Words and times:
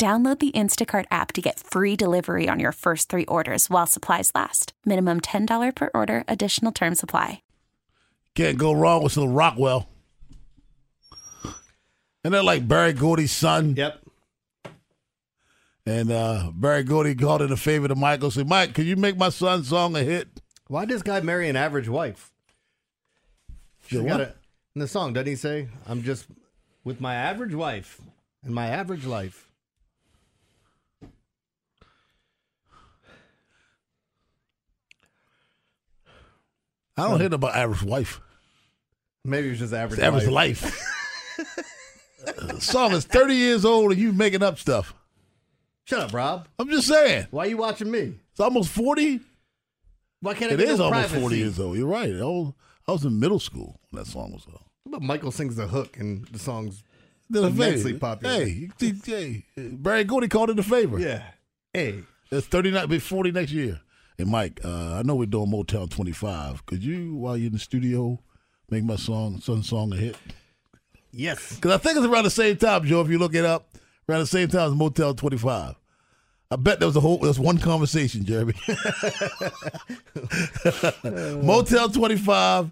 Download 0.00 0.38
the 0.38 0.50
Instacart 0.52 1.04
app 1.10 1.30
to 1.34 1.42
get 1.42 1.60
free 1.60 1.94
delivery 1.94 2.48
on 2.48 2.58
your 2.58 2.72
first 2.72 3.10
three 3.10 3.26
orders 3.26 3.68
while 3.68 3.86
supplies 3.86 4.32
last. 4.34 4.72
Minimum 4.86 5.20
$10 5.20 5.74
per 5.74 5.90
order, 5.92 6.24
additional 6.26 6.72
term 6.72 6.94
supply. 6.94 7.42
Can't 8.34 8.56
go 8.56 8.72
wrong 8.72 9.02
with 9.02 9.12
some 9.12 9.34
Rockwell. 9.34 9.90
And 12.24 12.32
they're 12.32 12.42
like 12.42 12.66
Berry 12.66 12.94
Gordy's 12.94 13.30
son. 13.30 13.74
Yep. 13.76 14.00
And 15.84 16.10
uh, 16.10 16.50
Berry 16.54 16.82
Gordy 16.82 17.14
called 17.14 17.42
it 17.42 17.52
a 17.52 17.56
favor 17.58 17.86
to 17.86 17.94
Michael. 17.94 18.30
Said, 18.30 18.48
Mike, 18.48 18.72
can 18.72 18.86
you 18.86 18.96
make 18.96 19.18
my 19.18 19.28
son's 19.28 19.68
song 19.68 19.94
a 19.96 20.02
hit? 20.02 20.28
Why 20.68 20.86
does 20.86 21.02
guy 21.02 21.20
marry 21.20 21.46
an 21.50 21.56
average 21.56 21.90
wife? 21.90 22.32
She 23.86 23.96
Yeah, 23.96 24.08
got 24.08 24.20
it 24.22 24.36
in 24.74 24.80
the 24.80 24.88
song, 24.88 25.12
doesn't 25.12 25.28
he 25.28 25.36
say? 25.36 25.68
I'm 25.86 26.02
just 26.02 26.24
with 26.84 27.02
my 27.02 27.16
average 27.16 27.54
wife 27.54 28.00
and 28.42 28.54
my 28.54 28.68
average 28.68 29.04
life. 29.04 29.49
I 37.00 37.08
don't 37.08 37.20
hear 37.20 37.32
about 37.34 37.54
average 37.56 37.82
wife. 37.82 38.20
Maybe 39.24 39.48
it 39.48 39.50
was 39.50 39.58
just 39.60 39.72
average. 39.74 39.98
It's 39.98 40.06
average 40.06 40.26
life. 40.28 40.62
life. 40.62 40.96
Uh, 42.26 42.58
song 42.58 42.92
is 42.92 43.06
30 43.06 43.34
years 43.34 43.64
old 43.64 43.92
and 43.92 44.00
you 44.00 44.12
making 44.12 44.42
up 44.42 44.58
stuff. 44.58 44.92
Shut 45.84 46.00
up, 46.00 46.12
Rob. 46.12 46.46
I'm 46.58 46.68
just 46.68 46.86
saying. 46.86 47.26
Why 47.30 47.44
are 47.46 47.48
you 47.48 47.56
watching 47.56 47.90
me? 47.90 48.12
It's 48.30 48.40
almost 48.40 48.68
40. 48.72 49.20
Why 50.20 50.34
can't 50.34 50.52
It 50.52 50.60
is 50.60 50.78
no 50.78 50.84
almost 50.84 51.08
privacy? 51.08 51.20
40 51.22 51.36
years 51.38 51.58
old. 51.58 51.78
You're 51.78 51.86
right. 51.88 52.10
I 52.14 52.22
was, 52.24 52.52
I 52.86 52.92
was 52.92 53.04
in 53.06 53.18
middle 53.18 53.38
school 53.38 53.80
when 53.88 54.02
that 54.04 54.10
song 54.10 54.32
was 54.32 54.46
out. 54.52 54.66
But 54.84 55.00
Michael 55.00 55.30
sings 55.32 55.56
the 55.56 55.66
hook 55.66 55.96
and 55.98 56.26
the 56.26 56.38
song's 56.38 56.84
a 57.34 57.38
immensely 57.46 57.92
favor. 57.92 57.98
popular. 58.00 58.34
Hey, 58.34 58.68
he- 58.78 58.92
hey, 59.06 59.44
Berry 59.56 60.04
Gordy 60.04 60.28
called 60.28 60.50
it 60.50 60.58
a 60.58 60.62
favor. 60.62 60.98
Yeah. 60.98 61.22
Hey. 61.72 62.00
It's 62.30 62.46
39, 62.48 62.86
be 62.86 62.98
40 62.98 63.32
next 63.32 63.52
year. 63.52 63.80
And 64.20 64.30
Mike, 64.30 64.60
uh, 64.64 64.94
I 64.96 65.02
know 65.02 65.14
we're 65.14 65.26
doing 65.26 65.50
Motown 65.50 65.90
25. 65.90 66.66
Could 66.66 66.84
you, 66.84 67.14
while 67.14 67.36
you're 67.36 67.46
in 67.46 67.54
the 67.54 67.58
studio, 67.58 68.18
make 68.70 68.84
my 68.84 68.96
song, 68.96 69.40
son 69.40 69.62
song 69.62 69.92
a 69.94 69.96
hit? 69.96 70.16
Yes. 71.10 71.54
Because 71.54 71.72
I 71.72 71.78
think 71.78 71.96
it's 71.96 72.06
around 72.06 72.24
the 72.24 72.30
same 72.30 72.56
time, 72.56 72.84
Joe, 72.84 73.00
if 73.00 73.08
you 73.08 73.18
look 73.18 73.34
it 73.34 73.46
up, 73.46 73.74
around 74.08 74.20
the 74.20 74.26
same 74.26 74.48
time 74.48 74.72
as 74.72 74.78
Motown 74.78 75.16
25. 75.16 75.74
I 76.52 76.56
bet 76.56 76.80
there 76.80 76.88
was 76.88 76.96
a 76.96 77.00
whole, 77.00 77.18
there 77.18 77.28
was 77.28 77.38
one 77.38 77.58
conversation, 77.58 78.24
Jeremy. 78.24 78.52
Motown 81.42 81.94
25, 81.94 82.70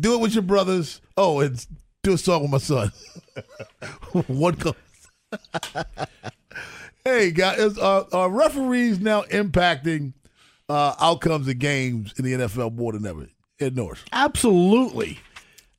do 0.00 0.14
it 0.14 0.20
with 0.20 0.34
your 0.34 0.42
brothers. 0.42 1.00
Oh, 1.16 1.40
and 1.40 1.64
do 2.02 2.12
a 2.12 2.18
song 2.18 2.42
with 2.42 2.50
my 2.50 2.58
son. 2.58 2.92
one 4.26 4.56
con- 4.56 4.74
Hey, 7.04 7.30
guys, 7.30 7.78
are, 7.78 8.06
are 8.12 8.28
referees 8.28 9.00
now 9.00 9.22
impacting 9.22 10.12
uh, 10.68 10.94
outcomes 11.00 11.48
of 11.48 11.58
games 11.58 12.14
in 12.18 12.24
the 12.24 12.32
NFL 12.32 12.74
more 12.74 12.92
than 12.92 13.06
ever? 13.06 13.28
Ed 13.60 13.76
Norris. 13.76 14.04
Absolutely. 14.12 15.18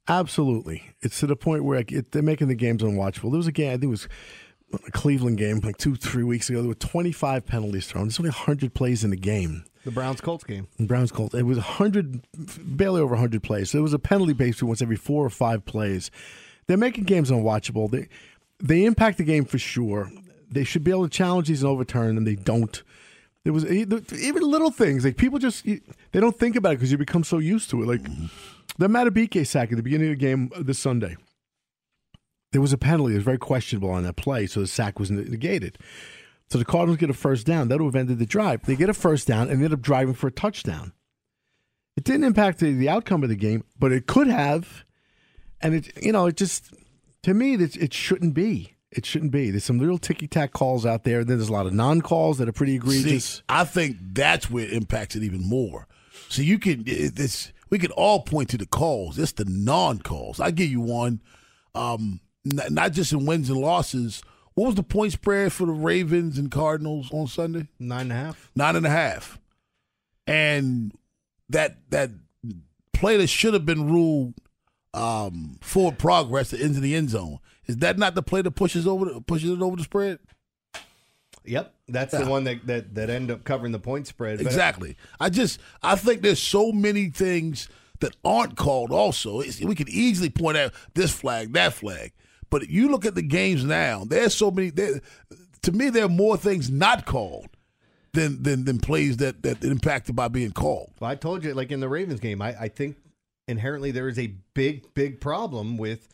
Absolutely. 0.07 0.83
It's 1.01 1.19
to 1.19 1.27
the 1.27 1.35
point 1.35 1.63
where 1.63 1.77
like, 1.77 1.91
it, 1.91 2.11
they're 2.11 2.21
making 2.21 2.47
the 2.47 2.55
games 2.55 2.81
unwatchable. 2.81 3.29
There 3.29 3.37
was 3.37 3.47
a 3.47 3.51
game, 3.51 3.69
I 3.69 3.73
think 3.73 3.83
it 3.83 3.87
was 3.87 4.07
a 4.73 4.91
Cleveland 4.91 5.37
game 5.37 5.59
like 5.59 5.77
two, 5.77 5.95
three 5.95 6.23
weeks 6.23 6.49
ago. 6.49 6.61
There 6.61 6.67
were 6.67 6.75
25 6.75 7.45
penalties 7.45 7.87
thrown. 7.87 8.05
There's 8.05 8.19
only 8.19 8.29
100 8.29 8.73
plays 8.73 9.03
in 9.03 9.11
the 9.11 9.17
game. 9.17 9.65
The 9.85 9.91
Browns 9.91 10.19
Colts 10.19 10.43
game. 10.43 10.67
In 10.77 10.87
Browns 10.87 11.11
Colts, 11.11 11.33
it 11.35 11.43
was 11.43 11.57
100, 11.57 12.21
barely 12.59 12.99
over 12.99 13.13
100 13.13 13.41
plays. 13.43 13.69
So 13.69 13.79
it 13.79 13.81
was 13.81 13.93
a 13.93 13.99
penalty 13.99 14.33
basically 14.33 14.67
once 14.67 14.81
every 14.81 14.97
four 14.97 15.25
or 15.25 15.29
five 15.29 15.63
plays. 15.63 16.11
They're 16.67 16.77
making 16.77 17.05
games 17.05 17.31
unwatchable. 17.31 17.89
They, 17.89 18.07
they 18.59 18.85
impact 18.85 19.19
the 19.19 19.23
game 19.23 19.45
for 19.45 19.57
sure. 19.57 20.11
They 20.51 20.63
should 20.63 20.83
be 20.83 20.91
able 20.91 21.07
to 21.07 21.09
challenge 21.09 21.47
these 21.47 21.61
and 21.61 21.71
overturn 21.71 22.15
them. 22.15 22.25
They 22.25 22.35
don't. 22.35 22.83
There 23.43 23.53
was 23.53 23.65
even 23.65 24.43
little 24.43 24.71
things 24.71 25.05
like 25.05 25.17
people 25.17 25.39
just 25.39 25.65
they 25.65 26.19
don't 26.19 26.37
think 26.37 26.55
about 26.55 26.73
it 26.73 26.75
because 26.75 26.91
you 26.91 26.97
become 26.97 27.23
so 27.23 27.37
used 27.37 27.69
to 27.69 27.81
it. 27.81 27.87
Like 27.87 28.01
mm-hmm. 28.01 28.25
the 28.77 28.87
Madubuike 28.87 29.47
sack 29.47 29.71
at 29.71 29.77
the 29.77 29.83
beginning 29.83 30.11
of 30.11 30.19
the 30.19 30.25
game 30.25 30.51
uh, 30.55 30.61
this 30.61 30.79
Sunday, 30.79 31.15
there 32.51 32.61
was 32.61 32.73
a 32.73 32.77
penalty. 32.77 33.13
It 33.13 33.17
was 33.17 33.23
very 33.23 33.37
questionable 33.37 33.91
on 33.91 34.03
that 34.03 34.17
play, 34.17 34.45
so 34.45 34.59
the 34.59 34.67
sack 34.67 34.99
was 34.99 35.09
negated. 35.09 35.77
So 36.49 36.57
the 36.57 36.65
Cardinals 36.65 36.97
get 36.97 37.09
a 37.09 37.13
first 37.13 37.45
down. 37.45 37.67
That 37.67 37.79
would 37.79 37.93
have 37.93 37.99
ended 37.99 38.19
the 38.19 38.25
drive. 38.25 38.65
They 38.65 38.75
get 38.75 38.89
a 38.89 38.93
first 38.93 39.27
down 39.27 39.49
and 39.49 39.63
end 39.63 39.73
up 39.73 39.81
driving 39.81 40.15
for 40.15 40.27
a 40.27 40.31
touchdown. 40.31 40.93
It 41.95 42.03
didn't 42.03 42.23
impact 42.23 42.59
the, 42.59 42.73
the 42.73 42.89
outcome 42.89 43.23
of 43.23 43.29
the 43.29 43.35
game, 43.35 43.63
but 43.77 43.91
it 43.91 44.07
could 44.07 44.27
have. 44.27 44.83
And 45.61 45.75
it, 45.75 45.91
you 46.03 46.11
know, 46.11 46.25
it 46.25 46.37
just 46.37 46.73
to 47.23 47.33
me, 47.33 47.53
it, 47.53 47.75
it 47.75 47.93
shouldn't 47.93 48.33
be. 48.33 48.75
It 48.91 49.05
shouldn't 49.05 49.31
be. 49.31 49.51
There's 49.51 49.63
some 49.63 49.77
little 49.77 49.99
ticky 49.99 50.27
tack 50.27 50.51
calls 50.51 50.85
out 50.85 51.03
there. 51.03 51.23
Then 51.23 51.37
there's 51.37 51.49
a 51.49 51.53
lot 51.53 51.67
of 51.67 51.73
non 51.73 52.01
calls 52.01 52.39
that 52.39 52.49
are 52.49 52.53
pretty 52.53 52.75
egregious. 52.75 53.25
See, 53.25 53.41
I 53.47 53.63
think 53.63 53.97
that's 54.13 54.49
where 54.49 54.65
it 54.65 54.73
impacts 54.73 55.15
it 55.15 55.23
even 55.23 55.47
more. 55.47 55.87
So 56.27 56.41
you 56.41 56.57
can 56.57 56.83
this 56.85 57.53
we 57.69 57.77
can 57.77 57.91
all 57.91 58.21
point 58.21 58.49
to 58.49 58.57
the 58.57 58.65
calls. 58.65 59.19
It's 59.19 59.33
the 59.33 59.45
non 59.45 59.99
calls. 59.99 60.39
I 60.39 60.51
give 60.51 60.69
you 60.69 60.81
one. 60.81 61.21
Um, 61.75 62.19
n- 62.45 62.73
not 62.73 62.93
just 62.93 63.13
in 63.13 63.25
wins 63.25 63.49
and 63.49 63.59
losses. 63.59 64.23
What 64.55 64.65
was 64.65 64.75
the 64.75 64.83
point 64.83 65.13
spread 65.13 65.53
for 65.53 65.67
the 65.67 65.71
Ravens 65.71 66.37
and 66.37 66.51
Cardinals 66.51 67.09
on 67.13 67.27
Sunday? 67.27 67.67
Nine 67.79 68.01
and 68.01 68.11
a 68.11 68.15
half. 68.15 68.51
Nine 68.55 68.75
and 68.75 68.85
a 68.85 68.89
half. 68.89 69.39
And 70.27 70.91
that 71.49 71.77
that 71.91 72.11
play 72.93 73.17
that 73.17 73.27
should 73.27 73.53
have 73.53 73.65
been 73.65 73.89
ruled 73.89 74.33
um, 74.93 75.57
forward 75.61 75.97
progress 75.97 76.49
that 76.51 76.61
ends 76.61 76.75
in 76.75 76.83
the 76.83 76.95
end 76.95 77.11
zone. 77.11 77.39
Is 77.69 77.77
that 77.77 77.99
not 77.99 78.15
the 78.15 78.23
play 78.23 78.41
that 78.41 78.49
pushes 78.49 78.87
over 78.87 79.05
the, 79.05 79.21
pushes 79.21 79.51
it 79.51 79.61
over 79.61 79.75
the 79.75 79.83
spread? 79.83 80.17
Yep. 81.45 81.71
That's 81.87 82.13
Yeah. 82.13 82.21
the 82.21 82.25
ah. 82.25 82.29
one 82.29 82.43
that, 82.45 82.65
that, 82.65 82.95
that 82.95 83.11
end 83.11 83.29
up 83.29 83.43
covering 83.43 83.71
the 83.71 83.79
point 83.79 84.07
spread. 84.07 84.41
Exactly. 84.41 84.97
I 85.19 85.29
just 85.29 85.59
I 85.83 85.95
think 85.95 86.23
there's 86.23 86.41
so 86.41 86.71
many 86.71 87.09
things 87.11 87.69
that 87.99 88.15
aren't 88.25 88.57
called. 88.57 88.91
Also, 88.91 89.41
it's, 89.41 89.61
we 89.61 89.75
could 89.75 89.87
easily 89.89 90.31
point 90.31 90.57
out 90.57 90.73
this 90.95 91.13
flag, 91.13 91.53
that 91.53 91.73
flag, 91.73 92.13
but 92.49 92.69
you 92.69 92.89
look 92.89 93.05
at 93.05 93.13
the 93.13 93.21
games 93.21 93.63
now. 93.63 94.03
There's 94.03 94.33
so 94.33 94.49
many. 94.49 94.71
There, 94.71 94.99
to 95.61 95.71
me, 95.71 95.91
there 95.91 96.05
are 96.05 96.09
more 96.09 96.37
things 96.37 96.71
not 96.71 97.05
called 97.05 97.49
than 98.13 98.41
than 98.41 98.65
than 98.65 98.79
plays 98.79 99.17
that 99.17 99.43
that 99.43 99.63
impacted 99.63 100.15
by 100.15 100.27
being 100.27 100.53
called. 100.53 100.93
Well, 100.99 101.11
I 101.11 101.15
told 101.15 101.43
you, 101.43 101.53
like 101.53 101.71
in 101.71 101.81
the 101.81 101.89
Ravens 101.89 102.19
game, 102.19 102.41
I, 102.41 102.59
I 102.61 102.67
think 102.67 102.97
inherently 103.47 103.91
there 103.91 104.07
is 104.07 104.17
a 104.17 104.33
big, 104.55 104.91
big 104.95 105.21
problem 105.21 105.77
with 105.77 106.07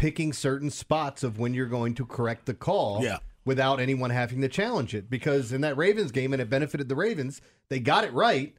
picking 0.00 0.32
certain 0.32 0.70
spots 0.70 1.22
of 1.22 1.38
when 1.38 1.52
you're 1.52 1.66
going 1.66 1.94
to 1.94 2.06
correct 2.06 2.46
the 2.46 2.54
call 2.54 3.04
Yeah. 3.04 3.18
without 3.44 3.80
anyone 3.80 4.08
having 4.08 4.40
to 4.40 4.48
challenge 4.48 4.94
it. 4.94 5.10
Because 5.10 5.52
in 5.52 5.60
that 5.60 5.76
Ravens 5.76 6.10
game, 6.10 6.32
and 6.32 6.40
it 6.40 6.48
benefited 6.48 6.88
the 6.88 6.96
Ravens, 6.96 7.42
they 7.68 7.80
got 7.80 8.04
it 8.04 8.12
right. 8.14 8.54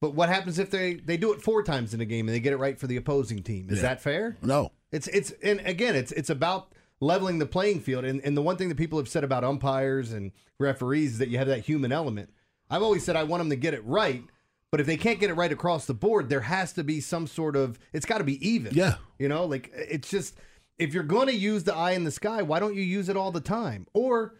But 0.00 0.14
what 0.14 0.30
happens 0.30 0.58
if 0.58 0.70
they, 0.70 0.94
they 0.94 1.18
do 1.18 1.32
it 1.34 1.42
four 1.42 1.62
times 1.62 1.92
in 1.92 2.00
a 2.00 2.06
game 2.06 2.26
and 2.26 2.34
they 2.34 2.40
get 2.40 2.54
it 2.54 2.56
right 2.56 2.78
for 2.78 2.86
the 2.86 2.96
opposing 2.96 3.42
team? 3.42 3.66
Is 3.68 3.76
Yeah. 3.78 3.82
that 3.82 4.00
fair? 4.00 4.36
No. 4.42 4.72
It's 4.90 5.06
it's 5.08 5.32
and 5.42 5.60
again 5.66 5.94
it's 5.94 6.12
it's 6.12 6.30
about 6.30 6.72
leveling 7.00 7.38
the 7.38 7.44
playing 7.46 7.80
field 7.80 8.06
and, 8.06 8.22
and 8.24 8.34
the 8.34 8.40
one 8.40 8.56
thing 8.56 8.70
that 8.70 8.78
people 8.78 8.98
have 8.98 9.08
said 9.10 9.22
about 9.24 9.44
umpires 9.44 10.12
and 10.12 10.32
referees 10.58 11.12
is 11.12 11.18
that 11.18 11.28
you 11.28 11.36
have 11.36 11.48
that 11.48 11.60
human 11.66 11.92
element. 11.92 12.30
I've 12.70 12.82
always 12.82 13.04
said 13.04 13.14
I 13.14 13.24
want 13.24 13.42
them 13.42 13.50
to 13.50 13.56
get 13.56 13.74
it 13.74 13.84
right, 13.84 14.24
but 14.70 14.80
if 14.80 14.86
they 14.86 14.96
can't 14.96 15.20
get 15.20 15.28
it 15.28 15.34
right 15.34 15.52
across 15.52 15.84
the 15.84 15.92
board, 15.92 16.30
there 16.30 16.40
has 16.40 16.72
to 16.72 16.84
be 16.84 17.00
some 17.02 17.26
sort 17.26 17.54
of 17.56 17.78
it's 17.92 18.06
got 18.06 18.18
to 18.18 18.24
be 18.24 18.38
even. 18.48 18.72
Yeah. 18.74 18.94
You 19.18 19.28
know, 19.28 19.44
like 19.44 19.70
it's 19.74 20.08
just 20.08 20.34
if 20.78 20.94
you're 20.94 21.02
going 21.02 21.26
to 21.26 21.34
use 21.34 21.64
the 21.64 21.74
eye 21.74 21.92
in 21.92 22.04
the 22.04 22.10
sky, 22.10 22.42
why 22.42 22.60
don't 22.60 22.74
you 22.74 22.82
use 22.82 23.08
it 23.08 23.16
all 23.16 23.32
the 23.32 23.40
time 23.40 23.86
or 23.94 24.34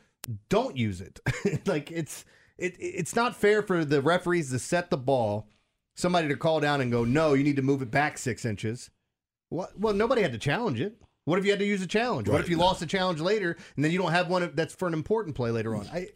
don't 0.49 0.77
use 0.77 1.01
it? 1.01 1.21
like 1.67 1.91
it's 1.91 2.25
it 2.57 2.77
it's 2.79 3.15
not 3.15 3.37
fair 3.37 3.63
for 3.63 3.85
the 3.85 4.01
referees 4.03 4.51
to 4.51 4.59
set 4.59 4.91
the 4.91 4.97
ball, 4.97 5.49
somebody 5.97 6.29
to 6.29 6.37
call 6.37 6.61
down 6.61 6.81
and 6.81 6.91
go, 6.91 7.05
"No, 7.05 7.35
you 7.35 7.45
need 7.45 7.57
to 7.57 7.63
move 7.63 7.83
it 7.83 7.91
back 7.91 8.19
6 8.19 8.45
inches." 8.45 8.91
What? 9.49 9.79
Well, 9.79 9.95
nobody 9.95 10.23
had 10.23 10.33
to 10.33 10.39
challenge 10.39 10.81
it. 10.81 11.01
What 11.25 11.39
if 11.39 11.45
you 11.45 11.51
had 11.51 11.61
to 11.61 11.67
use 11.67 11.83
a 11.83 11.87
challenge? 11.87 12.29
What 12.29 12.41
if 12.41 12.49
you 12.49 12.57
lost 12.57 12.81
a 12.81 12.87
challenge 12.87 13.21
later 13.21 13.57
and 13.77 13.85
then 13.85 13.93
you 13.93 13.99
don't 13.99 14.13
have 14.13 14.29
one 14.29 14.51
that's 14.55 14.75
for 14.75 14.89
an 14.89 14.95
important 14.95 15.37
play 15.37 15.51
later 15.51 15.77
on? 15.77 15.87
I, 15.93 16.09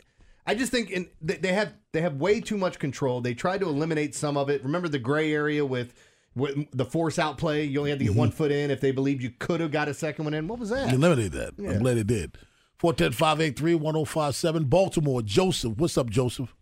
I 0.47 0.55
just 0.55 0.73
think 0.73 0.91
in, 0.91 1.07
they 1.21 1.53
have 1.53 1.75
they 1.93 2.01
have 2.01 2.17
way 2.17 2.41
too 2.41 2.57
much 2.57 2.79
control. 2.79 3.21
They 3.21 3.35
tried 3.35 3.61
to 3.61 3.69
eliminate 3.69 4.15
some 4.15 4.39
of 4.39 4.49
it. 4.49 4.65
Remember 4.65 4.89
the 4.89 4.99
gray 4.99 5.33
area 5.33 5.67
with 5.67 5.93
the 6.35 6.85
force 6.85 7.19
out 7.19 7.39
play? 7.39 7.65
You 7.65 7.79
only 7.81 7.91
had 7.91 7.99
to 7.99 8.05
get 8.07 8.15
one 8.15 8.31
foot 8.31 8.51
in 8.53 8.71
if 8.71 8.81
they 8.81 8.91
believed 8.91 9.23
you 9.23 9.31
could 9.39 9.61
have 9.61 9.71
got 9.71 9.89
a 9.89 9.95
second 9.95 10.25
one 10.25 10.35
in. 10.35 10.49
What 10.49 10.59
was 10.59 10.71
that? 10.71 10.91
You 10.91 10.97
eliminated 10.97 11.33
that. 11.33 11.55
I'm 11.59 11.79
glad 11.81 11.97
it 11.99 12.07
did. 12.07 12.37
410-583-1057. 12.83 14.69
Baltimore. 14.69 15.23
Joseph. 15.23 15.77
What's 15.79 15.97
up, 15.99 16.11
Joseph? 16.11 16.55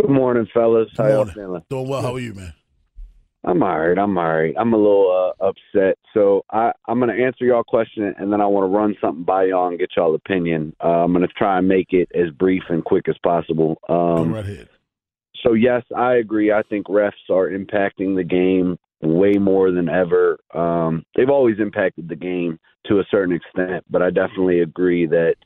Good 0.00 0.10
morning, 0.10 0.46
fellas. 0.52 0.88
How 0.96 1.04
y'all 1.06 1.16
Morning. 1.18 1.34
feeling? 1.34 1.62
Doing 1.70 1.88
well. 1.88 2.02
How 2.02 2.14
are 2.14 2.18
you, 2.20 2.34
man? 2.34 2.52
I'm 3.44 3.62
all 3.62 3.78
right. 3.78 3.96
I'm 3.98 4.16
all 4.18 4.24
right. 4.34 4.54
I'm 4.58 4.72
a 4.72 4.76
little 4.76 5.34
uh, 5.40 5.44
upset. 5.48 5.98
So 6.14 6.44
I, 6.50 6.72
I'm 6.88 6.98
going 6.98 7.14
to 7.16 7.24
answer 7.24 7.44
y'all 7.44 7.62
question, 7.62 8.12
and 8.18 8.32
then 8.32 8.40
I 8.40 8.46
want 8.46 8.64
to 8.72 8.76
run 8.76 8.96
something 9.00 9.22
by 9.24 9.44
y'all 9.44 9.68
and 9.68 9.78
get 9.78 9.90
y'all 9.96 10.14
opinion. 10.14 10.74
Uh, 10.82 11.04
I'm 11.04 11.12
going 11.12 11.26
to 11.26 11.32
try 11.34 11.58
and 11.58 11.68
make 11.68 11.88
it 11.92 12.08
as 12.14 12.30
brief 12.30 12.62
and 12.70 12.82
quick 12.84 13.08
as 13.08 13.16
possible. 13.22 13.78
Go 13.86 14.16
Um, 14.16 14.32
right 14.32 14.44
ahead. 14.44 14.68
so 15.44 15.52
yes, 15.52 15.82
I 15.94 16.14
agree. 16.14 16.50
I 16.52 16.62
think 16.62 16.86
refs 16.86 17.12
are 17.30 17.50
impacting 17.50 18.16
the 18.16 18.24
game 18.24 18.78
way 19.04 19.34
more 19.34 19.70
than 19.70 19.88
ever. 19.88 20.38
Um, 20.52 21.04
they've 21.16 21.30
always 21.30 21.58
impacted 21.58 22.08
the 22.08 22.16
game 22.16 22.58
to 22.86 23.00
a 23.00 23.04
certain 23.10 23.34
extent, 23.34 23.84
but 23.90 24.02
I 24.02 24.10
definitely 24.10 24.60
agree 24.60 25.06
that 25.06 25.36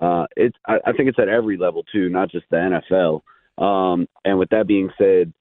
uh, 0.00 0.26
it's. 0.36 0.56
I, 0.66 0.78
I 0.86 0.92
think 0.92 1.08
it's 1.08 1.18
at 1.18 1.28
every 1.28 1.56
level 1.56 1.84
too, 1.92 2.08
not 2.08 2.30
just 2.30 2.46
the 2.50 2.80
NFL. 2.90 3.20
Um, 3.62 4.06
and 4.24 4.38
with 4.38 4.48
that 4.50 4.66
being 4.66 4.90
said, 4.96 5.32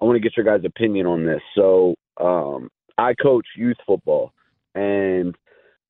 I 0.00 0.04
want 0.04 0.16
to 0.16 0.20
get 0.20 0.36
your 0.36 0.44
guys' 0.44 0.66
opinion 0.66 1.06
on 1.06 1.24
this. 1.24 1.40
So 1.54 1.94
um, 2.20 2.68
I 2.98 3.14
coach 3.14 3.46
youth 3.56 3.78
football, 3.86 4.32
and 4.74 5.34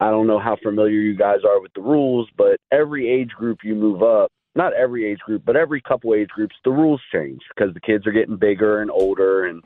I 0.01 0.11
don't 0.11 0.27
know 0.27 0.39
how 0.39 0.57
familiar 0.63 1.01
you 1.01 1.17
guys 1.17 1.39
are 1.49 1.61
with 1.61 1.73
the 1.75 1.81
rules, 1.81 2.29
but 2.37 2.59
every 2.73 3.09
age 3.09 3.31
group 3.31 3.59
you 3.65 3.75
move 3.75 4.03
up, 4.03 4.31
not 4.55 4.75
every 4.75 5.11
age 5.11 5.21
group, 5.21 5.45
but 5.45 5.57
every 5.57 5.81
couple 5.81 6.15
age 6.15 6.29
groups, 6.29 6.55
the 6.65 6.71
rules 6.71 7.01
change 7.13 7.41
because 7.55 7.73
the 7.73 7.81
kids 7.81 8.07
are 8.07 8.13
getting 8.13 8.37
bigger 8.37 8.83
and 8.83 8.91
older, 8.91 9.47
and 9.47 9.63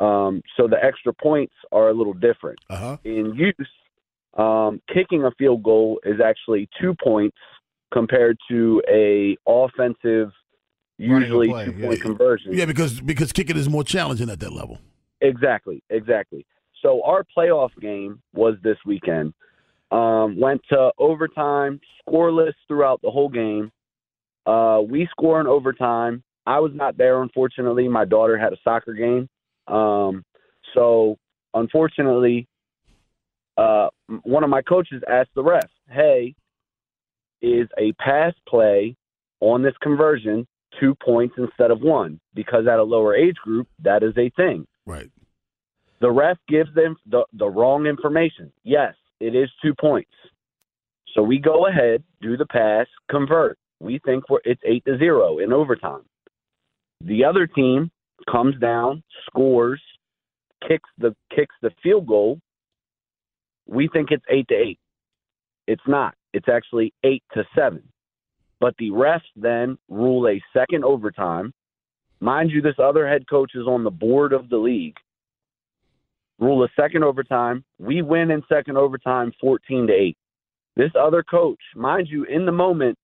um, 0.00 0.42
so 0.56 0.68
the 0.68 0.82
extra 0.82 1.12
points 1.12 1.54
are 1.72 1.88
a 1.88 1.94
little 1.94 2.14
different. 2.14 2.58
Uh-huh. 2.70 2.96
In 3.04 3.34
youth, 3.34 3.68
um, 4.36 4.80
kicking 4.92 5.24
a 5.24 5.30
field 5.32 5.62
goal 5.62 6.00
is 6.04 6.20
actually 6.24 6.68
two 6.80 6.94
points 7.02 7.36
compared 7.92 8.36
to 8.50 8.82
a 8.88 9.36
offensive, 9.46 10.30
usually 10.98 11.48
two 11.48 11.74
yeah. 11.76 11.86
point 11.86 12.00
conversion. 12.00 12.52
Yeah, 12.52 12.66
because 12.66 13.00
because 13.00 13.32
kicking 13.32 13.56
is 13.56 13.68
more 13.68 13.84
challenging 13.84 14.30
at 14.30 14.40
that 14.40 14.52
level. 14.52 14.78
Exactly, 15.20 15.82
exactly. 15.90 16.46
So 16.82 17.02
our 17.04 17.24
playoff 17.36 17.70
game 17.80 18.22
was 18.34 18.54
this 18.62 18.76
weekend. 18.86 19.34
Um, 19.90 20.38
went 20.38 20.60
to 20.68 20.92
overtime, 20.98 21.80
scoreless 22.06 22.52
throughout 22.68 23.00
the 23.02 23.10
whole 23.10 23.30
game. 23.30 23.72
Uh, 24.46 24.80
we 24.88 25.08
score 25.10 25.40
in 25.40 25.46
overtime. 25.46 26.22
I 26.46 26.60
was 26.60 26.72
not 26.74 26.96
there, 26.96 27.22
unfortunately. 27.22 27.88
My 27.88 28.04
daughter 28.04 28.38
had 28.38 28.52
a 28.52 28.56
soccer 28.62 28.92
game. 28.92 29.28
Um, 29.68 30.24
so, 30.74 31.16
unfortunately, 31.54 32.46
uh, 33.56 33.88
one 34.22 34.44
of 34.44 34.50
my 34.50 34.62
coaches 34.62 35.02
asked 35.08 35.30
the 35.34 35.42
ref, 35.42 35.68
"Hey, 35.90 36.34
is 37.42 37.68
a 37.78 37.92
pass 37.92 38.34
play 38.46 38.96
on 39.40 39.62
this 39.62 39.76
conversion 39.82 40.46
two 40.80 40.94
points 40.94 41.34
instead 41.38 41.70
of 41.70 41.80
one? 41.80 42.20
Because 42.34 42.66
at 42.66 42.78
a 42.78 42.82
lower 42.82 43.14
age 43.14 43.36
group, 43.36 43.68
that 43.80 44.02
is 44.02 44.16
a 44.16 44.30
thing." 44.30 44.66
Right. 44.86 45.10
The 46.00 46.10
ref 46.10 46.38
gives 46.48 46.72
them 46.74 46.96
the, 47.06 47.24
the 47.32 47.48
wrong 47.48 47.86
information. 47.86 48.52
Yes, 48.62 48.94
it 49.20 49.34
is 49.34 49.50
two 49.62 49.74
points. 49.74 50.12
So 51.14 51.22
we 51.22 51.38
go 51.38 51.66
ahead, 51.66 52.04
do 52.20 52.36
the 52.36 52.46
pass, 52.46 52.86
convert. 53.10 53.58
We 53.80 53.98
think 54.04 54.28
we're, 54.30 54.38
it's 54.44 54.60
eight 54.64 54.84
to 54.84 54.98
zero 54.98 55.38
in 55.38 55.52
overtime. 55.52 56.02
The 57.00 57.24
other 57.24 57.46
team 57.46 57.90
comes 58.30 58.58
down, 58.60 59.02
scores, 59.26 59.82
kicks 60.66 60.88
the 60.98 61.14
kicks 61.34 61.54
the 61.62 61.70
field 61.82 62.06
goal. 62.06 62.40
We 63.66 63.88
think 63.88 64.10
it's 64.10 64.24
eight 64.28 64.48
to 64.48 64.54
eight. 64.54 64.78
It's 65.66 65.86
not. 65.86 66.14
It's 66.32 66.48
actually 66.48 66.94
eight 67.04 67.22
to 67.34 67.44
seven. 67.54 67.82
But 68.60 68.74
the 68.78 68.90
refs 68.90 69.20
then 69.36 69.78
rule 69.88 70.28
a 70.28 70.42
second 70.52 70.84
overtime. 70.84 71.52
Mind 72.20 72.50
you, 72.50 72.60
this 72.60 72.78
other 72.82 73.06
head 73.06 73.28
coach 73.28 73.52
is 73.54 73.66
on 73.66 73.84
the 73.84 73.90
board 73.90 74.32
of 74.32 74.48
the 74.48 74.56
league 74.56 74.96
rule 76.38 76.64
a 76.64 76.68
second 76.80 77.04
overtime. 77.04 77.64
We 77.78 78.02
win 78.02 78.30
in 78.30 78.42
second 78.48 78.76
overtime 78.76 79.32
14 79.40 79.88
to 79.88 79.92
8. 79.92 80.16
This 80.76 80.90
other 80.98 81.22
coach, 81.22 81.58
mind 81.74 82.08
you, 82.08 82.24
in 82.24 82.46
the 82.46 82.52
moment 82.52 82.96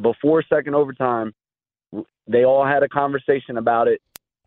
before 0.00 0.44
second 0.48 0.74
overtime, 0.74 1.32
they 2.26 2.44
all 2.44 2.64
had 2.64 2.82
a 2.82 2.88
conversation 2.88 3.58
about 3.58 3.88
it. 3.88 4.00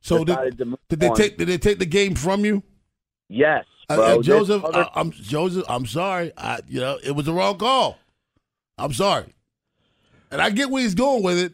So 0.08 0.24
did, 0.24 0.58
to 0.58 0.78
did 0.90 1.00
they 1.00 1.10
on. 1.10 1.16
take 1.16 1.38
did 1.38 1.48
they 1.48 1.58
take 1.58 1.80
the 1.80 1.86
game 1.86 2.16
from 2.16 2.46
you? 2.46 2.64
Yes, 3.30 3.66
Uh, 3.90 3.96
bro. 3.96 4.06
uh, 4.20 4.22
Joseph, 4.22 4.64
other- 4.64 4.84
I, 4.86 4.90
I'm 5.00 5.12
Joseph. 5.12 5.66
I'm 5.68 5.86
sorry. 5.86 6.32
I, 6.38 6.60
you 6.68 6.80
know, 6.80 6.98
it 7.04 7.12
was 7.12 7.26
the 7.26 7.34
wrong 7.34 7.58
call. 7.58 7.98
I'm 8.78 8.94
sorry, 8.94 9.34
and 10.32 10.42
I 10.42 10.50
get 10.50 10.70
where 10.70 10.82
he's 10.84 10.96
going 10.96 11.24
with 11.24 11.38
it, 11.38 11.54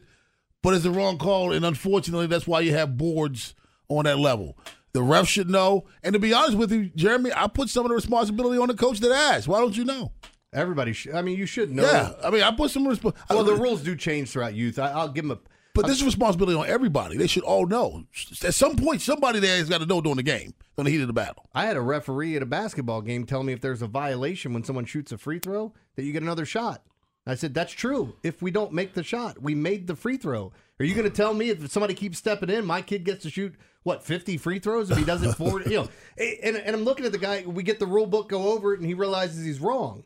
but 0.62 0.74
it's 0.74 0.84
the 0.84 0.92
wrong 0.92 1.18
call, 1.18 1.52
and 1.54 1.66
unfortunately, 1.66 2.28
that's 2.28 2.46
why 2.48 2.60
you 2.60 2.74
have 2.74 2.98
boards 2.98 3.56
on 3.90 4.04
that 4.06 4.20
level. 4.20 4.58
The 4.92 5.02
ref 5.02 5.28
should 5.28 5.50
know, 5.50 5.86
and 6.04 6.14
to 6.14 6.20
be 6.20 6.34
honest 6.34 6.56
with 6.58 6.72
you, 6.72 6.92
Jeremy, 6.96 7.32
I 7.36 7.48
put 7.48 7.70
some 7.70 7.86
of 7.86 7.90
the 7.90 7.96
responsibility 7.96 8.60
on 8.60 8.68
the 8.68 8.76
coach 8.76 9.00
that 9.00 9.12
asked. 9.12 9.48
Why 9.48 9.60
don't 9.60 9.76
you 9.76 9.86
know? 9.86 10.12
Everybody, 10.54 10.94
should, 10.94 11.16
I 11.16 11.24
mean, 11.24 11.40
you 11.40 11.48
should 11.48 11.72
know. 11.72 11.82
Yeah, 11.82 12.12
I 12.24 12.30
mean, 12.30 12.44
I 12.44 12.52
put 12.52 12.70
some 12.70 12.86
resp- 12.86 13.16
Well, 13.30 13.44
the 13.44 13.56
rules 13.56 13.82
do 13.82 13.96
change 13.96 14.30
throughout 14.30 14.54
youth. 14.54 14.78
I, 14.78 14.92
I'll 14.92 15.10
give 15.10 15.28
them 15.28 15.32
a. 15.44 15.53
But 15.74 15.88
this 15.88 15.98
is 15.98 16.06
responsibility 16.06 16.56
on 16.58 16.68
everybody. 16.68 17.18
They 17.18 17.26
should 17.26 17.44
all 17.44 17.66
know. 17.66 18.04
At 18.44 18.54
some 18.54 18.76
point, 18.76 19.02
somebody 19.02 19.40
there 19.40 19.58
has 19.58 19.70
got 19.70 19.80
to 19.80 19.88
know 19.88 20.02
during 20.02 20.18
the 20.18 20.24
game, 20.24 20.54
during 20.76 20.86
the 20.86 20.92
heat 20.92 21.02
of 21.02 21.08
the 21.08 21.14
battle. 21.14 21.50
I 21.56 21.66
had 21.66 21.78
a 21.78 21.82
referee 21.82 22.36
at 22.36 22.44
a 22.44 22.46
basketball 22.46 23.02
game 23.02 23.26
tell 23.26 23.42
me 23.42 23.54
if 23.54 23.62
there's 23.62 23.82
a 23.82 23.88
violation 23.88 24.54
when 24.54 24.64
someone 24.64 24.86
shoots 24.86 25.12
a 25.12 25.18
free 25.18 25.40
throw 25.40 25.74
that 25.96 26.04
you 26.04 26.14
get 26.14 26.22
another 26.22 26.46
shot. 26.46 26.84
I 27.26 27.36
said 27.36 27.54
that's 27.54 27.72
true. 27.72 28.16
If 28.22 28.42
we 28.42 28.52
don't 28.52 28.74
make 28.74 28.94
the 28.94 29.04
shot, 29.04 29.42
we 29.42 29.56
made 29.56 29.88
the 29.88 29.96
free 29.96 30.18
throw. 30.18 30.52
Are 30.80 30.86
you 30.86 30.94
going 30.94 31.10
to 31.10 31.16
tell 31.16 31.34
me 31.34 31.50
if 31.50 31.72
somebody 31.72 31.94
keeps 31.94 32.18
stepping 32.18 32.50
in, 32.50 32.66
my 32.66 32.82
kid 32.82 33.04
gets 33.06 33.24
to 33.24 33.30
shoot 33.30 33.56
what 33.84 34.04
fifty 34.04 34.38
free 34.38 34.60
throws 34.60 34.92
if 34.92 34.98
he 34.98 35.06
doesn't 35.06 35.34
four? 35.38 35.62
you 35.62 35.78
know, 35.78 35.90
and, 36.18 36.58
and 36.58 36.76
I'm 36.76 36.84
looking 36.84 37.06
at 37.06 37.14
the 37.14 37.18
guy. 37.18 37.46
We 37.48 37.64
get 37.64 37.80
the 37.80 37.86
rule 37.88 38.08
book, 38.08 38.30
go 38.30 38.50
over 38.52 38.74
it, 38.74 38.80
and 38.80 38.88
he 38.88 38.94
realizes 38.94 39.46
he's 39.46 39.62
wrong. 39.62 40.04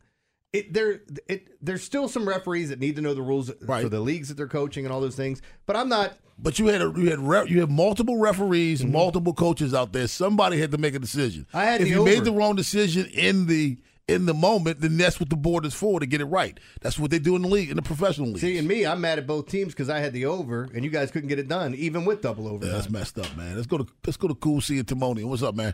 It, 0.57 0.74
there, 0.74 1.01
it, 1.27 1.48
there's 1.62 1.83
still 1.83 2.07
some 2.07 2.27
referees 2.27 2.69
that 2.69 2.80
need 2.80 2.95
to 2.95 3.01
know 3.01 3.13
the 3.13 3.21
rules 3.21 3.51
Right. 3.62 3.83
for 3.83 3.89
the 3.89 4.00
leagues 4.00 4.30
that 4.30 4.36
they're 4.38 4.48
coaching 4.48 4.86
and 4.86 4.94
all 4.94 5.01
those 5.01 5.15
things. 5.15 5.42
But 5.65 5.75
I'm 5.75 5.89
not. 5.89 6.13
But 6.39 6.59
you 6.59 6.68
had 6.68 6.81
a, 6.81 6.94
you 6.95 7.09
had 7.09 7.19
re- 7.19 7.48
you 7.48 7.59
had 7.62 7.71
multiple 7.71 8.18
referees, 8.18 8.83
multiple 8.83 9.33
coaches 9.33 9.74
out 9.74 9.92
there. 9.94 10.07
Somebody 10.07 10.59
had 10.59 10.71
to 10.71 10.78
make 10.78 10.94
a 10.95 10.99
decision. 10.99 11.44
Mm-hmm. 11.49 11.57
I 11.57 11.66
had 11.66 11.81
if 11.81 11.87
you 11.87 12.04
made 12.04 12.23
the 12.23 12.31
wrong 12.31 12.56
decision 12.56 13.06
in 13.07 13.47
the 13.47 13.78
in 14.07 14.26
the 14.26 14.33
moment, 14.33 14.80
then 14.80 14.97
that's 14.97 15.19
what 15.19 15.30
the 15.30 15.35
board 15.35 15.66
is 15.66 15.73
for 15.73 15.99
to 15.99 16.06
get 16.06 16.21
it 16.21 16.26
right. 16.26 16.57
That's 16.81 16.97
what 16.97 17.11
they 17.11 17.19
do 17.19 17.35
in 17.35 17.42
the 17.42 17.47
league, 17.49 17.69
in 17.69 17.76
the 17.76 17.81
professional 17.81 18.30
league. 18.30 18.37
See, 18.40 18.57
and 18.57 18.68
me, 18.68 18.85
I'm 18.85 19.02
mad 19.02 19.18
at 19.19 19.28
both 19.28 19.47
teams 19.49 19.73
because 19.73 19.90
I 19.90 19.99
had 19.99 20.14
the 20.14 20.26
over, 20.26 20.69
and 20.73 20.85
you 20.85 20.90
guys 20.90 21.11
couldn't 21.11 21.28
get 21.28 21.40
it 21.40 21.47
done, 21.49 21.76
even 21.76 22.06
with 22.06 22.21
double 22.21 22.59
yeah, 22.64 22.71
that's 22.71 22.90
messed 22.90 23.19
up, 23.19 23.35
man. 23.35 23.56
Let's 23.56 23.68
go 23.68 23.80
to 23.80 23.87
let's 24.06 24.18
go 24.18 24.28
to 24.28 24.35
Cool 24.35 24.61
C 24.61 24.78
and 24.80 24.87
Timonium. 24.87 25.26
What's 25.26 25.44
up, 25.44 25.56
man? 25.56 25.73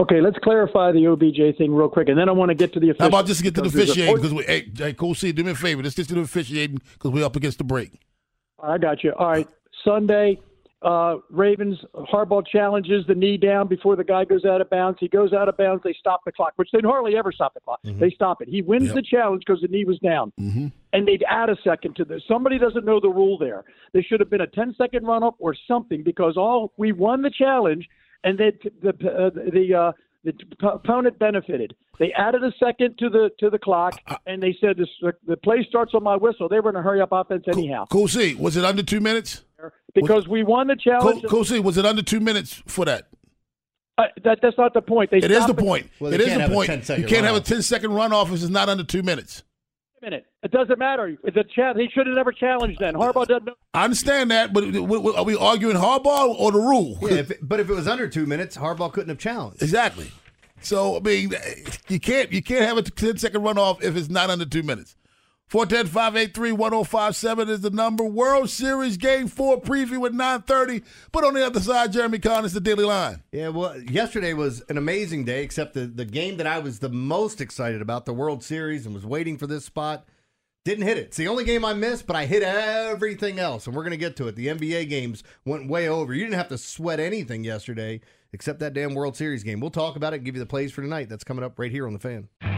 Okay, 0.00 0.20
let's 0.20 0.38
clarify 0.38 0.92
the 0.92 1.06
OBJ 1.08 1.56
thing 1.58 1.74
real 1.74 1.88
quick, 1.88 2.08
and 2.08 2.16
then 2.16 2.28
I 2.28 2.32
want 2.32 2.50
to 2.50 2.54
get 2.54 2.72
to 2.74 2.80
the 2.80 2.86
How 2.86 2.92
official. 2.92 3.06
about 3.08 3.26
just 3.26 3.42
get 3.42 3.54
to 3.56 3.62
the 3.62 3.68
officiating? 3.68 4.14
Because 4.14 4.32
we, 4.32 4.44
hey, 4.44 4.70
hey, 4.76 4.92
Cool 4.92 5.14
C, 5.14 5.32
do 5.32 5.42
me 5.42 5.50
a 5.50 5.54
favor. 5.56 5.82
Let's 5.82 5.96
get 5.96 6.06
to 6.08 6.14
the 6.14 6.20
officiating 6.20 6.80
because 6.92 7.10
we're 7.10 7.24
up 7.24 7.34
against 7.34 7.58
the 7.58 7.64
break. 7.64 7.92
I 8.62 8.78
got 8.78 9.02
you. 9.02 9.12
All 9.18 9.28
right, 9.28 9.48
Sunday, 9.84 10.40
uh, 10.82 11.16
Ravens 11.30 11.78
Harbaugh 11.94 12.46
challenges 12.46 13.04
the 13.08 13.14
knee 13.16 13.36
down 13.36 13.66
before 13.66 13.96
the 13.96 14.04
guy 14.04 14.24
goes 14.24 14.44
out 14.44 14.60
of 14.60 14.70
bounds. 14.70 14.98
He 15.00 15.08
goes 15.08 15.32
out 15.32 15.48
of 15.48 15.56
bounds. 15.56 15.82
They 15.82 15.96
stop 15.98 16.20
the 16.24 16.30
clock, 16.30 16.52
which 16.54 16.68
they 16.72 16.78
hardly 16.84 17.16
ever 17.16 17.32
stop 17.32 17.54
the 17.54 17.60
clock. 17.60 17.80
They 17.82 18.10
stop 18.10 18.40
it. 18.40 18.48
He 18.48 18.62
wins 18.62 18.86
Yep. 18.86 18.94
the 18.94 19.02
challenge 19.02 19.42
because 19.44 19.60
the 19.62 19.68
knee 19.68 19.84
was 19.84 19.98
down, 19.98 20.32
mm-hmm. 20.40 20.68
and 20.92 21.08
they'd 21.08 21.24
add 21.28 21.50
a 21.50 21.56
second 21.64 21.96
to 21.96 22.04
this. 22.04 22.22
Somebody 22.28 22.58
doesn't 22.58 22.84
know 22.84 23.00
the 23.00 23.08
rule 23.08 23.36
there. 23.36 23.64
There 23.92 24.02
should 24.04 24.20
have 24.20 24.30
been 24.30 24.42
a 24.42 24.46
10 24.46 24.76
second 24.78 25.04
run 25.04 25.24
up 25.24 25.34
or 25.40 25.56
something 25.66 26.04
because 26.04 26.36
all 26.36 26.72
we 26.76 26.92
won 26.92 27.22
the 27.22 27.30
challenge, 27.30 27.88
and 28.24 28.38
then 28.38 28.52
the 28.82 28.90
uh, 28.90 29.30
the 29.30 29.74
uh, 29.74 29.92
the 30.24 30.32
opponent 30.66 31.18
benefited. 31.18 31.74
They 31.98 32.12
added 32.12 32.44
a 32.44 32.52
second 32.62 32.98
to 32.98 33.08
the 33.08 33.30
to 33.40 33.50
the 33.50 33.58
clock, 33.58 34.00
and 34.26 34.42
they 34.42 34.56
said 34.60 34.76
this, 34.76 34.88
the 35.26 35.36
play 35.36 35.66
starts 35.68 35.94
on 35.94 36.02
my 36.02 36.16
whistle. 36.16 36.48
They 36.48 36.60
were 36.60 36.70
in 36.70 36.76
a 36.76 36.82
hurry 36.82 37.00
up 37.00 37.10
offense 37.12 37.44
anyhow 37.48 37.86
Cool 37.90 38.08
C, 38.08 38.34
was 38.34 38.56
it 38.56 38.64
under 38.64 38.82
two 38.82 39.00
minutes? 39.00 39.42
because 39.94 40.28
we 40.28 40.44
won 40.44 40.68
the 40.68 40.76
challenge. 40.76 41.24
cool 41.28 41.44
C, 41.44 41.58
was 41.58 41.76
it 41.76 41.84
under 41.84 42.02
two 42.02 42.20
minutes 42.20 42.62
for 42.66 42.84
that? 42.84 43.08
Uh, 43.96 44.04
that 44.22 44.38
that's 44.40 44.56
not 44.56 44.74
the 44.74 44.80
point. 44.82 45.10
They 45.10 45.18
It 45.18 45.30
is 45.30 45.42
stopped 45.42 45.56
the 45.56 45.62
point. 45.62 45.90
Well, 45.98 46.12
it 46.12 46.20
is 46.20 46.28
the 46.28 46.48
point. 46.48 46.68
You 46.70 47.04
can't 47.04 47.26
have 47.26 47.34
a 47.34 47.40
runoff. 47.40 47.44
10 47.44 47.62
second 47.62 47.90
runoff 47.90 48.26
if 48.26 48.34
it's 48.34 48.48
not 48.48 48.68
under 48.68 48.84
two 48.84 49.02
minutes. 49.02 49.42
A 50.00 50.04
minute. 50.04 50.26
It 50.42 50.50
doesn't 50.50 50.78
matter. 50.78 51.16
The 51.22 51.44
cha- 51.54 51.74
he 51.74 51.88
should 51.92 52.06
have 52.06 52.16
never 52.16 52.32
challenged. 52.32 52.80
Then 52.80 52.94
Harbaugh 52.94 53.26
doesn't 53.26 53.44
know. 53.44 53.54
I 53.74 53.84
understand 53.84 54.30
that, 54.30 54.52
but 54.52 54.62
w- 54.72 54.86
w- 54.86 55.14
are 55.14 55.24
we 55.24 55.36
arguing 55.36 55.76
Harbaugh 55.76 56.34
or 56.38 56.52
the 56.52 56.58
rule? 56.58 56.98
Yeah, 57.02 57.18
if 57.18 57.30
it- 57.30 57.38
but 57.42 57.60
if 57.60 57.68
it 57.70 57.74
was 57.74 57.88
under 57.88 58.08
two 58.08 58.26
minutes, 58.26 58.56
Harbaugh 58.56 58.92
couldn't 58.92 59.08
have 59.10 59.18
challenged. 59.18 59.62
exactly. 59.62 60.10
So 60.60 60.96
I 60.96 61.00
mean, 61.00 61.32
you 61.88 62.00
can't 62.00 62.32
you 62.32 62.42
can't 62.42 62.64
have 62.64 62.76
a 62.78 62.82
10 62.82 63.16
second 63.18 63.42
runoff 63.42 63.82
if 63.82 63.96
it's 63.96 64.08
not 64.08 64.28
under 64.30 64.44
two 64.44 64.62
minutes. 64.64 64.96
410 65.48 65.90
583 65.90 66.52
1057 66.52 67.48
is 67.48 67.60
the 67.62 67.70
number. 67.70 68.04
World 68.04 68.50
Series 68.50 68.98
Game 68.98 69.28
4 69.28 69.62
preview 69.62 70.04
at 70.04 70.12
930. 70.12 70.82
But 71.10 71.24
on 71.24 71.32
the 71.32 71.46
other 71.46 71.60
side, 71.60 71.92
Jeremy 71.92 72.18
Collins, 72.18 72.52
the 72.52 72.60
Daily 72.60 72.84
Line. 72.84 73.22
Yeah, 73.32 73.48
well, 73.48 73.80
yesterday 73.80 74.34
was 74.34 74.62
an 74.68 74.76
amazing 74.76 75.24
day, 75.24 75.42
except 75.42 75.72
the, 75.72 75.86
the 75.86 76.04
game 76.04 76.36
that 76.36 76.46
I 76.46 76.58
was 76.58 76.80
the 76.80 76.90
most 76.90 77.40
excited 77.40 77.80
about, 77.80 78.04
the 78.04 78.12
World 78.12 78.44
Series, 78.44 78.84
and 78.84 78.94
was 78.94 79.06
waiting 79.06 79.38
for 79.38 79.46
this 79.46 79.64
spot, 79.64 80.06
didn't 80.66 80.84
hit 80.84 80.98
it. 80.98 81.06
It's 81.06 81.16
the 81.16 81.28
only 81.28 81.44
game 81.44 81.64
I 81.64 81.72
missed, 81.72 82.06
but 82.06 82.14
I 82.14 82.26
hit 82.26 82.42
everything 82.42 83.38
else, 83.38 83.66
and 83.66 83.74
we're 83.74 83.84
going 83.84 83.92
to 83.92 83.96
get 83.96 84.16
to 84.16 84.28
it. 84.28 84.36
The 84.36 84.48
NBA 84.48 84.90
games 84.90 85.24
went 85.46 85.70
way 85.70 85.88
over. 85.88 86.12
You 86.12 86.24
didn't 86.24 86.36
have 86.36 86.48
to 86.48 86.58
sweat 86.58 87.00
anything 87.00 87.42
yesterday 87.42 88.02
except 88.34 88.58
that 88.60 88.74
damn 88.74 88.92
World 88.92 89.16
Series 89.16 89.42
game. 89.42 89.60
We'll 89.60 89.70
talk 89.70 89.96
about 89.96 90.12
it 90.12 90.16
and 90.16 90.26
give 90.26 90.34
you 90.34 90.40
the 90.40 90.46
plays 90.46 90.72
for 90.72 90.82
tonight. 90.82 91.08
That's 91.08 91.24
coming 91.24 91.42
up 91.42 91.58
right 91.58 91.70
here 91.70 91.86
on 91.86 91.94
the 91.94 91.98
fan. 91.98 92.57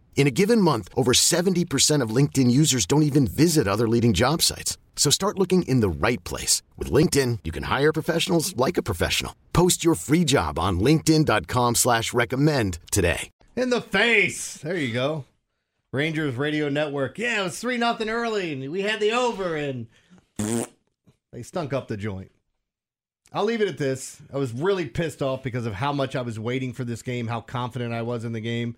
In 0.15 0.27
a 0.27 0.31
given 0.31 0.61
month, 0.61 0.87
over 0.95 1.13
70% 1.13 2.01
of 2.03 2.15
LinkedIn 2.15 2.51
users 2.51 2.85
don't 2.85 3.01
even 3.01 3.25
visit 3.25 3.67
other 3.67 3.89
leading 3.89 4.13
job 4.13 4.43
sites. 4.43 4.77
So 4.95 5.09
start 5.09 5.39
looking 5.39 5.63
in 5.63 5.79
the 5.79 5.89
right 5.89 6.23
place. 6.23 6.61
With 6.77 6.91
LinkedIn, 6.91 7.39
you 7.43 7.51
can 7.51 7.63
hire 7.63 7.91
professionals 7.91 8.55
like 8.55 8.77
a 8.77 8.83
professional. 8.83 9.35
Post 9.51 9.83
your 9.83 9.95
free 9.95 10.23
job 10.23 10.59
on 10.59 10.79
linkedin.com 10.79 11.75
slash 11.75 12.13
recommend 12.13 12.77
today. 12.91 13.31
In 13.55 13.69
the 13.69 13.81
face. 13.81 14.57
There 14.57 14.77
you 14.77 14.93
go. 14.93 15.25
Rangers 15.91 16.35
Radio 16.35 16.69
Network. 16.69 17.17
Yeah, 17.17 17.41
it 17.41 17.43
was 17.43 17.59
3 17.59 17.77
nothing 17.77 18.09
early, 18.09 18.53
and 18.53 18.71
we 18.71 18.81
had 18.81 18.99
the 18.99 19.11
over, 19.11 19.55
and 19.57 19.87
they 21.33 21.43
stunk 21.43 21.73
up 21.73 21.87
the 21.89 21.97
joint. 21.97 22.31
I'll 23.33 23.43
leave 23.43 23.61
it 23.61 23.67
at 23.67 23.77
this. 23.77 24.21
I 24.33 24.37
was 24.37 24.53
really 24.53 24.85
pissed 24.85 25.21
off 25.21 25.41
because 25.41 25.65
of 25.65 25.73
how 25.73 25.91
much 25.93 26.15
I 26.15 26.21
was 26.21 26.37
waiting 26.37 26.73
for 26.73 26.83
this 26.83 27.01
game, 27.01 27.27
how 27.27 27.41
confident 27.41 27.93
I 27.93 28.01
was 28.01 28.23
in 28.23 28.33
the 28.33 28.41
game. 28.41 28.75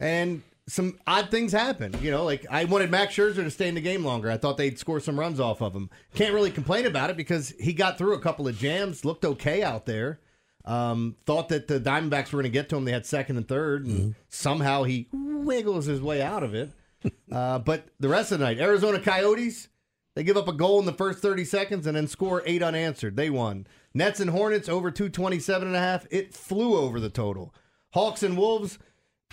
And 0.00 0.42
some 0.68 0.98
odd 1.06 1.30
things 1.30 1.52
happened. 1.52 2.00
You 2.02 2.10
know, 2.10 2.24
like 2.24 2.46
I 2.50 2.64
wanted 2.64 2.90
Max 2.90 3.14
Scherzer 3.14 3.36
to 3.36 3.50
stay 3.50 3.68
in 3.68 3.74
the 3.74 3.80
game 3.80 4.04
longer. 4.04 4.30
I 4.30 4.36
thought 4.36 4.56
they'd 4.56 4.78
score 4.78 5.00
some 5.00 5.18
runs 5.18 5.40
off 5.40 5.62
of 5.62 5.74
him. 5.74 5.90
Can't 6.14 6.34
really 6.34 6.50
complain 6.50 6.86
about 6.86 7.10
it 7.10 7.16
because 7.16 7.54
he 7.58 7.72
got 7.72 7.98
through 7.98 8.14
a 8.14 8.20
couple 8.20 8.46
of 8.46 8.58
jams, 8.58 9.04
looked 9.04 9.24
okay 9.24 9.62
out 9.62 9.86
there. 9.86 10.20
Um, 10.64 11.16
thought 11.24 11.48
that 11.48 11.66
the 11.66 11.80
Diamondbacks 11.80 12.26
were 12.26 12.42
going 12.42 12.44
to 12.44 12.50
get 12.50 12.68
to 12.68 12.76
him. 12.76 12.84
They 12.84 12.92
had 12.92 13.06
second 13.06 13.38
and 13.38 13.48
third, 13.48 13.86
and 13.86 13.98
mm-hmm. 13.98 14.10
somehow 14.28 14.82
he 14.82 15.08
wiggles 15.12 15.86
his 15.86 16.02
way 16.02 16.20
out 16.20 16.42
of 16.42 16.54
it. 16.54 16.70
uh, 17.32 17.58
but 17.60 17.88
the 17.98 18.08
rest 18.08 18.32
of 18.32 18.38
the 18.38 18.44
night, 18.44 18.58
Arizona 18.58 19.00
Coyotes, 19.00 19.68
they 20.14 20.24
give 20.24 20.36
up 20.36 20.48
a 20.48 20.52
goal 20.52 20.78
in 20.78 20.84
the 20.84 20.92
first 20.92 21.20
30 21.20 21.44
seconds 21.46 21.86
and 21.86 21.96
then 21.96 22.06
score 22.06 22.42
eight 22.44 22.62
unanswered. 22.62 23.16
They 23.16 23.30
won. 23.30 23.66
Nets 23.94 24.20
and 24.20 24.30
Hornets 24.30 24.68
over 24.68 24.90
227 24.90 25.66
and 25.66 25.76
a 25.76 25.80
half. 25.80 26.06
It 26.10 26.34
flew 26.34 26.76
over 26.76 27.00
the 27.00 27.08
total. 27.08 27.54
Hawks 27.94 28.22
and 28.22 28.36
Wolves, 28.36 28.78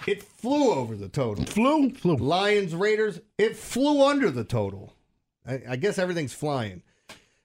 it 0.07 0.23
flew 0.23 0.73
over 0.73 0.95
the 0.95 1.09
total. 1.09 1.45
Flew? 1.45 1.91
Flew. 1.91 2.15
Lions, 2.15 2.75
Raiders, 2.75 3.19
it 3.37 3.55
flew 3.55 4.03
under 4.03 4.29
the 4.29 4.43
total. 4.43 4.93
I, 5.47 5.61
I 5.69 5.75
guess 5.75 5.97
everything's 5.97 6.33
flying. 6.33 6.83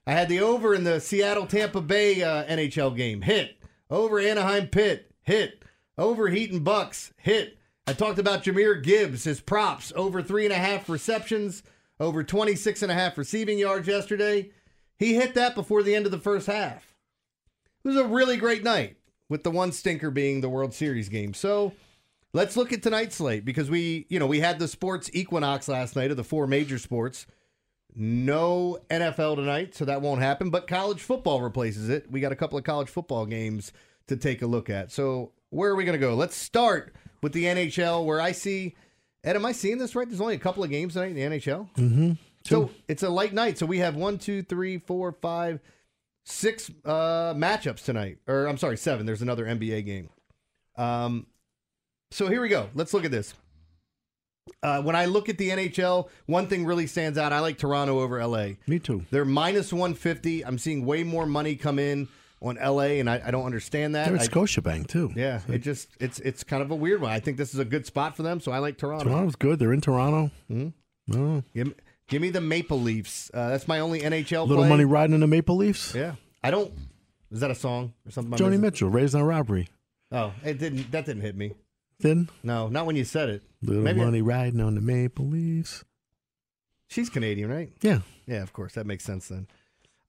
I 0.05 0.13
had 0.13 0.29
the 0.29 0.39
over 0.41 0.73
in 0.73 0.83
the 0.83 0.99
Seattle 0.99 1.45
Tampa 1.45 1.81
Bay 1.81 2.21
uh, 2.23 2.43
NHL 2.45 2.95
game. 2.95 3.21
Hit. 3.21 3.57
Over 3.89 4.19
Anaheim 4.19 4.67
Pitt. 4.67 5.11
Hit. 5.21 5.63
Over 5.97 6.29
Heat 6.29 6.51
and 6.51 6.63
Bucks. 6.63 7.13
Hit. 7.17 7.57
I 7.87 7.93
talked 7.93 8.19
about 8.19 8.43
Jahmyr 8.43 8.81
Gibbs, 8.81 9.23
his 9.23 9.41
props, 9.41 9.91
over 9.95 10.21
three 10.21 10.45
and 10.45 10.53
a 10.53 10.57
half 10.57 10.87
receptions, 10.87 11.63
over 11.99 12.23
26 12.23 12.83
and 12.83 12.91
a 12.91 12.95
half 12.95 13.17
receiving 13.17 13.57
yards 13.57 13.87
yesterday. 13.87 14.51
He 14.97 15.15
hit 15.15 15.33
that 15.33 15.55
before 15.55 15.81
the 15.81 15.95
end 15.95 16.05
of 16.05 16.11
the 16.11 16.19
first 16.19 16.47
half. 16.47 16.95
It 17.83 17.87
was 17.87 17.97
a 17.97 18.05
really 18.05 18.37
great 18.37 18.63
night, 18.63 18.97
with 19.29 19.43
the 19.43 19.51
one 19.51 19.71
stinker 19.71 20.11
being 20.11 20.41
the 20.41 20.49
World 20.49 20.73
Series 20.73 21.09
game. 21.09 21.33
So 21.33 21.73
Let's 22.33 22.55
look 22.55 22.71
at 22.71 22.81
tonight's 22.81 23.17
slate 23.17 23.43
because 23.43 23.69
we, 23.69 24.05
you 24.09 24.19
know, 24.19 24.27
we 24.27 24.39
had 24.39 24.59
the 24.59 24.67
sports 24.67 25.09
equinox 25.13 25.67
last 25.67 25.95
night 25.95 26.11
of 26.11 26.17
the 26.17 26.23
four 26.23 26.47
major 26.47 26.79
sports. 26.79 27.25
No 27.93 28.79
NFL 28.89 29.35
tonight, 29.35 29.75
so 29.75 29.83
that 29.83 30.01
won't 30.01 30.21
happen, 30.21 30.49
but 30.49 30.65
college 30.65 31.01
football 31.01 31.41
replaces 31.41 31.89
it. 31.89 32.09
We 32.09 32.21
got 32.21 32.31
a 32.31 32.37
couple 32.37 32.57
of 32.57 32.63
college 32.63 32.87
football 32.87 33.25
games 33.25 33.73
to 34.07 34.15
take 34.15 34.41
a 34.41 34.47
look 34.47 34.69
at. 34.69 34.93
So, 34.93 35.33
where 35.49 35.71
are 35.71 35.75
we 35.75 35.83
going 35.83 35.99
to 35.99 36.05
go? 36.05 36.15
Let's 36.15 36.37
start 36.37 36.95
with 37.21 37.33
the 37.33 37.43
NHL 37.43 38.05
where 38.05 38.21
I 38.21 38.31
see 38.31 38.75
Ed, 39.23 39.35
am 39.35 39.45
I 39.45 39.51
seeing 39.51 39.77
this 39.77 39.95
right? 39.95 40.07
There's 40.07 40.21
only 40.21 40.35
a 40.35 40.39
couple 40.39 40.63
of 40.63 40.69
games 40.69 40.93
tonight 40.93 41.15
in 41.15 41.15
the 41.15 41.37
NHL. 41.37 41.69
Mm-hmm. 41.75 42.11
So 42.43 42.71
it's 42.87 43.03
a 43.03 43.09
light 43.09 43.33
night. 43.33 43.57
So 43.57 43.65
we 43.67 43.79
have 43.79 43.95
one, 43.95 44.17
two, 44.17 44.41
three, 44.41 44.79
four, 44.79 45.11
five, 45.11 45.59
six 46.25 46.71
uh, 46.85 47.33
matchups 47.35 47.85
tonight. 47.85 48.17
Or 48.27 48.47
I'm 48.47 48.57
sorry, 48.57 48.77
seven. 48.77 49.05
There's 49.05 49.21
another 49.21 49.45
NBA 49.45 49.85
game. 49.85 50.09
Um, 50.75 51.27
so 52.11 52.27
here 52.27 52.41
we 52.41 52.49
go. 52.49 52.69
Let's 52.75 52.93
look 52.93 53.05
at 53.05 53.11
this. 53.11 53.33
Uh, 54.63 54.81
when 54.81 54.95
I 54.95 55.05
look 55.05 55.29
at 55.29 55.37
the 55.37 55.49
NHL, 55.49 56.09
one 56.25 56.47
thing 56.47 56.65
really 56.65 56.87
stands 56.87 57.17
out. 57.17 57.31
I 57.33 57.39
like 57.39 57.57
Toronto 57.57 57.99
over 57.99 58.25
LA. 58.25 58.49
Me 58.67 58.79
too. 58.79 59.05
They're 59.11 59.25
minus 59.25 59.71
150. 59.71 60.45
I'm 60.45 60.57
seeing 60.57 60.85
way 60.85 61.03
more 61.03 61.25
money 61.25 61.55
come 61.55 61.79
in 61.79 62.07
on 62.41 62.55
LA, 62.55 62.99
and 62.99 63.09
I, 63.09 63.21
I 63.25 63.31
don't 63.31 63.45
understand 63.45 63.95
that. 63.95 64.07
They're 64.07 64.15
at 64.15 64.21
I, 64.21 64.27
Scotiabank 64.27 64.87
too. 64.87 65.11
Yeah, 65.15 65.41
it 65.47 65.59
just 65.59 65.89
it's 65.99 66.19
it's 66.19 66.43
kind 66.43 66.61
of 66.61 66.71
a 66.71 66.75
weird 66.75 67.01
one. 67.01 67.11
I 67.11 67.19
think 67.19 67.37
this 67.37 67.53
is 67.53 67.59
a 67.59 67.65
good 67.65 67.85
spot 67.85 68.15
for 68.15 68.23
them, 68.23 68.39
so 68.39 68.51
I 68.51 68.59
like 68.59 68.77
Toronto. 68.77 69.05
Toronto's 69.05 69.35
good. 69.35 69.59
They're 69.59 69.73
in 69.73 69.81
Toronto. 69.81 70.31
Mm-hmm. 70.51 70.69
Oh. 71.13 71.43
Give, 71.53 71.67
me, 71.67 71.73
give 72.07 72.21
me 72.21 72.29
the 72.29 72.41
Maple 72.41 72.79
Leafs. 72.79 73.29
Uh, 73.33 73.49
that's 73.49 73.67
my 73.67 73.79
only 73.79 74.01
NHL. 74.01 74.47
Little 74.47 74.63
play. 74.63 74.69
money 74.69 74.85
riding 74.85 75.13
in 75.13 75.21
the 75.21 75.27
Maple 75.27 75.55
Leafs. 75.55 75.93
Yeah, 75.93 76.15
I 76.43 76.51
don't. 76.51 76.71
Is 77.31 77.39
that 77.39 77.51
a 77.51 77.55
song 77.55 77.93
or 78.05 78.11
something? 78.11 78.37
Joni 78.37 78.59
Mitchell, 78.59 78.89
raised 78.89 79.15
on 79.15 79.23
robbery. 79.23 79.69
Oh, 80.11 80.33
it 80.43 80.57
didn't. 80.57 80.91
That 80.91 81.05
didn't 81.05 81.21
hit 81.21 81.35
me. 81.35 81.53
Then 82.01 82.29
no, 82.43 82.67
not 82.67 82.85
when 82.85 82.95
you 82.95 83.05
said 83.05 83.29
it. 83.29 83.43
Little 83.61 83.83
Maybe 83.83 83.99
money 83.99 84.19
I, 84.19 84.21
riding 84.21 84.61
on 84.61 84.75
the 84.75 84.81
Maple 84.81 85.25
Leafs. 85.25 85.83
She's 86.87 87.09
Canadian, 87.09 87.49
right? 87.49 87.71
Yeah, 87.81 87.99
yeah. 88.27 88.41
Of 88.41 88.53
course, 88.53 88.73
that 88.73 88.85
makes 88.85 89.03
sense 89.03 89.27
then. 89.27 89.47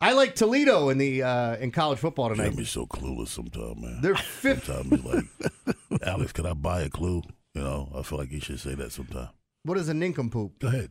I 0.01 0.15
like 0.15 0.35
Toledo 0.35 0.89
in 0.89 0.99
the 0.99 1.23
uh, 1.23 1.57
in 1.57 1.71
college 1.71 2.01
football 2.01 2.29
tonight. 2.31 2.49
Can 2.49 2.57
be 2.57 2.65
so 2.65 2.87
clueless 2.87 3.29
sometimes, 3.29 3.81
man. 3.81 4.01
They're 4.03 4.17
fifth. 4.17 4.65
Sometimes 4.65 5.05
like, 5.05 5.77
Alex, 6.05 6.33
can 6.33 6.47
I 6.47 6.55
buy 6.55 6.83
a 6.83 6.89
clue? 6.89 7.23
You 7.55 7.63
know, 7.63 7.93
I 7.95 8.03
feel 8.03 8.19
like 8.19 8.33
you 8.33 8.41
should 8.41 8.59
say 8.59 8.75
that 8.75 8.91
sometime. 8.93 9.29
What 9.65 9.79
is 9.79 9.89
a 9.89 9.95
nincompoop? 9.95 10.59
Go 10.59 10.69
ahead. 10.69 10.91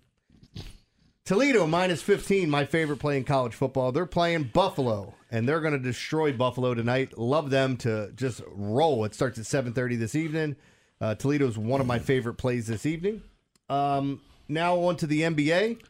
Toledo 1.26 1.68
minus 1.68 2.02
15, 2.02 2.50
my 2.50 2.66
favorite 2.66 2.98
play 2.98 3.18
in 3.18 3.24
college 3.24 3.54
football. 3.54 3.92
They're 3.92 4.06
playing 4.06 4.52
Buffalo, 4.54 5.14
and 5.30 5.48
they're 5.48 5.62
going 5.62 5.74
to 5.74 5.80
destroy 5.80 6.34
Buffalo 6.34 6.74
tonight. 6.74 7.18
Love 7.18 7.50
them 7.52 7.78
to 7.78 8.12
just 8.16 8.42
roll. 8.48 9.06
It 9.06 9.14
starts 9.14 9.38
at 9.38 9.46
7.30 9.46 10.00
this 10.00 10.16
evening. 10.16 10.56
Uh, 11.02 11.16
Toledo's 11.16 11.58
one 11.58 11.82
of 11.82 11.88
my 11.88 11.98
favorite 12.00 12.36
plays 12.36 12.68
this 12.68 12.86
evening. 12.86 13.24
Um, 13.70 14.22
now 14.48 14.78
on 14.82 14.98
to 14.98 15.08
the 15.08 15.22
NBA. 15.22 15.82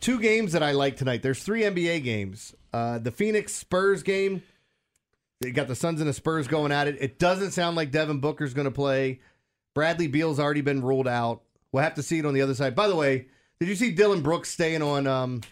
Two 0.00 0.18
games 0.18 0.52
that 0.52 0.62
I 0.62 0.72
like 0.72 0.96
tonight. 0.96 1.22
There's 1.22 1.42
three 1.42 1.62
NBA 1.62 2.02
games. 2.02 2.54
Uh, 2.72 2.98
the 2.98 3.12
Phoenix 3.12 3.54
Spurs 3.54 4.02
game. 4.02 4.42
They 5.40 5.52
got 5.52 5.68
the 5.68 5.76
Suns 5.76 6.00
and 6.00 6.08
the 6.08 6.12
Spurs 6.12 6.48
going 6.48 6.72
at 6.72 6.88
it. 6.88 6.96
It 7.00 7.18
doesn't 7.18 7.52
sound 7.52 7.76
like 7.76 7.92
Devin 7.92 8.18
Booker's 8.18 8.54
going 8.54 8.66
to 8.66 8.70
play. 8.72 9.20
Bradley 9.72 10.08
Beal's 10.08 10.40
already 10.40 10.62
been 10.62 10.82
ruled 10.82 11.08
out. 11.08 11.42
We'll 11.70 11.84
have 11.84 11.94
to 11.94 12.02
see 12.02 12.18
it 12.18 12.26
on 12.26 12.34
the 12.34 12.42
other 12.42 12.54
side. 12.54 12.74
By 12.74 12.88
the 12.88 12.96
way, 12.96 13.26
did 13.60 13.68
you 13.68 13.76
see 13.76 13.92
Dillon 13.92 14.20
Brooks 14.20 14.50
staying 14.50 14.82
on? 14.82 15.06
Um, 15.06 15.42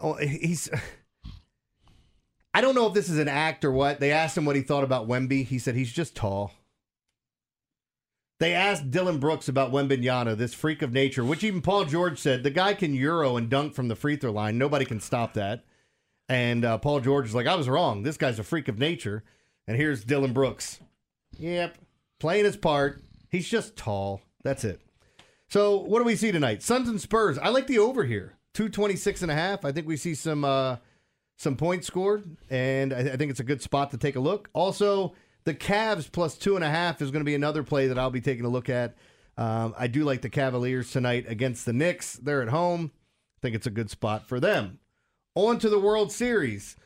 oh, 0.00 0.14
he's 0.14 0.70
I 2.52 2.60
don't 2.60 2.74
know 2.74 2.86
if 2.86 2.94
this 2.94 3.08
is 3.08 3.18
an 3.18 3.28
act 3.28 3.64
or 3.64 3.70
what. 3.72 4.00
They 4.00 4.12
asked 4.12 4.36
him 4.36 4.44
what 4.44 4.56
he 4.56 4.62
thought 4.62 4.84
about 4.84 5.08
Wemby. 5.08 5.44
He 5.44 5.58
said 5.58 5.74
he's 5.74 5.92
just 5.92 6.16
tall. 6.16 6.52
They 8.40 8.54
asked 8.54 8.90
Dillon 8.90 9.18
Brooks 9.18 9.48
about 9.48 9.70
Wembanyama, 9.70 10.34
this 10.34 10.54
freak 10.54 10.80
of 10.80 10.94
nature, 10.94 11.22
which 11.22 11.44
even 11.44 11.60
Paul 11.60 11.84
George 11.84 12.18
said 12.18 12.42
the 12.42 12.50
guy 12.50 12.72
can 12.72 12.94
euro 12.94 13.36
and 13.36 13.50
dunk 13.50 13.74
from 13.74 13.88
the 13.88 13.94
free 13.94 14.16
throw 14.16 14.32
line. 14.32 14.56
Nobody 14.56 14.86
can 14.86 14.98
stop 14.98 15.34
that. 15.34 15.62
And 16.26 16.64
uh, 16.64 16.78
Paul 16.78 17.00
George 17.00 17.26
is 17.26 17.34
like, 17.34 17.46
I 17.46 17.54
was 17.54 17.68
wrong. 17.68 18.02
This 18.02 18.16
guy's 18.16 18.38
a 18.38 18.42
freak 18.42 18.68
of 18.68 18.78
nature. 18.78 19.24
And 19.66 19.76
here's 19.76 20.04
Dillon 20.04 20.32
Brooks. 20.32 20.80
Yep, 21.38 21.76
playing 22.18 22.46
his 22.46 22.56
part. 22.56 23.02
He's 23.28 23.46
just 23.46 23.76
tall. 23.76 24.22
That's 24.42 24.64
it. 24.64 24.80
So 25.48 25.76
what 25.76 25.98
do 25.98 26.04
we 26.04 26.16
see 26.16 26.32
tonight? 26.32 26.62
Suns 26.62 26.88
and 26.88 27.00
Spurs. 27.00 27.36
I 27.36 27.50
like 27.50 27.66
the 27.66 27.78
over 27.78 28.04
here. 28.04 28.38
226 28.54 29.20
and 29.20 29.30
a 29.30 29.34
half. 29.34 29.66
I 29.66 29.72
think 29.72 29.86
we 29.86 29.98
see 29.98 30.14
some 30.14 30.46
uh, 30.46 30.76
some 31.36 31.56
points 31.56 31.86
scored, 31.86 32.24
and 32.48 32.94
I, 32.94 33.00
I 33.00 33.16
think 33.16 33.30
it's 33.30 33.40
a 33.40 33.44
good 33.44 33.60
spot 33.60 33.90
to 33.90 33.98
take 33.98 34.16
a 34.16 34.20
look. 34.20 34.48
Also, 34.54 35.14
the 35.44 35.54
Cavs 35.54 36.10
plus 36.10 36.36
two 36.36 36.56
and 36.56 36.64
a 36.64 36.70
half 36.70 37.00
is 37.00 37.10
going 37.10 37.20
to 37.20 37.24
be 37.24 37.34
another 37.34 37.62
play 37.62 37.88
that 37.88 37.98
I'll 37.98 38.10
be 38.10 38.20
taking 38.20 38.44
a 38.44 38.48
look 38.48 38.68
at. 38.68 38.96
Um, 39.36 39.74
I 39.78 39.86
do 39.86 40.04
like 40.04 40.22
the 40.22 40.28
Cavaliers 40.28 40.90
tonight 40.90 41.24
against 41.28 41.64
the 41.64 41.72
Knicks. 41.72 42.14
They're 42.14 42.42
at 42.42 42.48
home. 42.48 42.92
I 42.94 43.40
think 43.40 43.56
it's 43.56 43.66
a 43.66 43.70
good 43.70 43.90
spot 43.90 44.26
for 44.26 44.38
them. 44.38 44.78
On 45.34 45.58
to 45.58 45.68
the 45.68 45.78
World 45.78 46.12
Series. 46.12 46.76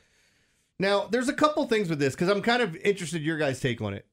Now, 0.78 1.06
there's 1.06 1.28
a 1.28 1.34
couple 1.34 1.66
things 1.66 1.88
with 1.88 1.98
this 1.98 2.14
because 2.14 2.28
I'm 2.28 2.42
kind 2.42 2.62
of 2.62 2.76
interested 2.76 3.18
in 3.18 3.26
your 3.26 3.38
guys' 3.38 3.60
take 3.60 3.80
on 3.80 3.94
it. 3.94 4.06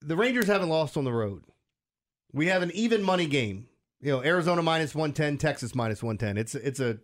The 0.00 0.16
Rangers 0.16 0.46
haven't 0.46 0.68
lost 0.68 0.96
on 0.96 1.04
the 1.04 1.12
road. 1.12 1.44
We 2.32 2.46
have 2.46 2.62
an 2.62 2.70
even 2.72 3.02
money 3.02 3.26
game. 3.26 3.68
You 4.00 4.12
know, 4.12 4.24
Arizona 4.24 4.62
minus 4.62 4.94
110, 4.94 5.38
Texas 5.38 5.74
minus 5.74 6.02
110. 6.02 6.36
It's 6.36 6.54
it's 6.54 6.80
a 6.80 6.98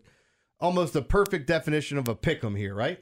almost 0.58 0.96
a 0.96 1.02
perfect 1.02 1.46
definition 1.46 1.96
of 1.96 2.08
a 2.08 2.14
pick 2.14 2.42
'em 2.42 2.56
here, 2.56 2.74
right? 2.74 3.00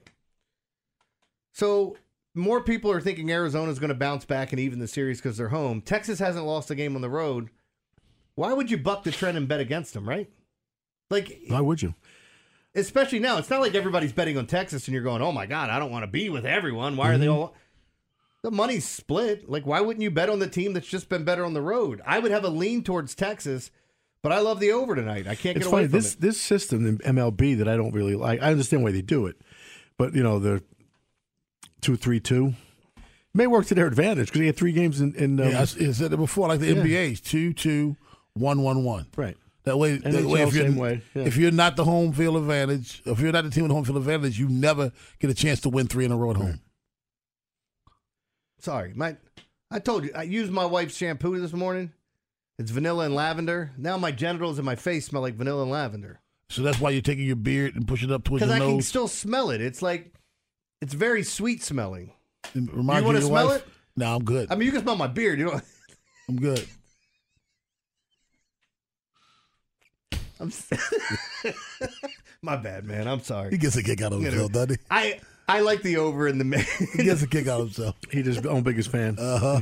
So 1.52 1.96
more 2.36 2.60
people 2.60 2.90
are 2.90 3.00
thinking 3.00 3.30
Arizona's 3.30 3.78
going 3.78 3.88
to 3.88 3.94
bounce 3.94 4.24
back 4.24 4.52
and 4.52 4.60
even 4.60 4.78
the 4.78 4.88
series 4.88 5.18
because 5.18 5.36
they're 5.36 5.48
home. 5.48 5.80
Texas 5.80 6.18
hasn't 6.18 6.44
lost 6.44 6.70
a 6.70 6.74
game 6.74 6.94
on 6.94 7.02
the 7.02 7.10
road. 7.10 7.50
Why 8.34 8.52
would 8.52 8.70
you 8.70 8.76
buck 8.76 9.02
the 9.02 9.10
trend 9.10 9.36
and 9.36 9.48
bet 9.48 9.60
against 9.60 9.94
them, 9.94 10.08
right? 10.08 10.30
Like, 11.10 11.40
Why 11.48 11.60
would 11.60 11.82
you? 11.82 11.94
especially 12.76 13.18
now, 13.18 13.38
it's 13.38 13.50
not 13.50 13.60
like 13.60 13.74
everybody's 13.74 14.12
betting 14.12 14.36
on 14.38 14.46
Texas 14.46 14.86
and 14.86 14.94
you're 14.94 15.02
going, 15.02 15.22
oh 15.22 15.32
my 15.32 15.46
God, 15.46 15.70
I 15.70 15.78
don't 15.78 15.90
want 15.90 16.04
to 16.04 16.10
be 16.10 16.28
with 16.28 16.44
everyone. 16.44 16.96
Why 16.96 17.12
are 17.12 17.18
they 17.18 17.26
mm-hmm. 17.26 17.34
all. 17.34 17.54
The 18.42 18.50
money's 18.50 18.86
split. 18.86 19.50
Like, 19.50 19.66
why 19.66 19.80
wouldn't 19.80 20.02
you 20.02 20.10
bet 20.10 20.30
on 20.30 20.38
the 20.38 20.46
team 20.46 20.72
that's 20.72 20.86
just 20.86 21.08
been 21.08 21.24
better 21.24 21.44
on 21.44 21.54
the 21.54 21.62
road? 21.62 22.00
I 22.06 22.20
would 22.20 22.30
have 22.30 22.44
a 22.44 22.48
lean 22.48 22.84
towards 22.84 23.14
Texas, 23.14 23.70
but 24.22 24.30
I 24.30 24.38
love 24.38 24.60
the 24.60 24.70
over 24.70 24.94
tonight. 24.94 25.26
I 25.26 25.34
can't 25.34 25.56
It's 25.56 25.66
get 25.66 25.72
away 25.72 25.82
funny 25.82 25.88
from 25.88 25.98
this 25.98 26.14
it. 26.14 26.20
this 26.20 26.40
system 26.40 26.86
in 26.86 26.98
MLB 26.98 27.58
that 27.58 27.66
I 27.66 27.76
don't 27.76 27.92
really 27.92 28.14
like. 28.14 28.40
I 28.42 28.50
understand 28.50 28.84
why 28.84 28.92
they 28.92 29.02
do 29.02 29.26
it, 29.26 29.40
but 29.96 30.14
you 30.14 30.22
know 30.22 30.38
the 30.38 30.62
two 31.80 31.96
three 31.96 32.20
two 32.20 32.54
may 33.34 33.46
work 33.46 33.66
to 33.66 33.74
their 33.74 33.86
advantage 33.86 34.28
because 34.28 34.40
they 34.40 34.46
had 34.46 34.56
three 34.56 34.72
games 34.72 35.00
in. 35.00 35.14
in 35.14 35.38
um, 35.40 35.50
Yeah, 35.50 35.58
I 35.58 35.62
s- 35.62 35.76
I 35.80 35.92
said 35.92 36.12
it 36.12 36.16
before, 36.16 36.48
like 36.48 36.60
the 36.60 36.66
Yeah. 36.72 36.82
NBA's 36.82 37.20
two 37.20 37.52
two 37.52 37.96
one 38.34 38.62
one 38.62 38.84
one. 38.84 39.06
right. 39.16 39.36
That 39.64 39.78
way, 39.78 39.96
that 39.96 40.24
way 40.24 40.42
if 40.42 40.54
you're 40.54 40.64
same 40.66 40.76
way, 40.76 41.02
yeah. 41.12 41.24
if 41.24 41.36
you're 41.36 41.50
not 41.50 41.74
the 41.74 41.82
home 41.84 42.12
field 42.12 42.36
advantage, 42.36 43.02
if 43.04 43.18
you're 43.18 43.32
not 43.32 43.42
the 43.42 43.50
team 43.50 43.64
with 43.64 43.72
home 43.72 43.84
field 43.84 43.96
advantage, 43.98 44.38
you 44.38 44.48
never 44.48 44.92
get 45.18 45.28
a 45.28 45.34
chance 45.34 45.60
to 45.62 45.68
win 45.68 45.88
three 45.88 46.04
in 46.04 46.12
a 46.12 46.16
row 46.16 46.30
at 46.30 46.36
home. 46.36 46.60
Sorry, 48.60 48.92
my 48.94 49.16
I 49.70 49.78
told 49.80 50.04
you 50.04 50.10
I 50.14 50.22
used 50.22 50.52
my 50.52 50.64
wife's 50.64 50.96
shampoo 50.96 51.38
this 51.40 51.52
morning. 51.52 51.92
It's 52.58 52.70
vanilla 52.70 53.04
and 53.06 53.14
lavender. 53.14 53.72
Now 53.76 53.96
my 53.98 54.12
genitals 54.12 54.58
and 54.58 54.64
my 54.64 54.76
face 54.76 55.06
smell 55.06 55.22
like 55.22 55.34
vanilla 55.34 55.62
and 55.62 55.70
lavender 55.70 56.20
So 56.48 56.62
that's 56.62 56.80
why 56.80 56.90
you're 56.90 57.02
taking 57.02 57.26
your 57.26 57.36
beard 57.36 57.74
and 57.74 57.86
pushing 57.86 58.10
it 58.10 58.14
up 58.14 58.24
towards 58.24 58.44
because 58.44 58.56
your 58.58 58.66
I 58.68 58.70
can 58.70 58.82
still 58.82 59.08
smell 59.08 59.50
it. 59.50 59.60
It's 59.60 59.82
like 59.82 60.12
it's 60.80 60.94
very 60.94 61.22
sweet 61.22 61.62
smelling. 61.62 62.12
It 62.54 62.72
reminds 62.72 62.88
You 62.88 62.96
you 63.00 63.04
wanna 63.06 63.20
smell 63.22 63.46
wife? 63.48 63.62
it? 63.66 63.68
No, 63.96 64.14
I'm 64.16 64.24
good. 64.24 64.50
I 64.50 64.54
mean, 64.56 64.66
you 64.66 64.72
can 64.72 64.82
smell 64.82 64.96
my 64.96 65.06
beard. 65.06 65.38
You 65.38 65.46
know, 65.46 65.60
I'm 66.28 66.36
good. 66.36 66.66
I'm. 70.40 70.52
my 72.42 72.56
bad, 72.56 72.84
man. 72.84 73.08
I'm 73.08 73.20
sorry. 73.20 73.50
He 73.50 73.58
gets 73.58 73.76
a 73.76 73.82
kick 73.82 74.02
out 74.02 74.12
of 74.12 74.18
You 74.20 74.26
know, 74.26 74.30
himself, 74.32 74.52
doesn't 74.52 74.70
he? 74.72 74.76
I 74.90 75.20
I 75.48 75.60
like 75.60 75.82
the 75.82 75.96
over 75.96 76.28
in 76.28 76.38
the. 76.38 76.44
ma- 76.44 76.58
He 76.94 77.04
gets 77.04 77.22
a 77.22 77.26
kick 77.26 77.46
out 77.46 77.60
of 77.60 77.68
himself. 77.68 77.96
He 78.10 78.22
just 78.22 78.44
own 78.46 78.62
biggest 78.62 78.90
fan. 78.90 79.16
Uh 79.18 79.38
huh. 79.38 79.60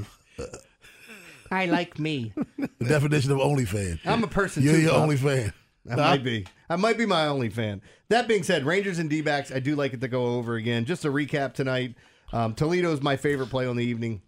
I 1.50 1.66
like 1.66 1.98
me. 2.00 2.32
The 2.58 2.84
definition 2.86 3.30
of 3.30 3.38
only 3.38 3.64
fan. 3.64 4.00
I'm 4.04 4.24
a 4.24 4.28
person 4.28 4.64
You're 4.64 4.74
too. 4.74 4.80
your 4.80 4.90
Bob. 4.92 5.02
only 5.02 5.16
fan. 5.16 5.52
I 5.90 5.96
might 5.96 6.24
be. 6.24 6.46
I 6.70 6.76
might 6.76 6.96
be 6.96 7.06
my 7.06 7.26
only 7.26 7.50
fan. 7.50 7.82
That 8.08 8.26
being 8.26 8.42
said, 8.42 8.64
Rangers 8.64 8.98
and 8.98 9.10
D-backs, 9.10 9.52
I 9.52 9.58
do 9.58 9.76
like 9.76 9.92
it 9.92 10.00
to 10.00 10.08
go 10.08 10.26
over 10.26 10.54
again. 10.54 10.84
Just 10.84 11.04
a 11.04 11.08
recap 11.08 11.54
tonight. 11.54 11.94
Um, 12.32 12.54
Toledo's 12.54 13.02
my 13.02 13.16
favorite 13.16 13.50
play 13.50 13.66
on 13.66 13.76
the 13.76 13.84
evening. 13.84 14.22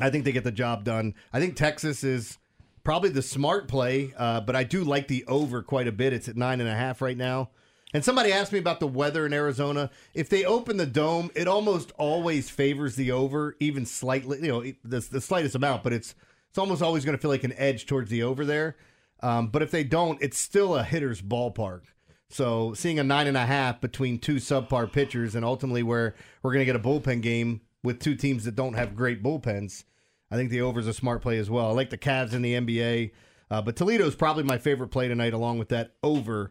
I 0.00 0.10
think 0.10 0.24
they 0.24 0.32
get 0.32 0.44
the 0.44 0.50
job 0.50 0.84
done. 0.84 1.14
I 1.32 1.40
think 1.40 1.56
Texas 1.56 2.02
is 2.02 2.38
probably 2.82 3.10
the 3.10 3.22
smart 3.22 3.68
play, 3.68 4.12
uh, 4.16 4.40
but 4.40 4.56
I 4.56 4.64
do 4.64 4.84
like 4.84 5.08
the 5.08 5.24
over 5.26 5.62
quite 5.62 5.86
a 5.86 5.92
bit. 5.92 6.12
It's 6.12 6.28
at 6.28 6.36
nine 6.36 6.60
and 6.60 6.68
a 6.68 6.74
half 6.74 7.00
right 7.00 7.16
now. 7.16 7.50
And 7.92 8.04
somebody 8.04 8.32
asked 8.32 8.52
me 8.52 8.58
about 8.58 8.80
the 8.80 8.88
weather 8.88 9.24
in 9.24 9.32
Arizona. 9.32 9.88
If 10.14 10.28
they 10.28 10.44
open 10.44 10.78
the 10.78 10.86
dome, 10.86 11.30
it 11.36 11.46
almost 11.46 11.92
always 11.96 12.50
favors 12.50 12.96
the 12.96 13.12
over, 13.12 13.54
even 13.60 13.86
slightly. 13.86 14.40
You 14.42 14.48
know, 14.48 14.62
the, 14.82 14.98
the 15.00 15.20
slightest 15.20 15.54
amount, 15.54 15.84
but 15.84 15.92
it's 15.92 16.16
it's 16.48 16.58
almost 16.58 16.82
always 16.82 17.04
going 17.04 17.16
to 17.16 17.22
feel 17.22 17.30
like 17.30 17.44
an 17.44 17.54
edge 17.56 17.86
towards 17.86 18.10
the 18.10 18.24
over 18.24 18.44
there. 18.44 18.76
Um, 19.22 19.48
but 19.48 19.62
if 19.62 19.70
they 19.70 19.84
don't, 19.84 20.20
it's 20.22 20.38
still 20.38 20.74
a 20.74 20.82
hitter's 20.82 21.22
ballpark. 21.22 21.82
So 22.30 22.74
seeing 22.74 22.98
a 22.98 23.04
nine 23.04 23.26
and 23.26 23.36
a 23.36 23.46
half 23.46 23.80
between 23.80 24.18
two 24.18 24.36
subpar 24.36 24.90
pitchers, 24.90 25.34
and 25.34 25.44
ultimately 25.44 25.82
where 25.82 26.14
we're 26.42 26.52
going 26.52 26.66
to 26.66 26.72
get 26.72 26.76
a 26.76 26.80
bullpen 26.80 27.22
game 27.22 27.60
with 27.82 28.00
two 28.00 28.16
teams 28.16 28.44
that 28.44 28.56
don't 28.56 28.74
have 28.74 28.96
great 28.96 29.22
bullpens, 29.22 29.84
I 30.30 30.36
think 30.36 30.50
the 30.50 30.62
over 30.62 30.80
is 30.80 30.86
a 30.86 30.94
smart 30.94 31.22
play 31.22 31.38
as 31.38 31.48
well. 31.48 31.68
I 31.68 31.72
like 31.72 31.90
the 31.90 31.98
Cavs 31.98 32.32
in 32.32 32.42
the 32.42 32.54
NBA, 32.54 33.12
uh, 33.50 33.62
but 33.62 33.76
Toledo 33.76 34.06
is 34.06 34.16
probably 34.16 34.42
my 34.42 34.58
favorite 34.58 34.88
play 34.88 35.06
tonight, 35.06 35.32
along 35.32 35.58
with 35.58 35.68
that 35.68 35.92
over 36.02 36.50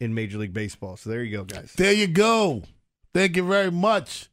in 0.00 0.12
Major 0.14 0.38
League 0.38 0.52
Baseball. 0.52 0.96
So 0.96 1.08
there 1.08 1.22
you 1.22 1.38
go, 1.38 1.44
guys. 1.44 1.72
There 1.76 1.92
you 1.92 2.08
go. 2.08 2.64
Thank 3.14 3.36
you 3.36 3.46
very 3.46 3.70
much. 3.70 4.28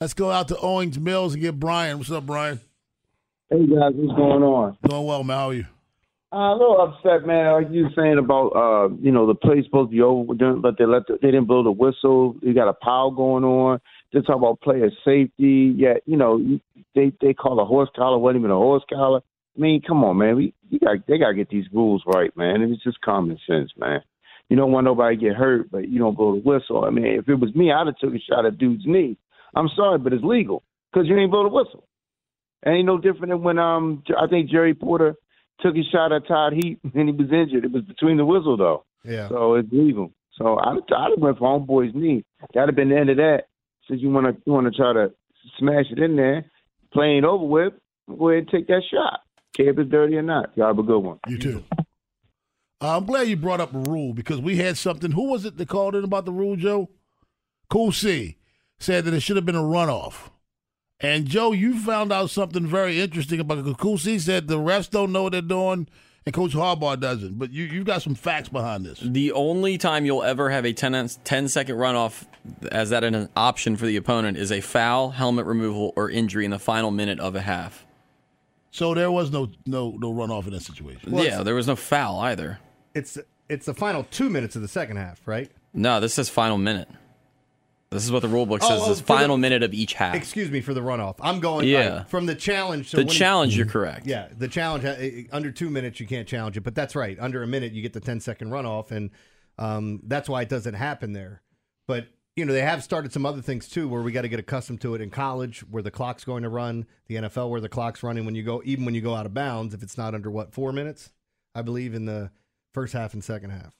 Let's 0.00 0.14
go 0.14 0.30
out 0.30 0.48
to 0.48 0.58
Owings 0.58 0.98
Mills 0.98 1.34
and 1.34 1.42
get 1.42 1.60
Brian. 1.60 1.98
What's 1.98 2.10
up, 2.10 2.26
Brian? 2.26 2.60
Hey 3.50 3.66
guys, 3.66 3.92
what's 3.94 4.16
going 4.16 4.42
on? 4.42 4.78
Doing 4.88 5.06
well, 5.06 5.22
man. 5.22 5.36
How 5.36 5.48
are 5.50 5.54
you? 5.54 5.66
A 6.32 6.52
little 6.52 6.80
upset, 6.80 7.26
man. 7.26 7.52
Like 7.52 7.72
you 7.72 7.84
were 7.84 7.90
saying 7.96 8.18
about, 8.18 8.48
uh, 8.50 8.94
you 9.00 9.10
know, 9.10 9.26
the 9.26 9.34
play's 9.34 9.64
supposed 9.64 9.90
to 9.90 9.96
be 9.96 10.00
over, 10.00 10.32
but 10.60 10.78
they 10.78 10.86
let 10.86 11.08
the, 11.08 11.18
they 11.20 11.32
didn't 11.32 11.46
blow 11.46 11.64
the 11.64 11.72
whistle. 11.72 12.36
You 12.40 12.54
got 12.54 12.68
a 12.68 12.72
pile 12.72 13.10
going 13.10 13.42
on. 13.42 13.80
They 14.12 14.20
talk 14.20 14.36
about 14.36 14.60
player 14.60 14.90
safety. 15.04 15.74
Yeah, 15.76 15.94
you 16.06 16.16
know, 16.16 16.40
they 16.94 17.12
they 17.20 17.34
call 17.34 17.58
a 17.60 17.64
horse 17.64 17.88
collar 17.96 18.16
wasn't 18.18 18.40
even 18.42 18.52
a 18.52 18.56
horse 18.56 18.84
collar. 18.88 19.22
I 19.56 19.60
mean, 19.60 19.82
come 19.82 20.04
on, 20.04 20.18
man. 20.18 20.36
We 20.36 20.54
you 20.68 20.78
got 20.78 21.04
they 21.08 21.18
got 21.18 21.30
to 21.30 21.34
get 21.34 21.48
these 21.50 21.66
rules 21.72 22.04
right, 22.06 22.36
man. 22.36 22.62
It's 22.62 22.84
just 22.84 23.00
common 23.00 23.36
sense, 23.48 23.72
man. 23.76 24.00
You 24.48 24.56
don't 24.56 24.70
want 24.70 24.84
nobody 24.84 25.16
to 25.16 25.22
get 25.22 25.36
hurt, 25.36 25.68
but 25.70 25.88
you 25.88 25.98
don't 25.98 26.16
blow 26.16 26.36
the 26.36 26.42
whistle. 26.42 26.84
I 26.84 26.90
mean, 26.90 27.06
if 27.06 27.28
it 27.28 27.36
was 27.36 27.54
me, 27.56 27.72
I'd 27.72 27.88
have 27.88 27.96
took 27.98 28.14
a 28.14 28.18
shot 28.20 28.46
at 28.46 28.58
dude's 28.58 28.84
knee. 28.86 29.16
I'm 29.56 29.68
sorry, 29.74 29.98
but 29.98 30.12
it's 30.12 30.24
legal 30.24 30.62
because 30.92 31.08
you 31.08 31.18
ain't 31.18 31.32
blow 31.32 31.42
the 31.42 31.48
whistle. 31.54 31.88
It 32.64 32.70
Ain't 32.70 32.86
no 32.86 32.98
different 32.98 33.30
than 33.30 33.42
when 33.42 33.58
um 33.58 34.04
I 34.16 34.28
think 34.28 34.48
Jerry 34.48 34.74
Porter 34.74 35.16
took 35.62 35.76
a 35.76 35.82
shot 35.92 36.12
at 36.12 36.26
Todd 36.26 36.52
Heap 36.54 36.80
and 36.94 37.08
he 37.08 37.14
was 37.14 37.30
injured. 37.32 37.64
It 37.64 37.72
was 37.72 37.82
between 37.84 38.16
the 38.16 38.24
whistle 38.24 38.56
though, 38.56 38.84
Yeah. 39.04 39.28
so 39.28 39.54
it's 39.54 39.68
legal. 39.72 40.12
So 40.36 40.58
I'd 40.58 40.78
I'd 40.94 41.10
have 41.10 41.18
went 41.18 41.38
for 41.38 41.58
homeboy's 41.60 41.94
knee. 41.94 42.24
That'd 42.54 42.68
have 42.70 42.76
been 42.76 42.88
the 42.90 42.96
end 42.98 43.10
of 43.10 43.16
that. 43.18 43.44
Since 43.88 44.00
you 44.02 44.10
want 44.10 44.26
to 44.26 44.42
you 44.46 44.52
want 44.52 44.66
to 44.72 44.76
try 44.76 44.92
to 44.92 45.12
smash 45.58 45.86
it 45.90 45.98
in 45.98 46.16
there, 46.16 46.44
playing 46.92 47.24
over 47.24 47.44
with, 47.44 47.72
go 48.08 48.28
ahead 48.30 48.42
and 48.44 48.48
take 48.50 48.66
that 48.68 48.82
shot. 48.90 49.20
Care 49.56 49.70
if 49.70 49.78
it's 49.78 49.90
dirty 49.90 50.16
or 50.16 50.22
not. 50.22 50.50
Y'all 50.56 50.68
have 50.68 50.78
a 50.78 50.82
good 50.82 51.00
one. 51.00 51.18
You 51.28 51.38
too. 51.38 51.64
Uh, 52.82 52.96
I'm 52.96 53.04
glad 53.04 53.28
you 53.28 53.36
brought 53.36 53.60
up 53.60 53.74
a 53.74 53.78
rule 53.78 54.14
because 54.14 54.40
we 54.40 54.56
had 54.56 54.78
something. 54.78 55.10
Who 55.10 55.30
was 55.30 55.44
it 55.44 55.58
that 55.58 55.68
called 55.68 55.94
in 55.94 56.04
about 56.04 56.24
the 56.24 56.32
rule, 56.32 56.56
Joe? 56.56 56.88
Cool 57.68 57.92
C 57.92 58.38
said 58.78 59.04
that 59.04 59.12
it 59.14 59.20
should 59.20 59.36
have 59.36 59.44
been 59.44 59.54
a 59.56 59.58
runoff. 59.62 60.30
And 61.00 61.26
Joe, 61.26 61.52
you 61.52 61.78
found 61.78 62.12
out 62.12 62.30
something 62.30 62.66
very 62.66 63.00
interesting 63.00 63.40
about 63.40 63.66
it. 63.66 63.78
Cool 63.78 63.98
C 63.98 64.18
said 64.18 64.48
the 64.48 64.58
refs 64.58 64.90
don't 64.90 65.12
know 65.12 65.24
what 65.24 65.32
they're 65.32 65.40
doing, 65.40 65.88
and 66.26 66.34
Coach 66.34 66.52
Harbaugh 66.52 67.00
doesn't. 67.00 67.38
But 67.38 67.52
you 67.52 67.64
you've 67.64 67.86
got 67.86 68.02
some 68.02 68.14
facts 68.14 68.48
behind 68.50 68.84
this. 68.84 69.00
The 69.00 69.32
only 69.32 69.78
time 69.78 70.04
you'll 70.04 70.22
ever 70.22 70.50
have 70.50 70.66
a 70.66 70.72
10, 70.72 71.08
10 71.24 71.48
second 71.48 71.76
runoff 71.76 72.26
as 72.70 72.90
that 72.90 73.02
an 73.04 73.28
option 73.34 73.76
for 73.76 73.86
the 73.86 73.96
opponent 73.96 74.36
is 74.36 74.52
a 74.52 74.60
foul, 74.60 75.10
helmet 75.10 75.46
removal, 75.46 75.92
or 75.96 76.10
injury 76.10 76.44
in 76.44 76.50
the 76.50 76.58
final 76.58 76.90
minute 76.90 77.18
of 77.18 77.34
a 77.34 77.40
half. 77.40 77.86
So 78.70 78.94
there 78.94 79.10
was 79.10 79.32
no 79.32 79.50
no 79.66 79.96
no 79.98 80.12
runoff 80.12 80.46
in 80.46 80.52
that 80.52 80.62
situation. 80.62 81.16
yeah, 81.16 81.42
there 81.42 81.54
was 81.54 81.66
no 81.66 81.76
foul 81.76 82.20
either. 82.20 82.58
It's 82.94 83.18
it's 83.48 83.66
the 83.66 83.74
final 83.74 84.04
two 84.10 84.30
minutes 84.30 84.54
of 84.54 84.62
the 84.62 84.68
second 84.68 84.98
half, 84.98 85.26
right? 85.26 85.50
No, 85.72 85.98
this 85.98 86.18
is 86.18 86.28
final 86.28 86.58
minute. 86.58 86.88
This 87.90 88.04
is 88.04 88.12
what 88.12 88.22
the 88.22 88.28
rule 88.28 88.46
book 88.46 88.60
Oh, 88.62 88.68
says. 88.68 88.80
oh, 88.84 88.88
this 88.88 89.00
for 89.00 89.06
final 89.06 89.36
the- 89.36 89.40
minute 89.40 89.64
of 89.64 89.74
each 89.74 89.94
half. 89.94 90.14
Excuse 90.14 90.48
me 90.50 90.60
for 90.60 90.72
the 90.74 90.80
runoff. 90.80 91.16
I'm 91.20 91.40
going 91.40 91.66
Yeah. 91.66 91.96
right, 91.98 92.08
from 92.08 92.26
the 92.26 92.36
challenge. 92.36 92.88
So 92.90 92.98
the 92.98 93.04
challenge, 93.04 93.56
you're 93.56 93.66
correct. 93.66 94.06
Yeah, 94.06 94.28
the 94.36 94.46
challenge 94.46 94.84
uh, 94.84 94.90
uh, 94.90 95.34
under 95.36 95.50
two 95.50 95.70
minutes 95.70 95.98
you 95.98 96.06
can't 96.06 96.28
challenge 96.28 96.56
it, 96.56 96.60
but 96.60 96.76
that's 96.76 96.94
right. 96.94 97.18
Under 97.18 97.42
a 97.42 97.48
minute 97.48 97.72
you 97.72 97.82
get 97.82 97.92
the 97.92 98.00
10 98.00 98.20
second 98.20 98.50
runoff, 98.50 98.92
and 98.92 99.10
um, 99.58 100.00
that's 100.04 100.28
why 100.28 100.42
it 100.42 100.48
doesn't 100.48 100.74
happen 100.74 101.12
there. 101.14 101.42
But 101.88 102.06
you 102.36 102.44
know, 102.44 102.52
they 102.52 102.62
have 102.62 102.82
started 102.84 103.12
some 103.12 103.26
other 103.26 103.42
things 103.42 103.68
too, 103.68 103.88
where 103.88 104.02
we 104.02 104.12
got 104.12 104.22
to 104.22 104.28
get 104.28 104.38
accustomed 104.38 104.80
to 104.82 104.94
it 104.94 105.00
in 105.00 105.10
college, 105.10 105.60
where 105.68 105.82
the 105.82 105.90
clock's 105.90 106.24
going 106.24 106.44
to 106.44 106.48
run. 106.48 106.86
The 107.08 107.16
NFL, 107.16 107.50
where 107.50 107.60
the 107.60 107.68
clock's 107.68 108.04
running 108.04 108.24
when 108.24 108.36
you 108.36 108.44
go, 108.44 108.62
even 108.64 108.84
when 108.84 108.94
you 108.94 109.00
go 109.00 109.16
out 109.16 109.26
of 109.26 109.34
bounds, 109.34 109.74
if 109.74 109.82
it's 109.82 109.98
not 109.98 110.14
under 110.14 110.30
what 110.30 110.54
four 110.54 110.72
minutes, 110.72 111.10
I 111.56 111.62
believe 111.62 111.92
in 111.92 112.04
the 112.04 112.30
first 112.72 112.92
half 112.92 113.14
and 113.14 113.22
second 113.24 113.50
half. 113.50 113.74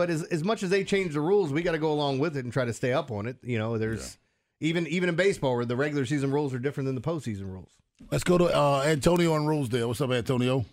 But 0.00 0.08
as 0.08 0.22
as 0.22 0.42
much 0.42 0.62
as 0.62 0.70
they 0.70 0.82
change 0.82 1.12
the 1.12 1.20
rules, 1.20 1.52
we 1.52 1.60
got 1.60 1.72
to 1.72 1.78
go 1.78 1.92
along 1.92 2.20
with 2.20 2.34
it 2.34 2.44
and 2.44 2.50
try 2.50 2.64
to 2.64 2.72
stay 2.72 2.94
up 2.94 3.10
on 3.10 3.26
it. 3.26 3.36
You 3.42 3.58
know, 3.58 3.76
there's 3.76 4.16
even 4.58 4.86
even 4.86 5.10
in 5.10 5.14
baseball 5.14 5.54
where 5.56 5.66
the 5.66 5.76
regular 5.76 6.06
season 6.06 6.30
rules 6.30 6.54
are 6.54 6.58
different 6.58 6.86
than 6.86 6.94
the 6.94 7.02
postseason 7.02 7.52
rules. 7.52 7.68
Let's 8.10 8.24
go 8.24 8.38
to 8.38 8.46
uh, 8.46 8.82
Antonio 8.86 9.34
on 9.34 9.46
Rosedale. 9.46 9.88
What's 9.88 10.00
up, 10.00 10.10
Antonio? 10.10 10.64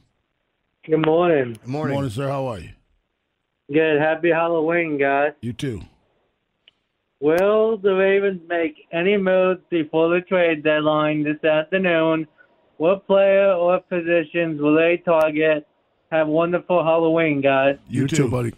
Good 0.85 1.05
morning. 1.05 1.57
Good 1.61 1.67
morning. 1.67 1.95
morning, 1.95 2.09
sir. 2.09 2.29
How 2.29 2.47
are 2.47 2.59
you? 2.59 2.69
Good. 3.69 3.99
Happy 3.99 4.29
Halloween, 4.29 4.97
guys. 4.97 5.33
You 5.41 5.51
too. 5.51 5.81
Will 7.19 7.75
the 7.75 7.95
Ravens 7.95 8.39
make 8.47 8.75
any 8.93 9.17
moves 9.17 9.59
before 9.69 10.07
the 10.07 10.21
trade 10.21 10.63
deadline 10.63 11.25
this 11.25 11.43
afternoon? 11.43 12.29
What 12.77 13.05
player 13.05 13.51
or 13.51 13.81
positions 13.81 14.61
will 14.61 14.77
they 14.77 15.03
target? 15.03 15.67
Have 16.13 16.29
a 16.29 16.31
wonderful 16.31 16.81
Halloween, 16.81 17.41
guys. 17.41 17.75
You, 17.89 18.07
too, 18.07 18.29
buddy. 18.29 18.53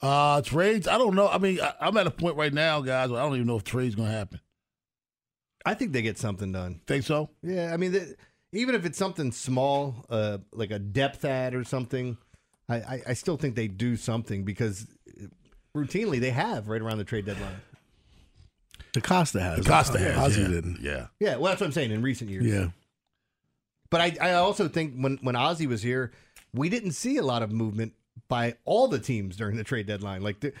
Uh, 0.00 0.40
trades. 0.42 0.86
I 0.86 0.96
don't 0.98 1.14
know. 1.14 1.28
I 1.28 1.38
mean, 1.38 1.60
I, 1.60 1.74
I'm 1.80 1.96
at 1.96 2.06
a 2.06 2.10
point 2.10 2.36
right 2.36 2.52
now, 2.52 2.80
guys. 2.80 3.10
Where 3.10 3.20
I 3.20 3.24
don't 3.24 3.34
even 3.34 3.46
know 3.46 3.56
if 3.56 3.64
trades 3.64 3.94
going 3.94 4.08
to 4.08 4.14
happen. 4.14 4.40
I 5.66 5.74
think 5.74 5.92
they 5.92 6.02
get 6.02 6.18
something 6.18 6.52
done. 6.52 6.80
Think 6.86 7.04
so? 7.04 7.30
Yeah, 7.42 7.74
I 7.74 7.76
mean, 7.76 7.92
the, 7.92 8.16
even 8.52 8.74
if 8.74 8.86
it's 8.86 8.96
something 8.96 9.32
small, 9.32 10.06
uh, 10.08 10.38
like 10.52 10.70
a 10.70 10.78
depth 10.78 11.24
ad 11.24 11.54
or 11.54 11.64
something, 11.64 12.16
I, 12.68 12.76
I, 12.76 13.02
I 13.08 13.12
still 13.14 13.36
think 13.36 13.56
they 13.56 13.68
do 13.68 13.96
something 13.96 14.44
because 14.44 14.86
routinely 15.76 16.20
they 16.20 16.30
have 16.30 16.68
right 16.68 16.80
around 16.80 16.98
the 16.98 17.04
trade 17.04 17.26
deadline. 17.26 17.60
DeCosta 18.92 19.40
has. 19.40 19.66
Costa 19.66 19.98
has. 19.98 20.16
Ozzie 20.16 20.42
yeah. 20.42 20.48
didn't. 20.48 20.80
Yeah. 20.80 21.06
Yeah, 21.20 21.36
well, 21.36 21.50
that's 21.50 21.60
what 21.60 21.66
I'm 21.66 21.72
saying 21.72 21.90
in 21.90 22.02
recent 22.02 22.30
years. 22.30 22.46
Yeah. 22.46 22.68
But 23.90 24.00
I, 24.00 24.16
I 24.30 24.32
also 24.34 24.68
think 24.68 24.94
when, 24.96 25.18
when 25.22 25.36
Ozzie 25.36 25.66
was 25.66 25.82
here, 25.82 26.12
we 26.54 26.68
didn't 26.68 26.92
see 26.92 27.16
a 27.16 27.22
lot 27.22 27.42
of 27.42 27.52
movement 27.52 27.94
by 28.28 28.54
all 28.64 28.88
the 28.88 28.98
teams 28.98 29.36
during 29.36 29.56
the 29.56 29.64
trade 29.64 29.86
deadline. 29.86 30.22
Like 30.22 30.40
the, 30.40 30.52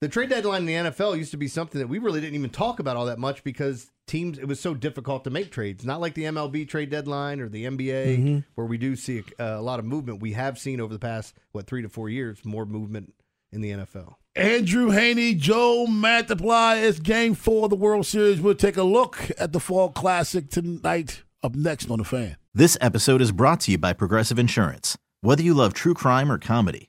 the 0.00 0.08
trade 0.08 0.28
deadline 0.30 0.60
in 0.60 0.66
the 0.84 0.90
NFL 0.90 1.16
used 1.16 1.30
to 1.30 1.36
be 1.36 1.48
something 1.48 1.78
that 1.80 1.88
we 1.88 1.98
really 1.98 2.20
didn't 2.20 2.34
even 2.34 2.50
talk 2.50 2.78
about 2.80 2.96
all 2.96 3.06
that 3.06 3.18
much 3.18 3.42
because 3.44 3.90
teams, 4.06 4.38
it 4.38 4.46
was 4.46 4.60
so 4.60 4.74
difficult 4.74 5.24
to 5.24 5.30
make 5.30 5.50
trades. 5.50 5.84
Not 5.84 6.00
like 6.00 6.14
the 6.14 6.24
MLB 6.24 6.68
trade 6.68 6.90
deadline 6.90 7.40
or 7.40 7.48
the 7.48 7.64
NBA, 7.64 8.18
Mhm. 8.18 8.44
where 8.54 8.66
we 8.66 8.78
do 8.78 8.94
see 8.94 9.22
a, 9.38 9.44
a 9.54 9.62
lot 9.62 9.78
of 9.78 9.84
movement. 9.84 10.20
We 10.20 10.32
have 10.32 10.58
seen 10.58 10.80
over 10.80 10.92
the 10.92 10.98
past, 11.00 11.34
what, 11.52 11.66
three 11.66 11.82
to 11.82 11.88
four 11.88 12.08
years, 12.08 12.44
more 12.44 12.66
movement 12.66 13.14
in 13.52 13.60
the 13.62 13.70
NFL. 13.70 14.16
Andrew 14.34 14.90
Heaney, 14.90 15.36
Joe 15.38 15.86
Mantiply. 15.88 16.82
It's 16.82 16.98
game 16.98 17.34
four 17.34 17.64
of 17.64 17.70
the 17.70 17.76
World 17.76 18.04
Series. 18.06 18.40
We'll 18.40 18.54
take 18.54 18.76
a 18.76 18.82
look 18.82 19.30
at 19.38 19.52
the 19.52 19.60
Fall 19.60 19.88
Classic 19.90 20.50
tonight. 20.50 21.22
Up 21.42 21.54
next 21.54 21.90
on 21.90 21.98
the 21.98 22.04
fan. 22.04 22.36
This 22.54 22.76
episode 22.80 23.20
is 23.22 23.30
brought 23.32 23.60
to 23.60 23.70
you 23.70 23.78
by 23.78 23.92
Progressive 23.92 24.38
Insurance. 24.38 24.96
Whether 25.20 25.42
you 25.42 25.54
love 25.54 25.74
true 25.74 25.94
crime 25.94 26.30
or 26.30 26.38
comedy, 26.38 26.88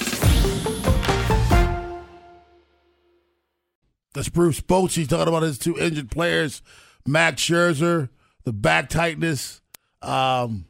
That's 4.13 4.29
Bruce 4.29 4.59
Bochy 4.61 5.07
talking 5.07 5.27
about 5.29 5.43
his 5.43 5.57
two 5.57 5.77
injured 5.77 6.11
players, 6.11 6.61
Max 7.05 7.41
Scherzer, 7.41 8.09
the 8.43 8.51
back 8.53 8.89
tightness, 8.89 9.61
um, 10.01 10.65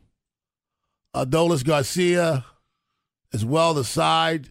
Adolis 1.15 1.65
Garcia, 1.65 2.45
as 3.33 3.43
well 3.43 3.73
the 3.73 3.83
side. 3.83 4.49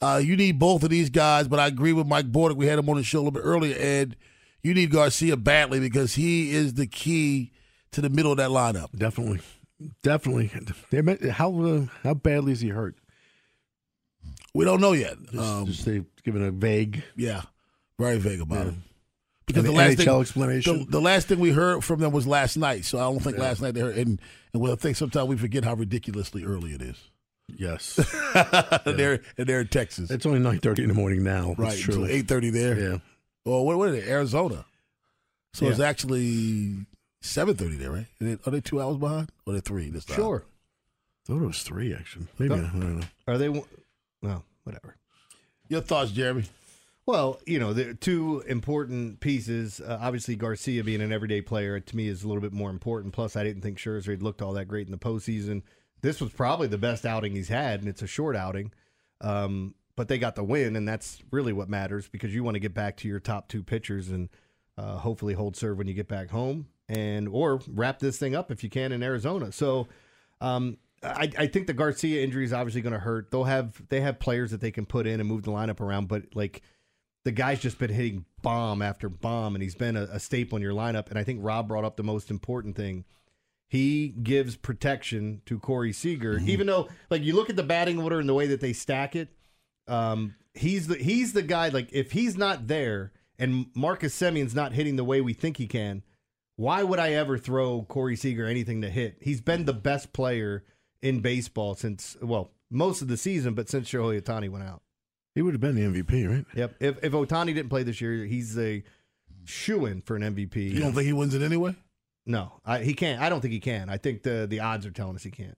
Uh, 0.00 0.20
you 0.22 0.36
need 0.36 0.58
both 0.58 0.82
of 0.82 0.90
these 0.90 1.10
guys, 1.10 1.46
but 1.46 1.60
I 1.60 1.68
agree 1.68 1.92
with 1.92 2.06
Mike 2.08 2.32
Bordick. 2.32 2.56
We 2.56 2.66
had 2.66 2.78
him 2.78 2.88
on 2.88 2.96
the 2.96 3.04
show 3.04 3.18
a 3.18 3.20
little 3.20 3.30
bit 3.32 3.44
earlier, 3.44 3.76
Ed. 3.78 4.16
You 4.62 4.74
need 4.74 4.90
Garcia 4.90 5.36
badly 5.36 5.78
because 5.78 6.14
he 6.14 6.52
is 6.52 6.74
the 6.74 6.86
key 6.88 7.52
to 7.92 8.00
the 8.00 8.08
middle 8.10 8.32
of 8.32 8.38
that 8.38 8.50
lineup. 8.50 8.88
Definitely, 10.02 10.50
definitely. 10.90 11.28
How 11.30 11.52
uh, 11.62 11.86
how 12.02 12.14
badly 12.14 12.52
is 12.52 12.60
he 12.60 12.68
hurt? 12.68 12.96
We 14.54 14.64
don't 14.64 14.80
know 14.80 14.92
yet. 14.92 15.16
Just, 15.30 15.36
Um, 15.38 15.66
just 15.66 15.84
they've 15.84 16.04
given 16.24 16.42
a 16.44 16.50
vague. 16.50 17.02
Yeah, 17.16 17.42
very 17.98 18.18
vague 18.18 18.40
about 18.40 18.66
Yeah. 18.66 18.72
it. 18.72 18.78
Because 19.46 19.64
An 19.64 19.70
the 19.72 19.76
last 19.76 19.98
NHL 19.98 20.04
thing, 20.04 20.20
explanation. 20.20 20.78
The, 20.78 20.84
the 20.92 21.00
last 21.00 21.26
thing 21.26 21.40
we 21.40 21.50
heard 21.50 21.82
from 21.82 22.00
them 22.00 22.12
was 22.12 22.26
last 22.26 22.56
night. 22.56 22.84
So 22.84 22.98
I 22.98 23.02
don't 23.02 23.18
think 23.20 23.38
last 23.38 23.60
night 23.60 23.74
they 23.74 23.80
heard. 23.80 23.96
And 23.98 24.20
and 24.52 24.62
well, 24.62 24.72
I 24.72 24.76
think 24.76 24.96
sometimes 24.96 25.28
we 25.28 25.36
forget 25.36 25.64
how 25.64 25.74
ridiculously 25.74 26.44
early 26.44 26.72
it 26.72 26.80
is. 26.82 26.96
Yes, 27.48 27.98
and 28.86 28.96
they're 28.98 29.20
and 29.36 29.46
they're 29.48 29.60
in 29.60 29.66
Texas, 29.68 30.10
it's 30.10 30.24
only 30.24 30.38
nine 30.38 30.60
thirty 30.60 30.82
in 30.82 30.88
the 30.88 30.94
morning 30.94 31.22
now. 31.24 31.54
right? 31.58 31.72
It's 31.72 31.82
true. 31.82 32.06
eight 32.06 32.28
thirty 32.28 32.50
there. 32.50 32.78
Yeah, 32.78 32.98
Well, 33.44 33.64
what, 33.66 33.76
what 33.76 33.88
is 33.90 34.02
it? 34.04 34.08
Arizona. 34.08 34.64
So 35.52 35.66
it's 35.66 35.80
actually 35.80 36.86
seven 37.20 37.56
thirty 37.56 37.76
there, 37.76 37.90
right? 37.90 38.06
Are 38.20 38.24
they, 38.24 38.32
are 38.46 38.50
they 38.52 38.60
two 38.60 38.80
hours 38.80 38.96
behind? 38.96 39.30
Or 39.44 39.52
are 39.52 39.54
they 39.56 39.60
three 39.60 39.90
this 39.90 40.04
time? 40.04 40.16
Sure. 40.16 40.44
thought 41.26 41.42
it 41.42 41.46
was 41.46 41.62
three 41.62 41.92
actually. 41.92 42.26
Maybe 42.38 42.54
I 42.54 42.58
don't 42.58 43.00
know. 43.00 43.06
Are 43.26 43.36
they? 43.36 43.48
Well, 43.48 44.44
whatever. 44.62 44.96
Your 45.68 45.80
thoughts, 45.82 46.12
Jeremy? 46.12 46.44
Well, 47.04 47.40
you 47.46 47.58
know, 47.58 47.72
the 47.72 47.94
two 47.94 48.44
important 48.46 49.18
pieces. 49.20 49.80
Uh, 49.80 49.98
obviously, 50.00 50.36
Garcia 50.36 50.84
being 50.84 51.00
an 51.00 51.12
everyday 51.12 51.42
player 51.42 51.80
to 51.80 51.96
me 51.96 52.06
is 52.06 52.22
a 52.22 52.28
little 52.28 52.40
bit 52.40 52.52
more 52.52 52.70
important. 52.70 53.12
Plus, 53.12 53.34
I 53.34 53.42
didn't 53.42 53.62
think 53.62 53.78
Scherzer 53.78 54.10
had 54.10 54.22
looked 54.22 54.40
all 54.40 54.52
that 54.52 54.66
great 54.66 54.86
in 54.86 54.92
the 54.92 54.98
postseason. 54.98 55.62
This 56.00 56.20
was 56.20 56.32
probably 56.32 56.68
the 56.68 56.78
best 56.78 57.04
outing 57.04 57.34
he's 57.34 57.48
had, 57.48 57.80
and 57.80 57.88
it's 57.88 58.02
a 58.02 58.06
short 58.06 58.36
outing. 58.36 58.72
Um, 59.20 59.74
but 59.96 60.06
they 60.08 60.18
got 60.18 60.36
the 60.36 60.44
win, 60.44 60.76
and 60.76 60.86
that's 60.86 61.18
really 61.32 61.52
what 61.52 61.68
matters 61.68 62.08
because 62.08 62.34
you 62.34 62.44
want 62.44 62.54
to 62.54 62.60
get 62.60 62.72
back 62.72 62.96
to 62.98 63.08
your 63.08 63.20
top 63.20 63.48
two 63.48 63.64
pitchers 63.64 64.08
and 64.08 64.28
uh, 64.78 64.96
hopefully 64.98 65.34
hold 65.34 65.56
serve 65.56 65.78
when 65.78 65.88
you 65.88 65.94
get 65.94 66.08
back 66.08 66.30
home, 66.30 66.68
and 66.88 67.28
or 67.28 67.60
wrap 67.68 67.98
this 67.98 68.16
thing 68.16 68.36
up 68.36 68.50
if 68.52 68.62
you 68.62 68.70
can 68.70 68.92
in 68.92 69.02
Arizona. 69.02 69.50
So. 69.52 69.88
Um, 70.40 70.78
I, 71.04 71.30
I 71.36 71.46
think 71.48 71.66
the 71.66 71.72
Garcia 71.72 72.22
injury 72.22 72.44
is 72.44 72.52
obviously 72.52 72.80
going 72.80 72.92
to 72.92 72.98
hurt. 73.00 73.32
They'll 73.32 73.42
have 73.42 73.82
they 73.88 74.00
have 74.02 74.20
players 74.20 74.52
that 74.52 74.60
they 74.60 74.70
can 74.70 74.86
put 74.86 75.04
in 75.04 75.18
and 75.18 75.28
move 75.28 75.42
the 75.42 75.50
lineup 75.50 75.80
around, 75.80 76.06
but 76.06 76.22
like 76.34 76.62
the 77.24 77.32
guy's 77.32 77.60
just 77.60 77.78
been 77.78 77.90
hitting 77.90 78.24
bomb 78.42 78.82
after 78.82 79.08
bomb, 79.08 79.54
and 79.54 79.62
he's 79.62 79.74
been 79.74 79.96
a, 79.96 80.02
a 80.04 80.20
staple 80.20 80.56
in 80.56 80.62
your 80.62 80.72
lineup. 80.72 81.08
And 81.08 81.18
I 81.18 81.24
think 81.24 81.40
Rob 81.42 81.68
brought 81.68 81.84
up 81.84 81.96
the 81.96 82.02
most 82.02 82.30
important 82.30 82.76
thing. 82.76 83.04
He 83.68 84.08
gives 84.08 84.56
protection 84.56 85.40
to 85.46 85.58
Corey 85.58 85.92
Seager, 85.92 86.38
even 86.44 86.66
though 86.66 86.88
like 87.10 87.22
you 87.22 87.34
look 87.34 87.48
at 87.48 87.56
the 87.56 87.62
batting 87.62 87.98
order 87.98 88.20
and 88.20 88.28
the 88.28 88.34
way 88.34 88.46
that 88.48 88.60
they 88.60 88.72
stack 88.74 89.16
it. 89.16 89.28
Um, 89.88 90.34
he's 90.54 90.88
the 90.88 90.96
he's 90.96 91.32
the 91.32 91.42
guy. 91.42 91.68
Like 91.68 91.88
if 91.92 92.12
he's 92.12 92.36
not 92.36 92.66
there 92.66 93.12
and 93.38 93.66
Marcus 93.74 94.14
Semien's 94.14 94.54
not 94.54 94.72
hitting 94.72 94.96
the 94.96 95.04
way 95.04 95.20
we 95.20 95.32
think 95.32 95.56
he 95.56 95.66
can, 95.66 96.02
why 96.56 96.82
would 96.82 96.98
I 96.98 97.12
ever 97.12 97.38
throw 97.38 97.82
Corey 97.88 98.14
Seager 98.14 98.46
anything 98.46 98.82
to 98.82 98.90
hit? 98.90 99.16
He's 99.22 99.40
been 99.40 99.64
the 99.64 99.72
best 99.72 100.12
player 100.12 100.64
in 101.00 101.20
baseball 101.20 101.74
since 101.74 102.16
well 102.20 102.50
most 102.70 103.00
of 103.00 103.08
the 103.08 103.16
season, 103.16 103.54
but 103.54 103.70
since 103.70 103.88
Shohei 103.90 104.20
Ohtani 104.20 104.50
went 104.50 104.64
out. 104.64 104.82
He 105.34 105.42
would 105.42 105.54
have 105.54 105.60
been 105.60 105.74
the 105.74 106.02
MVP, 106.02 106.28
right? 106.28 106.44
Yep. 106.54 106.74
If 106.80 107.04
if 107.04 107.12
Ohtani 107.12 107.54
didn't 107.54 107.70
play 107.70 107.82
this 107.82 108.00
year, 108.00 108.24
he's 108.24 108.58
a 108.58 108.82
shoe 109.44 109.86
in 109.86 110.02
for 110.02 110.16
an 110.16 110.22
MVP. 110.22 110.56
You 110.56 110.80
don't 110.80 110.92
think 110.92 111.06
he 111.06 111.12
wins 111.12 111.34
it 111.34 111.42
anyway? 111.42 111.74
No, 112.26 112.52
I, 112.64 112.78
he 112.80 112.94
can't. 112.94 113.20
I 113.20 113.28
don't 113.28 113.40
think 113.40 113.52
he 113.52 113.60
can. 113.60 113.88
I 113.88 113.96
think 113.96 114.22
the 114.22 114.46
the 114.48 114.60
odds 114.60 114.86
are 114.86 114.90
telling 114.90 115.16
us 115.16 115.22
he 115.22 115.30
can't. 115.30 115.56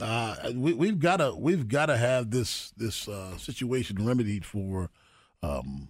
Uh, 0.00 0.36
we, 0.54 0.74
we've 0.74 0.98
got 1.00 1.18
to 1.18 1.34
we've 1.34 1.68
got 1.68 1.86
to 1.86 1.96
have 1.96 2.30
this 2.30 2.72
this 2.76 3.08
uh, 3.08 3.36
situation 3.38 4.04
remedied 4.04 4.44
for 4.44 4.90
um, 5.42 5.88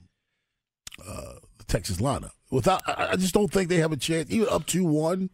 uh, 1.06 1.34
the 1.58 1.64
Texas 1.66 1.98
lineup. 1.98 2.30
Without, 2.50 2.82
I, 2.86 3.10
I 3.12 3.16
just 3.16 3.34
don't 3.34 3.52
think 3.52 3.68
they 3.68 3.78
have 3.78 3.92
a 3.92 3.96
chance. 3.96 4.30
Even 4.30 4.48
up 4.48 4.66
two 4.66 4.84
one, 4.84 5.30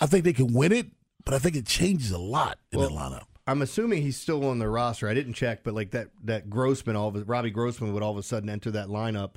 I 0.00 0.06
think 0.06 0.24
they 0.24 0.32
can 0.32 0.52
win 0.52 0.72
it, 0.72 0.86
but 1.24 1.34
I 1.34 1.38
think 1.38 1.56
it 1.56 1.66
changes 1.66 2.10
a 2.10 2.18
lot 2.18 2.58
in 2.72 2.78
Well, 2.78 2.88
the 2.88 2.94
lineup. 2.94 3.24
I'm 3.50 3.62
assuming 3.62 4.02
he's 4.02 4.16
still 4.16 4.46
on 4.46 4.60
the 4.60 4.68
roster. 4.68 5.08
I 5.08 5.14
didn't 5.14 5.32
check, 5.32 5.64
but 5.64 5.74
like 5.74 5.90
that 5.90 6.10
that 6.22 6.48
Grossman, 6.48 6.94
all 6.94 7.08
of 7.08 7.28
Robbie 7.28 7.50
Grossman 7.50 7.92
would 7.92 8.02
all 8.02 8.12
of 8.12 8.16
a 8.16 8.22
sudden 8.22 8.48
enter 8.48 8.70
that 8.70 8.86
lineup, 8.86 9.34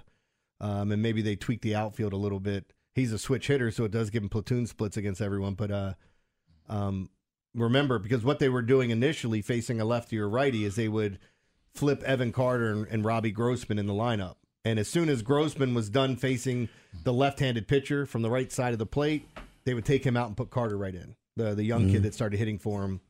um, 0.61 0.91
and 0.91 1.01
maybe 1.01 1.23
they 1.23 1.35
tweak 1.35 1.61
the 1.61 1.73
outfield 1.73 2.13
a 2.13 2.17
little 2.17 2.39
bit. 2.39 2.73
He's 2.93 3.11
a 3.11 3.17
switch 3.17 3.47
hitter, 3.47 3.71
so 3.71 3.85
it 3.85 3.91
does 3.91 4.11
give 4.11 4.21
him 4.21 4.29
platoon 4.29 4.67
splits 4.67 4.97
against 4.97 5.19
everyone. 5.19 5.55
But 5.55 5.71
uh, 5.71 5.93
um, 6.69 7.09
remember, 7.55 7.97
because 7.97 8.23
what 8.23 8.37
they 8.37 8.49
were 8.49 8.61
doing 8.61 8.91
initially, 8.91 9.41
facing 9.41 9.81
a 9.81 9.85
lefty 9.85 10.19
or 10.19 10.29
righty, 10.29 10.63
is 10.63 10.75
they 10.75 10.89
would 10.89 11.17
flip 11.73 12.03
Evan 12.03 12.31
Carter 12.31 12.71
and, 12.71 12.87
and 12.89 13.03
Robbie 13.03 13.31
Grossman 13.31 13.79
in 13.79 13.87
the 13.87 13.93
lineup. 13.93 14.35
And 14.63 14.77
as 14.77 14.87
soon 14.87 15.09
as 15.09 15.23
Grossman 15.23 15.73
was 15.73 15.89
done 15.89 16.17
facing 16.17 16.69
the 17.03 17.13
left-handed 17.13 17.67
pitcher 17.67 18.05
from 18.05 18.21
the 18.21 18.29
right 18.29 18.51
side 18.51 18.73
of 18.73 18.79
the 18.79 18.85
plate, 18.85 19.27
they 19.65 19.73
would 19.73 19.85
take 19.85 20.05
him 20.05 20.15
out 20.15 20.27
and 20.27 20.37
put 20.37 20.51
Carter 20.51 20.77
right 20.77 20.93
in. 20.93 21.15
The 21.35 21.55
the 21.55 21.63
young 21.63 21.87
Mhm. 21.87 21.91
kid 21.93 22.03
that 22.03 22.13
started 22.13 22.37
hitting 22.37 22.59
for 22.59 22.83
him 22.83 23.01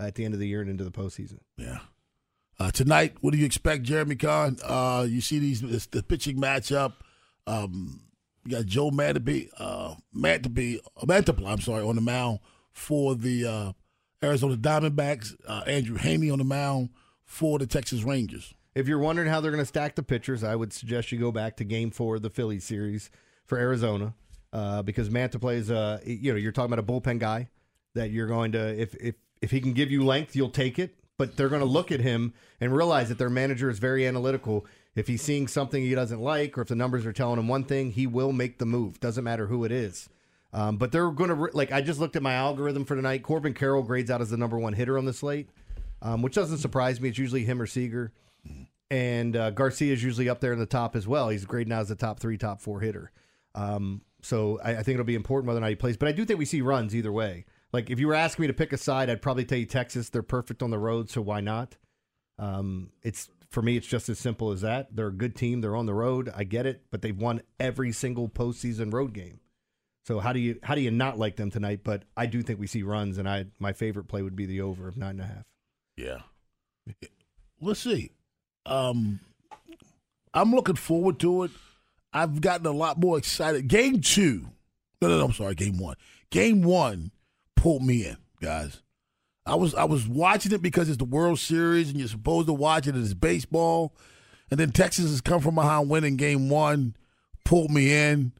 at 0.00 0.14
the 0.14 0.24
end 0.24 0.34
of 0.34 0.40
the 0.40 0.48
year 0.48 0.60
and 0.60 0.70
into 0.70 0.84
the 0.84 0.90
postseason. 0.90 1.38
Yeah. 1.56 1.80
Uh, 2.58 2.70
tonight, 2.70 3.14
what 3.20 3.32
do 3.32 3.38
you 3.38 3.46
expect, 3.46 3.84
Jeremy 3.84 4.16
Conn? 4.16 4.58
Uh, 4.62 5.06
you 5.08 5.20
see 5.20 5.38
these 5.38 5.62
this, 5.62 5.86
the 5.86 6.02
pitching 6.02 6.36
matchup. 6.36 6.94
Um, 7.46 8.02
you 8.44 8.56
got 8.56 8.66
Joe 8.66 8.90
Mantiply, 8.90 9.48
uh, 9.58 9.94
Mantiply, 10.14 10.78
uh, 10.96 11.46
I'm 11.46 11.60
sorry, 11.60 11.82
on 11.82 11.96
the 11.96 12.02
mound 12.02 12.40
for 12.72 13.14
the 13.14 13.46
uh, 13.46 13.72
Arizona 14.22 14.56
Diamondbacks. 14.56 15.34
Uh, 15.46 15.62
Andrew 15.66 15.96
Heaney 15.96 16.32
on 16.32 16.38
the 16.38 16.44
mound 16.44 16.90
for 17.24 17.58
the 17.58 17.66
Texas 17.66 18.02
Rangers. 18.02 18.54
If 18.74 18.88
you're 18.88 18.98
wondering 18.98 19.28
how 19.28 19.40
they're 19.40 19.50
going 19.50 19.62
to 19.62 19.66
stack 19.66 19.94
the 19.94 20.02
pitchers, 20.02 20.44
I 20.44 20.54
would 20.54 20.72
suggest 20.72 21.12
you 21.12 21.18
go 21.18 21.32
back 21.32 21.56
to 21.56 21.64
Game 21.64 21.90
Four 21.90 22.16
of 22.16 22.22
the 22.22 22.30
Phillies 22.30 22.64
series 22.64 23.10
for 23.46 23.58
Arizona, 23.58 24.14
uh, 24.52 24.82
because 24.82 25.10
Manta 25.10 25.38
plays. 25.38 25.70
Uh, 25.70 25.98
you 26.04 26.32
know, 26.32 26.38
you're 26.38 26.52
talking 26.52 26.72
about 26.72 26.84
a 26.84 26.86
bullpen 26.86 27.18
guy 27.18 27.48
that 27.94 28.10
you're 28.10 28.26
going 28.26 28.52
to 28.52 28.80
if 28.80 28.94
if 28.96 29.14
if 29.40 29.50
he 29.50 29.60
can 29.60 29.72
give 29.72 29.90
you 29.90 30.04
length, 30.04 30.36
you'll 30.36 30.50
take 30.50 30.78
it. 30.78 30.94
But 31.18 31.36
they're 31.36 31.48
going 31.50 31.60
to 31.60 31.66
look 31.66 31.92
at 31.92 32.00
him 32.00 32.32
and 32.60 32.74
realize 32.74 33.08
that 33.10 33.18
their 33.18 33.28
manager 33.28 33.68
is 33.68 33.78
very 33.78 34.06
analytical. 34.06 34.64
If 34.94 35.06
he's 35.06 35.22
seeing 35.22 35.48
something 35.48 35.82
he 35.82 35.94
doesn't 35.94 36.20
like, 36.20 36.56
or 36.56 36.62
if 36.62 36.68
the 36.68 36.74
numbers 36.74 37.04
are 37.04 37.12
telling 37.12 37.38
him 37.38 37.46
one 37.46 37.64
thing, 37.64 37.92
he 37.92 38.06
will 38.06 38.32
make 38.32 38.58
the 38.58 38.66
move. 38.66 39.00
Doesn't 39.00 39.24
matter 39.24 39.46
who 39.46 39.64
it 39.64 39.72
is. 39.72 40.08
Um, 40.52 40.78
but 40.78 40.92
they're 40.92 41.10
going 41.10 41.30
to 41.30 41.56
like. 41.56 41.72
I 41.72 41.80
just 41.80 42.00
looked 42.00 42.16
at 42.16 42.22
my 42.22 42.34
algorithm 42.34 42.84
for 42.84 42.96
tonight. 42.96 43.22
Corbin 43.22 43.54
Carroll 43.54 43.82
grades 43.82 44.10
out 44.10 44.20
as 44.20 44.30
the 44.30 44.36
number 44.36 44.58
one 44.58 44.72
hitter 44.72 44.98
on 44.98 45.04
the 45.04 45.12
slate, 45.12 45.48
um, 46.02 46.22
which 46.22 46.34
doesn't 46.34 46.58
surprise 46.58 47.00
me. 47.00 47.10
It's 47.10 47.18
usually 47.18 47.44
him 47.44 47.60
or 47.60 47.66
Seager 47.66 48.12
and 48.90 49.36
uh, 49.36 49.50
Garcia 49.50 49.92
is 49.92 50.02
usually 50.02 50.28
up 50.28 50.40
there 50.40 50.52
in 50.52 50.58
the 50.58 50.66
top 50.66 50.96
as 50.96 51.06
well. 51.06 51.28
He's 51.28 51.44
graded 51.44 51.68
now 51.68 51.80
as 51.80 51.88
the 51.88 51.94
top 51.94 52.18
three, 52.18 52.36
top 52.36 52.60
four 52.60 52.80
hitter. 52.80 53.12
Um, 53.54 54.02
so 54.22 54.58
I, 54.62 54.70
I 54.70 54.82
think 54.82 54.94
it'll 54.94 55.04
be 55.04 55.14
important 55.14 55.46
whether 55.46 55.58
or 55.58 55.62
not 55.62 55.70
he 55.70 55.76
plays. 55.76 55.96
But 55.96 56.08
I 56.08 56.12
do 56.12 56.24
think 56.24 56.38
we 56.38 56.44
see 56.44 56.60
runs 56.60 56.94
either 56.94 57.12
way. 57.12 57.44
Like 57.72 57.90
if 57.90 58.00
you 58.00 58.08
were 58.08 58.14
asking 58.14 58.44
me 58.44 58.46
to 58.48 58.54
pick 58.54 58.72
a 58.72 58.78
side, 58.78 59.08
I'd 59.08 59.22
probably 59.22 59.44
tell 59.44 59.58
you 59.58 59.66
Texas. 59.66 60.08
They're 60.08 60.22
perfect 60.22 60.62
on 60.62 60.70
the 60.70 60.78
road, 60.78 61.10
so 61.10 61.20
why 61.20 61.40
not? 61.40 61.76
Um, 62.38 62.90
it's 63.02 63.28
for 63.50 63.62
me, 63.62 63.76
it's 63.76 63.86
just 63.86 64.08
as 64.08 64.18
simple 64.18 64.50
as 64.50 64.60
that. 64.62 64.94
They're 64.94 65.08
a 65.08 65.12
good 65.12 65.36
team. 65.36 65.60
They're 65.60 65.76
on 65.76 65.86
the 65.86 65.94
road. 65.94 66.32
I 66.34 66.44
get 66.44 66.66
it, 66.66 66.82
but 66.90 67.02
they've 67.02 67.16
won 67.16 67.42
every 67.58 67.92
single 67.92 68.28
postseason 68.28 68.92
road 68.92 69.12
game. 69.12 69.40
So 70.06 70.18
how 70.18 70.32
do 70.32 70.40
you 70.40 70.58
how 70.62 70.74
do 70.74 70.80
you 70.80 70.90
not 70.90 71.18
like 71.18 71.36
them 71.36 71.50
tonight? 71.50 71.80
But 71.84 72.04
I 72.16 72.26
do 72.26 72.42
think 72.42 72.58
we 72.58 72.66
see 72.66 72.82
runs, 72.82 73.18
and 73.18 73.28
I 73.28 73.46
my 73.58 73.72
favorite 73.72 74.08
play 74.08 74.22
would 74.22 74.36
be 74.36 74.46
the 74.46 74.62
over 74.62 74.88
of 74.88 74.96
nine 74.96 75.10
and 75.10 75.20
a 75.20 75.26
half. 75.26 75.44
Yeah. 75.96 76.20
Let's 77.60 77.80
see. 77.80 78.10
Um, 78.66 79.20
I'm 80.32 80.52
looking 80.52 80.76
forward 80.76 81.20
to 81.20 81.44
it. 81.44 81.50
I've 82.12 82.40
gotten 82.40 82.66
a 82.66 82.72
lot 82.72 82.98
more 82.98 83.18
excited. 83.18 83.68
Game 83.68 84.00
two. 84.00 84.48
No, 85.00 85.08
no, 85.08 85.18
no. 85.18 85.24
I'm 85.26 85.32
sorry. 85.32 85.54
Game 85.54 85.78
one. 85.78 85.96
Game 86.30 86.62
one 86.62 87.12
pulled 87.60 87.82
me 87.82 88.06
in, 88.06 88.16
guys. 88.40 88.80
I 89.44 89.54
was 89.54 89.74
I 89.74 89.84
was 89.84 90.08
watching 90.08 90.52
it 90.52 90.62
because 90.62 90.88
it's 90.88 90.96
the 90.96 91.04
World 91.04 91.38
Series 91.38 91.90
and 91.90 91.98
you're 91.98 92.08
supposed 92.08 92.46
to 92.46 92.54
watch 92.54 92.86
it 92.86 92.94
as 92.94 93.12
baseball. 93.12 93.94
And 94.50 94.58
then 94.58 94.72
Texas 94.72 95.10
has 95.10 95.20
come 95.20 95.40
from 95.40 95.54
behind 95.54 95.90
winning 95.90 96.16
game 96.16 96.48
one, 96.48 96.96
pulled 97.44 97.70
me 97.70 97.94
in. 97.94 98.32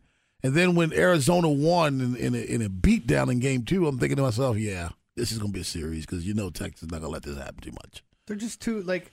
And 0.43 0.55
then 0.55 0.75
when 0.75 0.93
Arizona 0.93 1.51
won 1.51 2.01
in, 2.01 2.17
in, 2.17 2.35
a, 2.35 2.39
in 2.39 2.63
a 2.63 2.71
beatdown 2.71 3.31
in 3.31 3.41
game 3.41 3.65
two, 3.65 3.87
I'm 3.87 3.99
thinking 3.99 4.17
to 4.17 4.23
myself, 4.23 4.57
yeah, 4.57 4.89
this 5.17 5.31
is 5.31 5.39
going 5.39 5.53
to 5.53 5.55
be 5.55 5.61
a 5.61 5.65
series 5.65 6.07
because 6.07 6.27
you 6.27 6.33
know 6.33 6.49
Texas 6.49 6.85
is 6.85 6.91
not 6.91 7.03
going 7.03 7.11
to 7.11 7.13
let 7.13 7.23
this 7.23 7.37
happen 7.37 7.61
too 7.61 7.73
much. 7.73 8.03
They're 8.27 8.37
just 8.37 8.63
too 8.63 8.83
like 8.83 9.11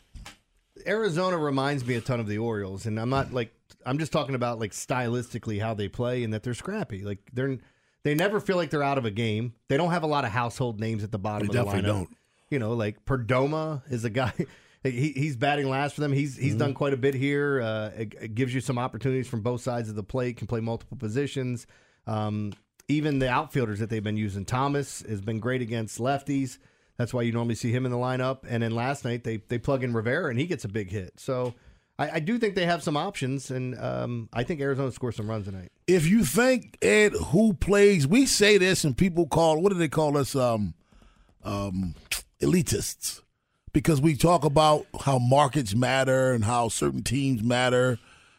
Arizona 0.86 1.38
reminds 1.38 1.86
me 1.86 1.96
a 1.96 2.02
ton 2.02 2.22
of 2.22 2.28
the 2.28 2.38
Orioles, 2.38 2.86
and 2.86 2.98
I'm 2.98 3.10
not 3.10 3.34
like 3.34 3.54
I'm 3.86 4.00
just 4.00 4.14
talking 4.14 4.36
about 4.36 4.58
like 4.58 4.72
stylistically 4.72 5.62
how 5.62 5.74
they 5.74 5.90
play 5.90 6.24
and 6.24 6.34
that 6.34 6.44
they're 6.44 6.54
scrappy. 6.54 7.04
Like 7.04 7.20
they're 7.34 7.58
they 8.04 8.16
never 8.16 8.40
feel 8.40 8.56
like 8.56 8.70
they're 8.70 8.84
out 8.84 8.98
of 8.98 9.06
a 9.06 9.12
game. 9.12 9.54
They 9.68 9.78
don't 9.78 9.92
have 9.92 10.04
a 10.04 10.08
lot 10.08 10.24
of 10.26 10.32
household 10.32 10.80
names 10.80 11.04
at 11.04 11.12
the 11.12 11.20
bottom 11.20 11.48
They 11.48 11.58
of 11.60 11.66
the 11.66 11.72
lineup. 11.72 11.74
definitely 11.76 11.92
don't. 11.92 12.18
You 12.50 12.60
know, 12.60 12.74
like 12.74 13.06
Perdomo 13.06 13.82
is 13.92 14.04
a 14.06 14.10
guy. 14.10 14.34
He, 14.84 15.12
he's 15.12 15.36
batting 15.36 15.68
last 15.68 15.96
for 15.96 16.02
them. 16.02 16.14
He's 16.14 16.38
he's 16.38 16.56
done 16.56 16.74
quite 16.74 16.94
a 16.94 16.98
bit 16.98 17.14
here. 17.14 17.62
Uh, 17.62 17.90
it, 17.98 18.14
it 18.22 18.36
gives 18.36 18.54
you 18.54 18.62
some 18.62 18.78
opportunities 18.78 19.28
from 19.28 19.42
both 19.42 19.60
sides 19.62 19.90
of 19.90 19.96
the 19.96 20.04
plate. 20.04 20.38
Can 20.38 20.48
play 20.48 20.62
multiple 20.62 20.96
positions. 20.96 21.68
Um, 22.06 22.54
even 22.88 23.20
the 23.20 23.28
outfielders 23.28 23.80
that 23.80 23.90
they've 23.90 24.04
been 24.04 24.16
using, 24.16 24.46
Thomas 24.46 25.02
has 25.10 25.20
been 25.20 25.40
great 25.40 25.62
against 25.62 26.00
lefties. 26.00 26.58
That's 26.96 27.14
why 27.14 27.24
you 27.24 27.34
normally 27.34 27.56
see 27.56 27.72
him 27.72 27.86
in 27.86 27.92
the 27.92 27.98
lineup. 27.98 28.46
And 28.48 28.64
then 28.64 28.72
last 28.72 29.04
night 29.04 29.26
they 29.26 29.38
they 29.50 29.58
plug 29.58 29.84
in 29.84 29.94
Rivera 29.94 30.30
and 30.30 30.40
he 30.40 30.46
gets 30.46 30.64
a 30.64 30.70
big 30.70 30.90
hit. 30.92 31.20
So 31.20 31.54
I, 32.00 32.12
I 32.12 32.20
do 32.20 32.38
think 32.38 32.56
they 32.56 32.66
have 32.66 32.84
some 32.84 32.96
options, 32.98 33.50
and 33.50 33.78
um, 33.80 34.30
I 34.34 34.44
think 34.44 34.62
Arizona 34.62 34.92
scores 34.92 35.16
some 35.16 35.30
runs 35.30 35.46
tonight. 35.46 35.72
if 35.88 36.08
you 36.08 36.24
think 36.24 36.78
Ed 36.82 37.14
who 37.14 37.54
plays, 37.54 38.08
we 38.08 38.26
say 38.26 38.58
this 38.58 38.84
and 38.84 38.96
people 38.98 39.28
call 39.28 39.62
what 39.62 39.72
do 39.72 39.78
they 39.78 39.88
call 39.88 40.18
us? 40.18 40.36
Um, 40.36 40.74
um, 41.44 41.96
elitists, 42.42 43.22
because 43.74 44.02
we 44.02 44.16
talk 44.16 44.44
about 44.44 44.86
how 45.02 45.18
markets 45.18 45.74
matter 45.74 46.34
and 46.34 46.44
how 46.44 46.68
certain 46.68 47.04
teams 47.04 47.42
matter 47.42 47.98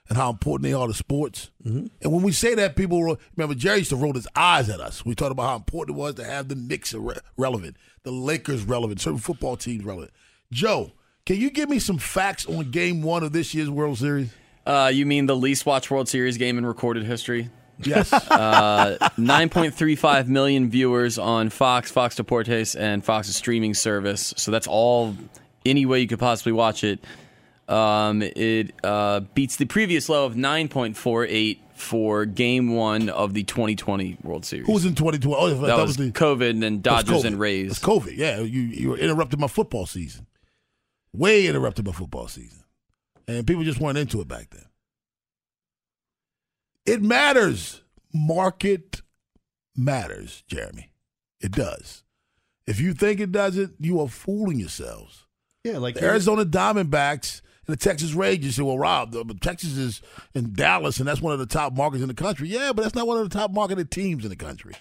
and 0.08 0.16
how 0.18 0.30
important 0.30 0.64
they 0.64 0.72
are 0.72 0.86
to 0.86 0.94
sports. 0.94 1.50
And 1.64 1.90
when 2.00 2.22
we 2.22 2.32
say 2.32 2.54
that, 2.54 2.76
people 2.76 3.16
remember 3.36 3.54
Jerry 3.54 3.78
used 3.78 3.90
to 3.90 3.96
roll 3.96 4.14
his 4.14 4.28
eyes 4.34 4.70
at 4.70 4.80
us. 4.80 5.04
We 5.04 5.14
talked 5.14 5.32
about 5.32 5.48
how 5.48 5.56
important 5.56 5.96
it 5.96 6.00
was 6.00 6.14
to 6.14 6.24
have 6.24 6.48
the 6.48 6.54
Knicks 6.54 6.94
re- 6.94 7.14
relevant, 7.36 7.76
the 8.04 8.10
Lakers 8.10 8.64
relevant, 8.64 9.00
certain 9.00 9.18
football 9.18 9.56
teams 9.56 9.84
relevant. 9.84 10.12
Joe, 10.50 10.92
can 11.28 11.38
you 11.38 11.50
give 11.50 11.68
me 11.68 11.78
some 11.78 11.98
facts 11.98 12.46
on 12.46 12.70
Game 12.70 13.02
One 13.02 13.22
of 13.22 13.32
this 13.32 13.52
year's 13.52 13.68
World 13.68 13.98
Series? 13.98 14.30
Uh, 14.64 14.90
you 14.90 15.04
mean 15.04 15.26
the 15.26 15.36
least 15.36 15.66
watched 15.66 15.90
World 15.90 16.08
Series 16.08 16.38
game 16.38 16.56
in 16.56 16.64
recorded 16.64 17.04
history? 17.04 17.50
Yes. 17.84 18.10
uh, 18.30 18.96
9.35 19.18 20.26
million 20.28 20.70
viewers 20.70 21.18
on 21.18 21.50
Fox, 21.50 21.90
Fox 21.90 22.14
Deportes, 22.16 22.74
and 22.80 23.04
Fox's 23.04 23.36
streaming 23.36 23.74
service. 23.74 24.32
So 24.38 24.50
that's 24.50 24.66
all, 24.66 25.18
any 25.66 25.84
way 25.84 26.00
you 26.00 26.06
could 26.06 26.18
possibly 26.18 26.52
watch 26.52 26.82
it. 26.82 27.04
Um, 27.68 28.22
it 28.22 28.72
uh, 28.82 29.20
beats 29.20 29.56
the 29.56 29.66
previous 29.66 30.08
low 30.08 30.24
of 30.24 30.34
9.48 30.34 31.58
for 31.74 32.24
Game 32.24 32.74
One 32.74 33.10
of 33.10 33.34
the 33.34 33.44
2020 33.44 34.16
World 34.22 34.46
Series. 34.46 34.64
Who 34.64 34.72
was 34.72 34.86
in 34.86 34.94
2020? 34.94 35.36
Oh, 35.36 35.66
that, 35.66 35.76
was, 35.76 35.98
the 35.98 36.10
COVID 36.10 36.48
and 36.48 36.62
then 36.62 36.80
Dodgers 36.80 37.18
COVID. 37.18 37.26
and 37.26 37.38
Rays. 37.38 37.72
It's 37.72 37.80
COVID. 37.80 38.16
Yeah, 38.16 38.40
you 38.40 38.62
you 38.62 38.88
were 38.88 38.96
interrupting 38.96 39.40
my 39.40 39.46
football 39.46 39.84
season. 39.84 40.26
Way 41.12 41.46
interrupted 41.46 41.84
by 41.84 41.92
football 41.92 42.28
season, 42.28 42.64
and 43.26 43.46
people 43.46 43.64
just 43.64 43.80
weren't 43.80 43.98
into 43.98 44.20
it 44.20 44.28
back 44.28 44.50
then. 44.50 44.66
It 46.86 47.02
matters. 47.02 47.82
Market 48.14 49.02
matters, 49.76 50.42
Jeremy. 50.46 50.90
It 51.40 51.52
does. 51.52 52.02
If 52.66 52.80
you 52.80 52.94
think 52.94 53.20
it 53.20 53.32
doesn't, 53.32 53.74
you 53.78 54.00
are 54.00 54.08
fooling 54.08 54.58
yourselves. 54.58 55.26
Yeah, 55.64 55.78
like 55.78 55.94
The 55.94 56.04
Arizona 56.04 56.44
Diamondbacks 56.44 57.40
and 57.66 57.74
the 57.74 57.76
Texas 57.76 58.12
Rangers 58.14 58.56
say, 58.56 58.62
well, 58.62 58.78
Rob, 58.78 59.12
the, 59.12 59.24
Texas 59.40 59.76
is 59.76 60.02
in 60.34 60.52
Dallas, 60.54 60.98
and 60.98 61.08
that's 61.08 61.20
one 61.20 61.32
of 61.32 61.38
the 61.38 61.46
top 61.46 61.74
markets 61.74 62.02
in 62.02 62.08
the 62.08 62.14
country. 62.14 62.48
Yeah, 62.48 62.72
but 62.74 62.82
that's 62.82 62.94
not 62.94 63.06
one 63.06 63.18
of 63.18 63.28
the 63.28 63.38
top 63.38 63.52
marketed 63.52 63.90
teams 63.90 64.24
in 64.24 64.30
the 64.30 64.36
country. 64.36 64.74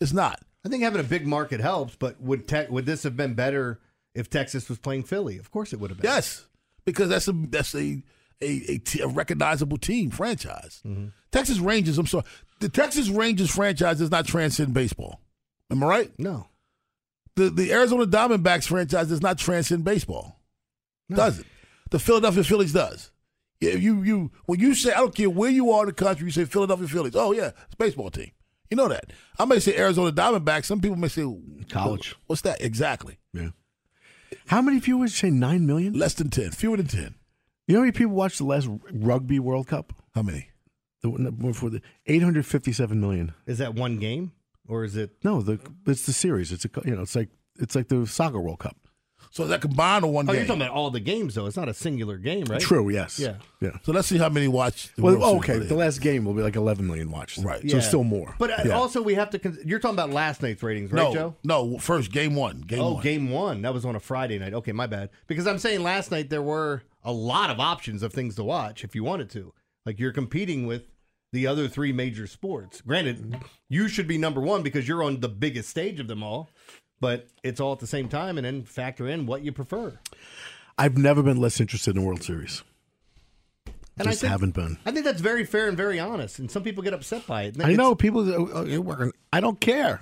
It's 0.00 0.12
not. 0.12 0.40
I 0.64 0.68
think 0.68 0.82
having 0.82 1.00
a 1.00 1.04
big 1.04 1.26
market 1.26 1.60
helps, 1.60 1.96
but 1.96 2.20
would 2.20 2.46
tech, 2.46 2.70
would 2.70 2.86
this 2.86 3.02
have 3.02 3.16
been 3.16 3.34
better 3.34 3.80
if 4.18 4.28
Texas 4.28 4.68
was 4.68 4.78
playing 4.78 5.04
Philly? 5.04 5.38
Of 5.38 5.50
course, 5.50 5.72
it 5.72 5.80
would 5.80 5.90
have 5.90 6.00
been. 6.00 6.10
Yes, 6.10 6.46
because 6.84 7.08
that's 7.08 7.28
a 7.28 7.32
that's 7.32 7.74
a 7.74 8.02
a, 8.40 8.62
a, 8.72 8.78
t- 8.78 9.00
a 9.00 9.06
recognizable 9.08 9.78
team 9.78 10.10
franchise. 10.10 10.80
Mm-hmm. 10.86 11.08
Texas 11.32 11.58
Rangers. 11.58 11.98
I'm 11.98 12.06
sorry, 12.06 12.24
the 12.60 12.68
Texas 12.68 13.08
Rangers 13.08 13.50
franchise 13.50 13.98
does 13.98 14.10
not 14.10 14.26
transcend 14.26 14.74
baseball. 14.74 15.20
Am 15.70 15.82
I 15.82 15.86
right? 15.86 16.12
No. 16.18 16.48
The 17.36 17.50
the 17.50 17.72
Arizona 17.72 18.06
Diamondbacks 18.06 18.66
franchise 18.68 19.08
does 19.08 19.22
not 19.22 19.38
transcend 19.38 19.84
baseball. 19.84 20.40
Does 21.10 21.38
it? 21.38 21.46
The 21.90 21.98
Philadelphia 21.98 22.44
Phillies 22.44 22.72
does. 22.72 23.10
Yeah, 23.60 23.72
you 23.72 24.02
you 24.02 24.30
when 24.46 24.60
you 24.60 24.74
say 24.74 24.92
I 24.92 24.98
don't 24.98 25.14
care 25.14 25.30
where 25.30 25.50
you 25.50 25.70
are 25.72 25.82
in 25.82 25.86
the 25.88 25.92
country, 25.92 26.26
you 26.26 26.32
say 26.32 26.44
Philadelphia 26.44 26.86
Phillies. 26.88 27.16
Oh 27.16 27.32
yeah, 27.32 27.48
it's 27.64 27.74
a 27.74 27.76
baseball 27.76 28.10
team. 28.10 28.30
You 28.70 28.76
know 28.76 28.88
that. 28.88 29.12
I 29.38 29.46
may 29.46 29.58
say 29.60 29.76
Arizona 29.76 30.12
Diamondbacks. 30.12 30.66
Some 30.66 30.80
people 30.80 30.96
may 30.96 31.08
say 31.08 31.24
College. 31.70 32.14
What's 32.26 32.42
that 32.42 32.60
exactly? 32.60 33.18
Yeah. 33.32 33.50
How 34.46 34.62
many 34.62 34.78
viewers 34.78 35.14
say 35.14 35.30
nine 35.30 35.66
million? 35.66 35.92
Less 35.92 36.14
than 36.14 36.30
ten. 36.30 36.50
Fewer 36.50 36.76
than 36.76 36.86
ten. 36.86 37.14
You 37.66 37.74
know 37.74 37.80
how 37.80 37.84
many 37.84 37.92
people 37.92 38.14
watched 38.14 38.38
the 38.38 38.44
last 38.44 38.68
Rugby 38.92 39.38
World 39.38 39.66
Cup? 39.66 39.92
How 40.14 40.22
many? 40.22 40.48
The 41.02 41.10
one 41.10 41.30
before 41.30 41.70
the 41.70 41.82
857 42.06 43.00
million. 43.00 43.34
Is 43.46 43.58
that 43.58 43.74
one 43.74 43.98
game 43.98 44.32
or 44.66 44.84
is 44.84 44.96
it? 44.96 45.10
No, 45.22 45.42
the 45.42 45.60
it's 45.86 46.06
the 46.06 46.12
series. 46.12 46.50
It's 46.50 46.64
a 46.64 46.70
you 46.84 46.96
know 46.96 47.02
it's 47.02 47.14
like 47.14 47.28
it's 47.58 47.74
like 47.74 47.88
the 47.88 48.06
soccer 48.06 48.40
World 48.40 48.60
Cup. 48.60 48.76
So 49.38 49.46
that 49.46 49.60
combined 49.60 50.04
or 50.04 50.10
one 50.12 50.28
Oh, 50.28 50.32
game? 50.32 50.40
you're 50.40 50.46
talking 50.48 50.62
about 50.62 50.74
all 50.74 50.90
the 50.90 50.98
games 51.00 51.36
though. 51.36 51.46
It's 51.46 51.56
not 51.56 51.68
a 51.68 51.74
singular 51.74 52.18
game, 52.18 52.44
right? 52.46 52.60
True. 52.60 52.88
Yes. 52.90 53.20
Yeah. 53.20 53.36
Yeah. 53.60 53.70
So 53.84 53.92
let's 53.92 54.08
see 54.08 54.18
how 54.18 54.28
many 54.28 54.48
watch. 54.48 54.92
the 54.96 55.02
Well, 55.02 55.18
World 55.18 55.36
okay. 55.44 55.58
The 55.58 55.74
last 55.76 56.00
game 56.00 56.24
will 56.24 56.34
be 56.34 56.42
like 56.42 56.56
11 56.56 56.86
million 56.86 57.10
watched. 57.10 57.38
Right. 57.38 57.70
So 57.70 57.78
still 57.78 58.02
more. 58.02 58.34
But 58.38 58.50
uh, 58.50 58.62
Yeah. 58.66 58.72
also 58.72 59.00
we 59.00 59.14
have 59.14 59.30
to. 59.30 59.38
Con- 59.38 59.56
you're 59.64 59.78
talking 59.78 59.94
about 59.94 60.10
last 60.10 60.42
night's 60.42 60.62
ratings, 60.62 60.90
right, 60.90 61.02
no, 61.04 61.14
Joe? 61.14 61.34
no. 61.44 61.78
First 61.78 62.10
game 62.10 62.34
one. 62.34 62.62
Game 62.62 62.80
oh, 62.80 62.94
one. 62.94 63.02
game 63.02 63.30
one. 63.30 63.62
That 63.62 63.72
was 63.72 63.84
on 63.84 63.94
a 63.94 64.00
Friday 64.00 64.38
night. 64.40 64.54
Okay, 64.54 64.72
my 64.72 64.88
bad. 64.88 65.10
Because 65.28 65.46
I'm 65.46 65.58
saying 65.58 65.82
last 65.84 66.10
night 66.10 66.30
there 66.30 66.42
were 66.42 66.82
a 67.04 67.12
lot 67.12 67.48
of 67.50 67.60
options 67.60 68.02
of 68.02 68.12
things 68.12 68.34
to 68.34 68.44
watch 68.44 68.82
if 68.82 68.94
you 68.96 69.04
wanted 69.04 69.30
to. 69.30 69.54
Like 69.86 70.00
you're 70.00 70.12
competing 70.12 70.66
with 70.66 70.90
the 71.32 71.46
other 71.46 71.68
three 71.68 71.92
major 71.92 72.26
sports. 72.26 72.80
Granted, 72.80 73.36
you 73.68 73.86
should 73.86 74.08
be 74.08 74.18
number 74.18 74.40
one 74.40 74.62
because 74.62 74.88
you're 74.88 75.02
on 75.04 75.20
the 75.20 75.28
biggest 75.28 75.68
stage 75.68 76.00
of 76.00 76.08
them 76.08 76.22
all. 76.24 76.50
But 77.00 77.28
it's 77.42 77.60
all 77.60 77.72
at 77.72 77.78
the 77.78 77.86
same 77.86 78.08
time, 78.08 78.38
and 78.38 78.44
then 78.44 78.64
factor 78.64 79.06
in 79.08 79.26
what 79.26 79.42
you 79.42 79.52
prefer. 79.52 79.98
I've 80.76 80.96
never 80.98 81.22
been 81.22 81.36
less 81.40 81.60
interested 81.60 81.96
in 81.96 82.04
World 82.04 82.22
Series. 82.22 82.62
And 83.98 84.06
I 84.06 84.12
Just 84.12 84.20
think- 84.20 84.30
haven't 84.30 84.54
been. 84.54 84.78
I 84.86 84.92
think 84.92 85.04
that's 85.04 85.20
very 85.20 85.44
fair 85.44 85.68
and 85.68 85.76
very 85.76 85.98
honest. 85.98 86.38
And 86.38 86.50
some 86.50 86.62
people 86.62 86.82
get 86.84 86.92
upset 86.94 87.26
by 87.26 87.44
it. 87.44 87.56
I 87.62 87.72
know 87.74 87.94
people. 87.94 88.28
uh, 88.54 88.60
uh, 88.60 88.64
you're 88.64 88.80
working- 88.80 89.12
I 89.32 89.40
don't 89.40 89.60
care. 89.60 90.00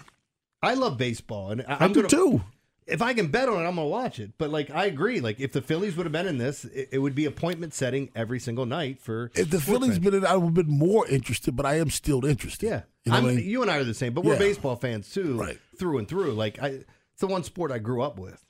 I 0.62 0.74
love 0.74 0.98
baseball, 0.98 1.50
and 1.50 1.62
I, 1.66 1.74
I 1.74 1.85
I'm 1.85 1.92
do 1.92 2.02
gonna, 2.02 2.09
too. 2.09 2.42
If 2.87 3.02
I 3.02 3.14
can 3.14 3.28
bet 3.28 3.48
on 3.48 3.56
it, 3.62 3.66
I'm 3.68 3.76
gonna 3.76 3.87
watch 3.88 4.18
it. 4.20 4.32
But 4.38 4.50
like, 4.50 4.70
I 4.70 4.85
agree. 4.87 5.20
Like, 5.20 5.40
if 5.40 5.52
the 5.52 5.61
Phillies 5.62 5.96
would 5.96 6.04
have 6.06 6.12
been 6.12 6.26
in 6.26 6.38
this, 6.38 6.64
it, 6.66 6.90
it 6.92 6.98
would 6.98 7.14
be 7.14 7.24
appointment 7.24 7.74
setting 7.74 8.11
every 8.14 8.38
single 8.38 8.64
night 8.66 9.00
for. 9.00 9.30
If 9.35 9.50
the 9.50 9.61
Phillies 9.61 9.92
fans. 9.92 9.98
been 10.04 10.14
in, 10.14 10.26
I 10.26 10.37
would 10.37 10.46
have 10.56 10.66
been 10.66 10.78
more 10.78 11.06
interested, 11.09 11.56
but 11.56 11.66
I 11.66 11.78
am 11.78 11.90
still 11.90 12.24
interested. 12.24 12.66
yeah, 12.66 12.82
You 13.07 13.12
know 13.12 13.19
I'm, 13.19 13.25
I 13.25 13.29
mean? 13.35 13.49
you 13.49 13.62
and 13.62 13.71
I 13.71 13.77
are 13.79 13.85
the 13.85 13.95
same, 13.95 14.12
but 14.12 14.25
we're 14.25 14.33
Yeah. 14.35 14.38
baseball 14.40 14.77
fans 14.77 15.11
too, 15.12 15.38
Right. 15.40 15.59
through 15.79 15.99
and 15.99 16.09
through. 16.09 16.33
Like, 16.33 16.61
I, 16.62 16.66
it's 16.69 17.21
the 17.21 17.27
one 17.29 17.45
sport 17.45 17.71
I 17.73 17.79
grew 17.79 18.03
up 18.03 18.19
with. 18.19 18.45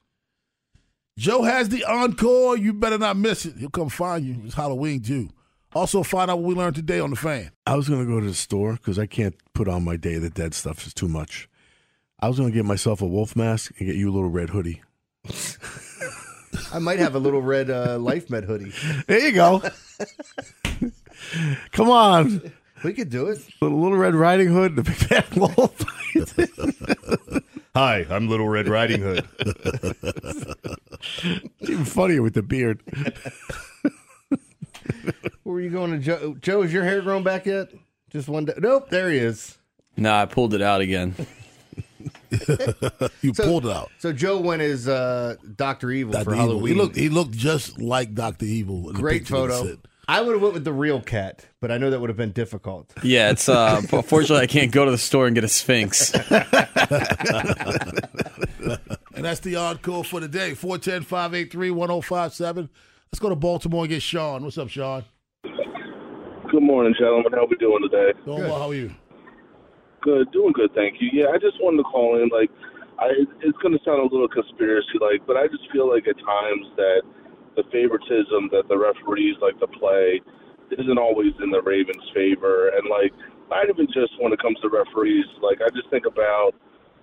Joe 1.19 1.43
has 1.43 1.69
the 1.69 1.85
encore. 1.85 2.57
You 2.59 2.73
better 2.75 2.99
not 2.99 3.17
miss 3.17 3.47
it. 3.47 3.57
He'll 3.59 3.71
come 3.71 3.89
find 3.89 4.25
you. 4.25 4.37
It's 4.45 4.55
Halloween 4.55 5.01
too. 5.03 5.31
Also, 5.75 6.03
find 6.03 6.31
out 6.31 6.39
what 6.39 6.47
we 6.49 6.55
learned 6.55 6.75
today 6.77 7.01
on 7.01 7.11
the 7.11 7.17
fan. 7.17 7.51
I 7.67 7.75
was 7.77 7.89
going 7.89 8.01
to 8.01 8.07
go 8.11 8.19
to 8.21 8.27
the 8.27 8.35
store 8.35 8.73
because 8.75 8.99
I 8.99 9.07
can't 9.07 9.35
put 9.53 9.69
on 9.69 9.85
my 9.85 9.97
Day 9.97 10.15
of 10.15 10.23
the 10.23 10.31
Dead 10.31 10.55
stuff. 10.55 10.85
It's 10.85 10.95
too 10.95 11.09
much. 11.09 11.49
I 12.19 12.29
was 12.29 12.39
going 12.39 12.51
to 12.51 12.55
get 12.55 12.65
myself 12.65 13.03
a 13.03 13.07
wolf 13.07 13.37
mask 13.37 13.73
and 13.79 13.87
get 13.87 13.97
you 13.97 14.11
a 14.11 14.13
little 14.15 14.31
red 14.31 14.51
hoodie. 14.51 14.81
I 16.73 16.79
might 16.79 16.99
have 16.99 17.15
a 17.15 17.19
little 17.19 17.43
red 17.43 17.69
uh, 17.71 17.99
Life 17.99 18.31
Med 18.31 18.45
hoodie. 18.45 18.73
There 19.07 19.19
you 19.21 19.33
go. 19.33 19.63
Come 21.73 21.91
on. 21.91 22.53
We 22.85 22.93
could 22.93 23.11
do 23.11 23.27
it. 23.29 23.39
Little, 23.61 23.81
little 23.81 23.99
Red 23.99 24.15
Riding 24.15 24.49
Hood, 24.49 24.77
the 24.77 24.83
big 24.83 25.09
bad 25.09 25.35
wolf. 25.35 25.85
Hi, 27.75 28.07
I'm 28.09 28.29
Little 28.29 28.49
Red 28.49 28.69
Riding 28.69 29.01
Hood. 29.03 29.27
It's 31.61 31.71
even 31.71 31.85
funnier 31.85 32.23
with 32.23 32.35
the 32.35 32.43
beard. 32.43 32.83
Where 35.43 35.55
were 35.55 35.61
you 35.61 35.71
going 35.71 35.91
to 35.93 35.99
Joe? 35.99 36.37
Joe, 36.41 36.63
is 36.63 36.73
your 36.73 36.85
hair 36.85 37.03
grown 37.03 37.23
back 37.23 37.47
yet? 37.47 37.71
Just 38.11 38.29
one 38.29 38.45
day. 38.45 38.55
Nope, 38.59 38.89
there 38.91 39.11
he 39.11 39.19
is. 39.19 39.59
No, 39.97 40.15
I 40.15 40.27
pulled 40.27 40.55
it 40.55 40.63
out 40.63 40.81
again. 40.81 41.15
you 43.23 43.33
pulled 43.33 43.67
it 43.67 43.73
out. 43.73 43.91
So 43.99 44.13
Joe 44.13 44.39
went 44.41 44.63
as 44.63 44.89
uh, 44.89 45.37
Doctor 45.57 45.91
Evil 45.91 46.13
Dr. 46.13 46.25
for 46.25 46.35
Evil. 46.35 46.47
Halloween. 46.47 46.75
He 46.75 46.81
looked. 46.81 46.97
He 46.97 47.09
looked 47.09 47.33
just 47.33 47.81
like 47.81 48.15
Doctor 48.15 48.45
Evil. 48.47 48.89
in 48.91 48.95
the 48.97 49.01
Great 49.01 49.23
picture 49.23 49.35
that 49.35 49.49
photo. 49.49 49.65
sent. 49.67 49.87
I 50.09 50.21
would 50.21 50.35
have 50.35 50.43
went 50.43 50.55
with 50.55 50.65
the 50.65 50.73
real 50.73 51.01
cat, 51.01 51.47
but 51.61 51.73
I 51.73 51.79
know 51.79 51.91
that 51.91 52.01
would 52.01 52.11
have 52.11 52.17
been 52.17 52.33
difficult. 52.33 52.93
Yeah, 53.03 53.31
it's 53.31 53.49
uh 53.49 53.81
unfortunately 53.93 54.45
I 54.45 54.47
can't 54.47 54.71
go 54.71 54.85
to 54.85 54.91
the 54.91 54.99
store 54.99 55.27
and 55.27 55.35
get 55.35 55.45
a 55.45 55.49
Sphynx. 55.49 56.13
And 59.17 59.25
that's 59.25 59.41
the 59.41 59.57
encore 59.57 60.05
for 60.05 60.21
the 60.21 60.29
day. 60.29 60.53
410-583-1057. 60.53 62.69
Let's 63.11 63.19
go 63.19 63.31
to 63.31 63.35
Baltimore 63.35 63.83
and 63.85 63.91
get 63.91 64.03
Sean. 64.03 64.45
What's 64.45 64.59
up, 64.59 64.69
Sean? 64.69 65.07
Good 65.43 66.63
morning, 66.63 66.95
gentlemen. 66.99 67.33
How 67.33 67.47
we 67.49 67.57
doing 67.57 67.89
today? 67.91 68.13
Doing 68.27 68.43
well. 68.43 68.59
How 68.59 68.69
are 68.69 68.75
you? 68.75 68.95
Good, 70.03 70.31
doing 70.33 70.53
good, 70.53 70.71
thank 70.75 71.01
you. 71.01 71.09
Yeah, 71.13 71.29
I 71.35 71.39
just 71.39 71.57
wanted 71.61 71.79
to 71.79 71.85
call 71.85 72.23
in. 72.23 72.29
Like, 72.29 72.51
I 73.01 73.07
it's 73.41 73.57
going 73.59 73.73
to 73.73 73.81
sound 73.85 74.01
a 74.01 74.05
little 74.13 74.29
conspiracy 74.29 74.99
like, 75.01 75.27
but 75.27 75.39
I 75.39 75.47
just 75.49 75.65
feel 75.73 75.89
like 75.89 76.07
at 76.07 76.19
times 76.21 76.67
that 76.77 77.01
the 77.57 77.65
favoritism 77.73 78.53
that 78.53 78.69
the 78.69 78.77
referees 78.77 79.37
like 79.41 79.59
to 79.61 79.67
play 79.67 80.21
isn't 80.71 80.99
always 80.99 81.33
in 81.43 81.51
the 81.51 81.63
Ravens' 81.63 82.05
favor, 82.15 82.69
and 82.77 82.89
like 82.89 83.13
not 83.51 83.69
even 83.69 83.87
just 83.87 84.13
when 84.21 84.33
it 84.33 84.41
comes 84.41 84.59
to 84.61 84.69
referees. 84.69 85.27
Like, 85.43 85.59
I 85.63 85.69
just 85.75 85.89
think 85.91 86.07
about 86.07 86.53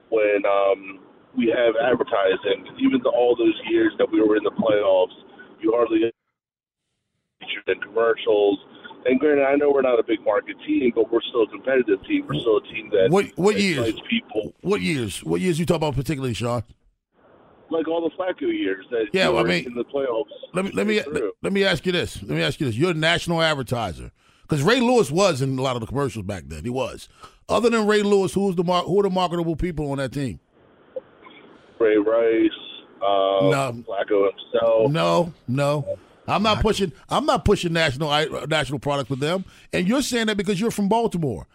when 0.09 0.43
um, 0.45 0.99
we 1.35 1.47
have 1.49 1.75
advertising, 1.81 2.67
even 2.79 3.01
to 3.03 3.09
all 3.09 3.35
those 3.35 3.55
years 3.69 3.93
that 3.97 4.11
we 4.11 4.21
were 4.21 4.37
in 4.37 4.43
the 4.43 4.51
playoffs, 4.51 5.15
you 5.61 5.71
hardly 5.73 6.11
featured 7.39 7.67
in 7.67 7.81
commercials. 7.81 8.59
And 9.05 9.19
granted, 9.19 9.43
I 9.43 9.55
know 9.55 9.69
we're 9.71 9.81
not 9.81 9.99
a 9.99 10.03
big 10.03 10.23
market 10.23 10.55
team, 10.65 10.91
but 10.95 11.11
we're 11.11 11.21
still 11.27 11.43
a 11.43 11.47
competitive 11.47 12.05
team. 12.05 12.25
We're 12.27 12.39
still 12.39 12.57
a 12.57 12.63
team 12.63 12.89
that 12.91 13.07
What 13.09 13.27
what 13.35 13.59
years? 13.59 13.99
people. 14.09 14.53
What 14.61 14.81
years? 14.81 15.23
What 15.23 15.41
years 15.41 15.59
you 15.59 15.65
talk 15.65 15.77
about 15.77 15.95
particularly, 15.95 16.33
Sean? 16.33 16.63
Like 17.73 17.87
all 17.87 18.07
the 18.07 18.15
Flacco 18.15 18.41
years 18.41 18.85
that 18.91 19.07
Yeah, 19.13 19.29
well, 19.29 19.43
I 19.45 19.47
mean, 19.49 19.65
in 19.65 19.73
the 19.73 19.83
playoffs. 19.83 20.25
Let 20.53 20.65
me 20.65 20.71
let 20.71 20.85
me 20.87 20.99
True. 21.01 21.31
let 21.41 21.51
me 21.51 21.63
ask 21.63 21.85
you 21.85 21.91
this. 21.91 22.21
Let 22.21 22.31
me 22.37 22.43
ask 22.43 22.59
you 22.59 22.67
this. 22.67 22.75
You're 22.75 22.91
a 22.91 22.93
national 22.93 23.41
advertiser 23.41 24.11
because 24.43 24.61
Ray 24.61 24.79
Lewis 24.79 25.09
was 25.11 25.41
in 25.41 25.57
a 25.57 25.61
lot 25.61 25.75
of 25.75 25.81
the 25.81 25.87
commercials 25.87 26.25
back 26.25 26.43
then. 26.47 26.63
He 26.63 26.69
was. 26.69 27.09
Other 27.49 27.69
than 27.69 27.87
Ray 27.87 28.03
Lewis, 28.03 28.33
who's 28.33 28.55
the 28.55 28.63
mar- 28.63 28.83
who 28.83 28.99
are 28.99 29.03
the 29.03 29.09
marketable 29.09 29.55
people 29.55 29.91
on 29.91 29.97
that 29.97 30.11
team? 30.13 30.39
Ray 31.79 31.97
Rice, 31.97 32.49
uh, 33.01 33.49
No. 33.49 33.83
Flacco 33.87 34.29
himself. 34.31 34.91
No, 34.91 35.33
no. 35.47 35.97
I'm 36.27 36.43
not 36.43 36.61
pushing. 36.61 36.93
I'm 37.09 37.25
not 37.25 37.43
pushing 37.43 37.73
national 37.73 38.09
national 38.47 38.79
products 38.79 39.09
with 39.09 39.19
them. 39.19 39.43
And 39.73 39.87
you're 39.87 40.01
saying 40.01 40.27
that 40.27 40.37
because 40.37 40.61
you're 40.61 40.71
from 40.71 40.87
Baltimore. 40.87 41.47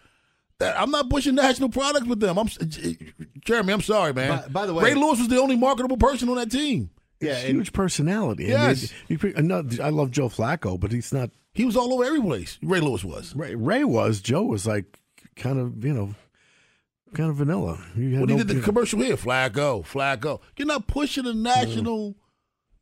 That 0.59 0.79
I'm 0.79 0.91
not 0.91 1.09
pushing 1.09 1.35
national 1.35 1.69
products 1.69 2.05
with 2.05 2.19
them. 2.19 2.37
I'm 2.37 2.47
Jeremy. 3.45 3.73
I'm 3.73 3.81
sorry, 3.81 4.13
man. 4.13 4.41
By- 4.43 4.47
by 4.49 4.65
the 4.65 4.73
way- 4.73 4.83
Ray 4.85 4.93
Lewis 4.95 5.19
was 5.19 5.27
the 5.29 5.39
only 5.39 5.55
marketable 5.55 5.97
person 5.97 6.27
on 6.29 6.35
that 6.35 6.51
team. 6.51 6.89
Yeah, 7.21 7.31
It's 7.33 7.49
huge 7.49 7.73
personality. 7.73 8.45
I 8.45 8.47
mean, 8.47 8.67
Yes. 8.69 8.93
you 9.07 9.17
pre- 9.17 9.33
I 9.35 9.41
know- 9.41 9.65
I 9.81 9.89
love 9.89 10.11
Joe 10.11 10.29
Flacco, 10.29 10.79
but 10.79 10.91
he's 10.91 11.11
not. 11.13 11.31
He 11.53 11.65
was 11.65 11.75
all 11.75 11.93
over 11.93 12.03
every 12.05 12.21
place. 12.21 12.57
Ray 12.61 12.79
Lewis 12.79 13.03
was. 13.03 13.35
Ray, 13.35 13.55
Ray 13.55 13.83
was. 13.83 14.21
Joe 14.21 14.43
was 14.43 14.65
like 14.67 14.99
kind 15.35 15.59
of, 15.59 15.83
you 15.83 15.93
know, 15.93 16.15
kind 17.13 17.29
of 17.29 17.37
vanilla. 17.37 17.79
You 17.95 18.11
had 18.11 18.19
When 18.21 18.29
he 18.29 18.37
did 18.43 18.47
the 18.49 18.61
commercial 18.61 18.99
here, 18.99 19.17
Flacco, 19.17 19.85
Flacco. 19.85 20.39
You're 20.57 20.67
not 20.67 20.87
pushing 20.87 21.25
a 21.25 21.33
national. 21.33 22.15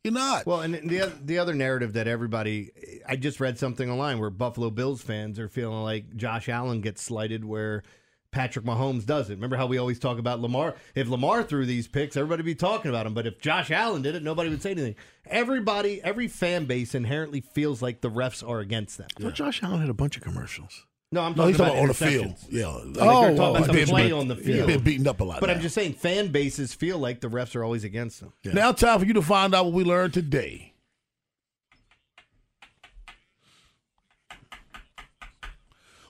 You're 0.04 0.14
not. 0.14 0.46
Well, 0.46 0.62
and 0.62 0.74
the 0.74 1.12
the 1.22 1.40
other 1.40 1.54
narrative 1.54 1.94
that 1.94 2.08
everybody, 2.08 2.72
I 3.08 3.16
just 3.16 3.40
read 3.40 3.58
something 3.60 3.90
online 3.90 4.20
where 4.20 4.30
Buffalo 4.30 4.70
Bills 4.70 5.02
fans 5.02 5.38
are 5.40 5.50
feeling 5.50 5.84
like 5.84 6.16
Josh 6.16 6.48
Allen 6.48 6.82
gets 6.82 7.02
slighted 7.02 7.44
where 7.44 7.84
Patrick 8.32 8.66
Mahomes 8.66 9.06
doesn't. 9.06 9.36
Remember 9.36 9.58
how 9.58 9.66
we 9.66 9.78
always 9.78 10.00
talk 10.00 10.20
about 10.20 10.40
Lamar? 10.40 10.76
If 10.96 11.10
Lamar 11.10 11.44
threw 11.44 11.66
these 11.66 11.88
picks, 11.88 12.16
everybody 12.16 12.42
would 12.42 12.46
be 12.46 12.56
talking 12.56 12.90
about 12.90 13.06
him. 13.06 13.14
But 13.14 13.28
if 13.28 13.40
Josh 13.40 13.72
Allen 13.72 14.02
did 14.02 14.16
it, 14.16 14.24
nobody 14.24 14.50
would 14.50 14.62
say 14.62 14.72
anything. 14.72 14.96
Everybody, 15.26 16.02
every 16.04 16.28
fan 16.28 16.66
base 16.66 16.94
inherently 16.94 17.42
feels 17.42 17.82
like 17.82 18.02
the 18.02 18.12
refs 18.12 18.48
are 18.48 18.60
against 18.60 18.98
them. 18.98 19.08
Well, 19.20 19.32
Josh 19.32 19.64
Allen 19.64 19.82
had 19.82 19.90
a 19.90 19.94
bunch 19.94 20.18
of 20.18 20.24
commercials. 20.24 20.86
No, 21.10 21.22
I'm 21.22 21.32
No, 21.32 21.36
talking 21.36 21.48
he's 21.50 21.58
talking 21.58 21.72
about, 21.72 21.74
about 21.74 21.82
on 21.82 21.88
the 21.88 21.94
field. 21.94 22.26
interceptions. 22.36 22.48
Yeah. 22.52 22.68
Like 22.68 22.76
Oh, 22.78 22.86
they're 22.88 23.36
talking 23.36 23.40
oh, 23.40 23.50
about 23.50 23.58
he's 23.58 23.68
the 23.68 23.74
been- 23.74 23.88
play 23.88 24.12
on 24.12 24.28
the 24.28 24.36
he's 24.36 24.46
field. 24.46 24.68
been 24.68 24.84
beaten 24.84 25.08
up 25.08 25.20
a 25.22 25.24
lot 25.24 25.40
But 25.40 25.50
I'm 25.50 25.62
just 25.62 25.74
saying, 25.76 25.94
fan 25.94 26.28
bases 26.34 26.74
feel 26.74 26.98
like 27.00 27.22
the 27.22 27.30
refs 27.30 27.56
are 27.56 27.64
always 27.64 27.84
against 27.86 28.20
them. 28.20 28.34
Now, 28.44 28.74
time 28.74 29.00
for 29.00 29.06
you 29.06 29.14
to 29.14 29.22
find 29.22 29.56
out 29.56 29.66
what 29.66 29.74
we 29.74 29.84
learned 29.86 30.14
today. 30.14 30.74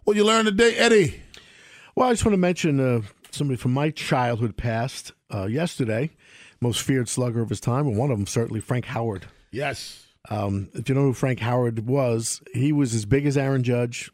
What 0.03 0.15
you 0.15 0.23
learned 0.23 0.47
today, 0.47 0.75
Eddie? 0.75 1.21
Well, 1.95 2.09
I 2.09 2.13
just 2.13 2.23
want 2.25 2.33
to 2.33 2.37
mention 2.37 2.79
uh, 2.79 3.01
somebody 3.31 3.57
from 3.57 3.73
my 3.73 3.89
childhood 3.89 4.55
past 4.55 5.11
uh, 5.33 5.45
yesterday, 5.45 6.11
most 6.61 6.81
feared 6.81 7.09
slugger 7.09 7.41
of 7.41 7.49
his 7.49 7.59
time, 7.59 7.87
and 7.87 7.97
one 7.97 8.11
of 8.11 8.17
them 8.17 8.27
certainly 8.27 8.61
Frank 8.61 8.85
Howard. 8.85 9.25
Yes. 9.51 10.05
Um, 10.29 10.69
if 10.73 10.87
you 10.89 10.95
know 10.95 11.01
who 11.01 11.13
Frank 11.13 11.39
Howard 11.39 11.85
was, 11.87 12.41
he 12.53 12.71
was 12.71 12.93
as 12.93 13.05
big 13.05 13.25
as 13.25 13.37
Aaron 13.37 13.63
Judge 13.63 14.11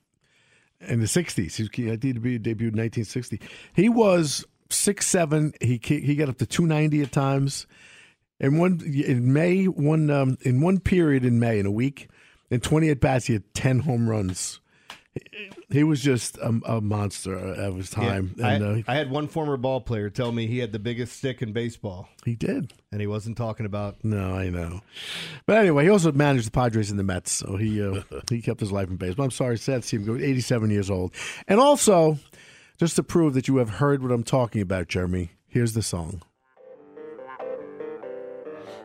in 0.88 1.00
the 1.00 1.06
'60s. 1.06 1.56
He, 1.56 1.84
debuted, 1.84 2.42
debuted 2.42 2.74
in 2.74 2.78
1960. 2.78 3.40
He 3.74 3.90
was 3.90 4.46
six 4.70 5.08
seven. 5.08 5.54
He 5.62 5.80
he 5.84 6.16
got 6.16 6.30
up 6.30 6.38
to 6.38 6.46
290 6.46 7.02
at 7.02 7.12
times. 7.12 7.68
And 8.40 8.60
one 8.60 8.82
in 8.84 9.32
May, 9.32 9.66
one 9.66 10.10
um, 10.10 10.38
in 10.42 10.62
one 10.62 10.80
period 10.80 11.24
in 11.24 11.40
May 11.40 11.60
in 11.60 11.66
a 11.66 11.72
week, 11.72 12.10
in 12.50 12.60
20 12.60 12.90
at 12.90 13.00
bats, 13.00 13.28
he 13.28 13.34
had 13.34 13.54
10 13.54 13.80
home 13.80 14.10
runs. 14.10 14.60
He 15.70 15.84
was 15.84 16.02
just 16.02 16.38
a, 16.38 16.60
a 16.66 16.82
monster 16.82 17.36
of 17.36 17.76
his 17.76 17.90
time. 17.90 18.34
Yeah, 18.38 18.48
and 18.48 18.66
I, 18.66 18.80
uh, 18.80 18.82
I 18.88 18.96
had 18.96 19.12
one 19.12 19.28
former 19.28 19.58
ball 19.58 19.82
player 19.82 20.10
tell 20.10 20.32
me 20.32 20.48
he 20.48 20.60
had 20.60 20.72
the 20.72 20.80
biggest 20.80 21.18
stick 21.18 21.42
in 21.42 21.52
baseball. 21.52 22.10
He 22.26 22.36
did. 22.36 22.74
And 22.92 23.02
he 23.02 23.08
wasn't 23.08 23.38
talking 23.38 23.66
about. 23.66 24.04
No, 24.04 24.36
I 24.36 24.50
know. 24.50 24.82
But 25.46 25.58
anyway, 25.58 25.84
he 25.84 25.90
also 25.90 26.12
managed 26.12 26.48
the 26.48 26.52
Padres 26.52 26.90
and 26.90 27.00
the 27.00 27.04
Mets, 27.04 27.32
so 27.32 27.58
he 27.58 27.82
uh, 27.82 28.02
he 28.30 28.42
kept 28.42 28.60
his 28.60 28.72
life 28.72 28.90
in 28.90 28.98
baseball. 28.98 29.26
I'm 29.26 29.32
sorry, 29.32 29.58
sad 29.58 29.84
to 29.84 29.88
see 29.88 29.98
him 29.98 30.06
go. 30.06 30.16
87 30.16 30.72
years 30.72 30.90
old. 30.90 31.14
And 31.48 31.60
also, 31.60 32.18
just 32.78 32.96
to 32.96 33.04
prove 33.04 33.34
that 33.36 33.48
you 33.48 33.58
have 33.58 33.70
heard 33.70 34.02
what 34.02 34.12
I'm 34.12 34.24
talking 34.24 34.62
about, 34.62 34.88
Jeremy, 34.88 35.32
here's 35.48 35.74
the 35.74 35.84
song. 35.84 36.22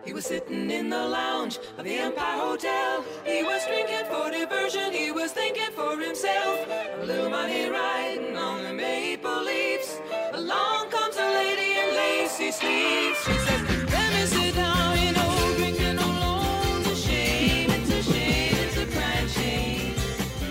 He 0.04 0.14
was 0.14 0.24
sitting 0.24 0.70
in 0.70 0.88
the 0.88 1.06
lounge 1.06 1.58
of 1.76 1.84
the 1.84 1.94
Empire 1.94 2.38
Hotel. 2.40 3.04
He 3.26 3.42
was 3.42 3.62
drinking 3.66 4.06
for 4.06 4.30
diversion. 4.30 4.38
He 4.40 4.46
was 5.18 5.32
thinking 5.32 5.70
for 5.74 5.98
himself. 5.98 6.66
A 7.00 7.04
little 7.04 7.30
money 7.30 7.68
riding 7.68 8.36
on 8.36 8.62
the 8.62 8.72
Maple 8.72 9.42
Leafs. 9.42 9.98
Along 10.32 10.90
comes 10.90 11.16
a 11.16 11.28
lady 11.40 11.70
in 11.80 11.88
lacy 11.96 12.52
sleeves. 12.52 13.18
She 13.24 13.32
says, 13.32 13.62
Let 13.90 14.08
me 14.14 14.26
sit 14.26 14.54
down, 14.54 14.98
you 14.98 15.12
know, 15.12 15.54
drinking 15.56 15.98
alone's 15.98 16.86
a 16.86 16.94
shame. 16.94 17.70
It's 17.70 17.90
a 17.90 18.02
shame, 18.12 18.54
it's 18.64 18.76
a 18.76 18.86
crying 18.86 19.28
shame. 19.28 19.94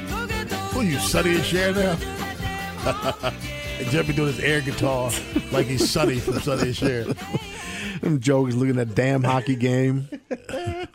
Look 0.10 0.32
at 0.32 0.50
those 0.50 0.72
Who 0.74 0.82
you, 0.82 1.00
Sonny 1.00 1.36
and 1.36 1.46
Cher 1.46 1.74
now? 1.74 1.98
and 3.80 3.88
Jeremy 3.88 4.14
doing 4.14 4.34
his 4.34 4.44
air 4.44 4.60
guitar 4.60 5.12
like 5.52 5.68
he's 5.68 5.90
Sonny 5.90 6.20
from 6.20 6.42
Sonny 6.42 6.64
and 6.64 6.76
Cher. 6.76 7.06
Them 8.02 8.20
jokes 8.20 8.54
looking 8.56 8.80
at 8.80 8.88
that 8.90 8.96
damn 8.96 9.24
hockey 9.24 9.56
game. 9.56 10.08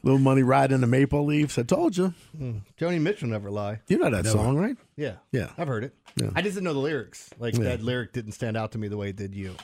Little 0.03 0.19
money 0.19 0.43
riding 0.43 0.81
the 0.81 0.87
maple 0.87 1.25
leafs. 1.25 1.59
I 1.59 1.63
told 1.63 1.97
you. 1.97 2.15
Hmm. 2.37 2.59
Joni 2.79 3.01
Mitchell 3.01 3.29
never 3.29 3.51
lie. 3.51 3.81
You 3.89 3.99
know 3.99 4.05
that 4.11 4.25
Never. 4.25 4.29
song, 4.31 4.57
right? 4.57 4.77
Yeah. 4.97 5.15
Yeah. 5.31 5.51
I've 5.57 5.69
heard 5.69 5.85
it. 5.85 5.95
Yeah. 6.17 6.31
I 6.35 6.43
just 6.43 6.55
didn't 6.55 6.65
know 6.65 6.73
the 6.75 6.81
lyrics. 6.81 7.31
Like 7.39 7.55
Yeah. 7.55 7.65
that 7.65 7.83
lyric 7.83 8.13
didn't 8.13 8.33
stand 8.33 8.57
out 8.57 8.73
to 8.73 8.79
me 8.79 8.89
the 8.89 8.97
way 8.97 9.11
it 9.11 9.17
did 9.17 9.35
you. 9.35 9.55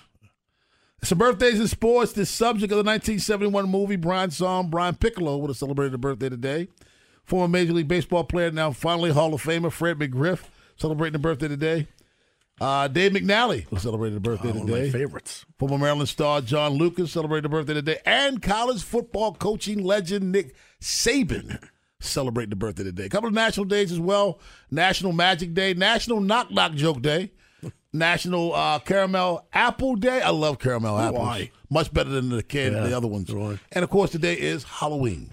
Some 1.03 1.19
birthdays 1.19 1.61
in 1.61 1.69
sports. 1.69 2.13
The 2.13 2.27
subject 2.27 2.73
of 2.73 2.79
the 2.79 2.85
1971 2.85 3.69
movie, 3.71 3.97
Brian 3.97 4.31
Song, 4.31 4.69
Brian 4.71 4.95
Piccolo, 4.97 5.37
would 5.39 5.49
have 5.51 5.57
celebrated 5.57 5.95
a 5.95 5.99
birthday 5.99 6.29
today. 6.29 6.69
Former 7.25 7.47
Major 7.49 7.73
League 7.75 7.89
Baseball 7.89 8.25
player, 8.25 8.51
now 8.51 8.73
finally 8.73 9.11
Hall 9.13 9.35
of 9.35 9.43
Famer, 9.43 9.71
Fred 9.71 9.99
McGriff, 9.99 10.45
celebrating 10.77 11.17
a 11.17 11.19
birthday 11.19 11.47
today. 11.49 11.87
Uh, 12.61 12.89
Dave 12.89 13.13
McNally 13.13 13.71
was 13.71 13.83
celebrating 13.83 14.17
a 14.17 14.21
birthday 14.21 14.49
Oh, 14.51 14.55
one 14.55 14.63
of 14.63 14.69
my 14.69 14.77
today. 14.79 14.91
favorites. 14.91 15.45
Former 15.59 15.79
Maryland 15.79 16.09
star 16.09 16.41
John 16.41 16.73
Lucas 16.75 17.13
celebrated 17.13 17.47
a 17.47 17.49
birthday 17.49 17.75
today. 17.75 17.99
And 18.05 18.43
college 18.43 18.83
football 18.83 19.35
coaching 19.35 19.83
legend 19.85 20.33
Nick 20.33 20.55
Saban 20.81 21.63
celebrating 22.01 22.51
the 22.51 22.57
birthday 22.57 22.85
today. 22.85 23.05
A 23.05 23.09
couple 23.09 23.29
of 23.29 23.35
national 23.35 23.67
days 23.67 23.93
as 23.93 24.01
well. 24.01 24.41
National 24.71 25.13
Magic 25.13 25.55
Day, 25.55 25.75
National 25.75 26.21
Knock 26.21 26.51
Knock 26.51 26.73
Joke 26.75 27.01
Day, 27.03 27.33
National 27.93 28.55
uh, 28.55 28.79
Caramel 28.81 29.47
Apple 29.53 29.97
Day. 29.97 30.21
I 30.21 30.31
love 30.31 30.59
caramel 30.59 30.99
apples. 30.99 31.21
Why? 31.21 31.51
Much 31.71 31.93
better 31.93 32.11
than 32.11 32.29
the 32.31 32.43
can 32.43 32.73
Yeah, 32.73 32.81
the 32.87 32.97
other 32.97 33.09
ones. 33.09 33.33
right. 33.33 33.59
And 33.73 33.83
of 33.85 33.91
course, 33.91 34.11
today 34.11 34.35
is 34.35 34.65
Halloween. 34.65 35.31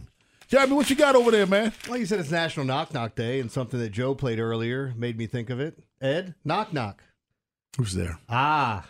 Jeremy, 0.47 0.73
what 0.73 0.91
you 0.91 0.95
got 0.95 1.15
over 1.15 1.31
there, 1.31 1.47
man? 1.47 1.73
Well, 1.89 1.97
you 1.97 2.05
said 2.05 2.19
it's 2.19 2.29
National 2.29 2.67
Knock 2.67 2.93
Knock 2.93 3.15
Day, 3.15 3.39
and 3.39 3.51
something 3.51 3.79
that 3.79 3.89
Joe 3.89 4.13
played 4.13 4.37
earlier 4.39 4.93
made 4.95 5.17
me 5.17 5.25
think 5.25 5.49
of 5.49 5.59
it. 5.59 5.79
Ed, 6.01 6.35
knock 6.43 6.71
knock. 6.71 7.01
Who's 7.77 7.93
there? 7.93 8.19
Ah, 8.29 8.85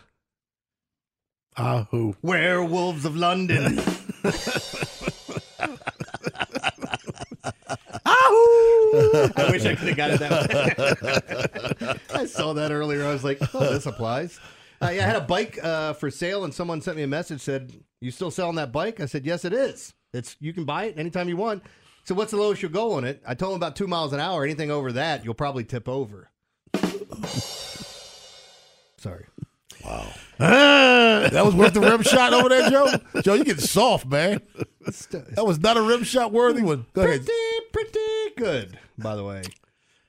Ah, 1.58 1.88
who? 1.90 2.16
Werewolves 2.22 3.06
of 3.06 3.16
London. 3.16 3.80
Ahu. 8.06 9.32
I 9.38 9.48
wish 9.52 9.66
I 9.66 9.76
could 9.76 9.88
have 9.88 9.98
got 9.98 10.12
it 10.12 10.20
that 10.20 11.80
way. 11.82 11.96
I 12.22 12.26
saw 12.26 12.54
that 12.54 12.72
earlier. 12.72 13.06
I 13.06 13.12
was 13.14 13.24
like, 13.24 13.40
oh, 13.54 13.72
this 13.74 13.86
applies. 13.86 14.40
Uh, 14.82 14.90
yeah, 14.94 15.04
I 15.04 15.08
had 15.08 15.16
a 15.16 15.22
bike 15.22 15.58
uh, 15.64 15.94
for 15.94 16.12
sale, 16.12 16.44
and 16.44 16.54
someone 16.54 16.82
sent 16.82 16.98
me 16.98 17.04
a 17.04 17.08
message 17.08 17.40
said, 17.40 17.72
"You 18.02 18.12
still 18.12 18.30
selling 18.32 18.58
that 18.58 18.74
bike?" 18.74 19.00
I 19.00 19.06
said, 19.06 19.26
"Yes, 19.26 19.46
it 19.46 19.54
is. 19.54 19.94
It's 20.14 20.36
you 20.42 20.52
can 20.52 20.66
buy 20.66 20.86
it 20.86 21.00
anytime 21.00 21.30
you 21.30 21.38
want." 21.38 21.64
So, 22.04 22.14
what's 22.14 22.32
the 22.32 22.38
lowest 22.38 22.62
you'll 22.62 22.72
go 22.74 22.92
on 22.94 23.06
it? 23.06 23.24
I 23.26 23.36
told 23.36 23.54
him 23.54 23.56
about 23.58 23.78
two 23.78 23.88
miles 23.88 24.12
an 24.12 24.20
hour. 24.20 24.44
Anything 24.44 24.72
over 24.72 24.92
that, 24.92 25.24
you'll 25.24 25.34
probably 25.34 25.64
tip 25.64 25.88
over. 25.88 26.30
Sorry. 29.06 29.26
Wow. 29.86 30.08
that 30.40 31.46
was 31.46 31.54
worth 31.54 31.76
the 31.76 31.80
rim 31.80 32.02
shot 32.02 32.34
over 32.34 32.50
there, 32.50 32.72
Joe. 32.72 32.88
Joe, 33.22 33.36
you 33.36 33.44
getting 33.44 33.62
soft, 33.62 34.08
man. 34.08 34.42
That 35.12 35.46
was 35.46 35.60
not 35.60 35.78
a 35.78 35.84
rim 35.84 36.04
shot 36.04 36.32
worthy 36.32 36.64
one. 36.64 36.88
Go 36.94 37.04
ahead. 37.04 37.24
Pretty, 37.24 37.66
pretty 37.72 38.36
good, 38.36 38.80
by 38.98 39.16
the 39.16 39.24
way. 39.24 39.44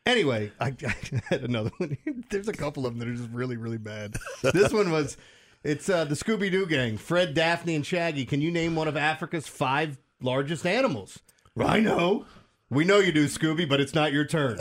Anyway, 0.06 0.50
I, 0.58 0.68
I 0.68 0.94
had 1.28 1.42
another 1.42 1.72
one. 1.76 1.98
There's 2.30 2.48
a 2.48 2.54
couple 2.54 2.86
of 2.86 2.94
them 2.94 3.00
that 3.00 3.08
are 3.08 3.14
just 3.14 3.28
really, 3.34 3.58
really 3.58 3.76
bad. 3.76 4.16
This 4.42 4.72
one 4.72 4.90
was, 4.90 5.18
it's 5.62 5.90
uh, 5.90 6.06
the 6.06 6.14
Scooby 6.14 6.50
Doo 6.50 6.64
gang. 6.64 6.96
Fred, 6.96 7.34
Daphne, 7.34 7.74
and 7.74 7.84
Shaggy. 7.84 8.24
Can 8.24 8.40
you 8.40 8.50
name 8.50 8.76
one 8.76 8.88
of 8.88 8.96
Africa's 8.96 9.46
five 9.46 9.98
largest 10.22 10.64
animals? 10.64 11.18
Rhino. 11.54 12.24
We 12.70 12.84
know 12.84 12.98
you 13.00 13.12
do, 13.12 13.26
Scooby, 13.26 13.68
but 13.68 13.78
it's 13.78 13.94
not 13.94 14.14
your 14.14 14.24
turn. 14.24 14.56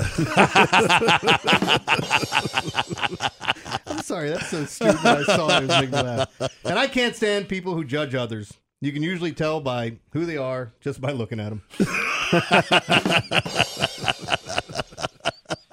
I'm 4.05 4.07
sorry, 4.07 4.29
that's 4.29 4.49
so 4.49 4.65
stupid. 4.65 5.03
I 5.03 5.23
saw 5.23 5.47
it, 5.57 5.63
it 5.63 5.67
was 5.67 5.69
making 5.81 5.91
me 5.91 6.01
laugh. 6.01 6.29
And 6.63 6.77
I 6.77 6.85
can't 6.85 7.15
stand 7.15 7.49
people 7.49 7.73
who 7.73 7.83
judge 7.83 8.13
others. 8.13 8.53
You 8.79 8.91
can 8.91 9.01
usually 9.01 9.31
tell 9.31 9.61
by 9.61 9.97
who 10.11 10.27
they 10.27 10.37
are 10.37 10.73
just 10.79 11.01
by 11.01 11.11
looking 11.11 11.39
at 11.39 11.49
them. 11.49 11.63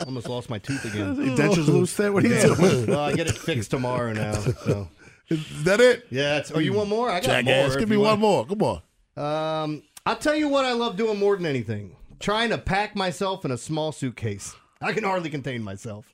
Almost 0.07 0.29
lost 0.31 0.49
my 0.49 0.59
tooth 0.59 0.83
again. 0.87 1.15
Your 1.17 1.37
dentures 1.37 1.67
loose 1.69 1.95
there? 1.95 2.11
What 2.11 2.25
are 2.25 2.29
you 2.29 2.35
Yeah. 2.37 2.55
doing? 2.55 2.87
Well, 2.87 3.01
I 3.01 3.13
get 3.13 3.27
it 3.27 3.37
fixed 3.37 3.71
tomorrow 3.71 4.15
now. 4.15 4.33
So. 4.33 4.89
Is 5.29 5.65
that 5.65 5.81
it? 5.83 6.07
Yeah. 6.11 6.39
It's, 6.39 6.51
oh, 6.55 6.59
you 6.59 6.73
want 6.73 6.89
more? 6.89 7.11
I 7.11 7.21
got 7.21 7.27
Jackass. 7.45 7.71
more. 7.73 7.79
Give 7.81 7.89
me 7.91 7.97
you 7.97 8.01
one 8.01 8.21
want. 8.21 8.49
more. 8.49 8.57
Come 8.57 8.63
on. 8.63 9.65
Um, 9.65 9.83
I'll 10.07 10.17
tell 10.17 10.35
you 10.35 10.49
what 10.49 10.65
I 10.65 10.73
love 10.73 10.97
doing 10.97 11.19
more 11.19 11.37
than 11.37 11.45
anything: 11.47 11.97
trying 12.19 12.49
to 12.49 12.57
pack 12.59 12.97
myself 12.97 13.45
in 13.45 13.51
a 13.51 13.59
small 13.59 13.93
suitcase. 13.93 14.55
I 14.83 14.93
can 14.93 15.05
hardly 15.05 15.31
contain 15.31 15.63
myself. 15.63 16.13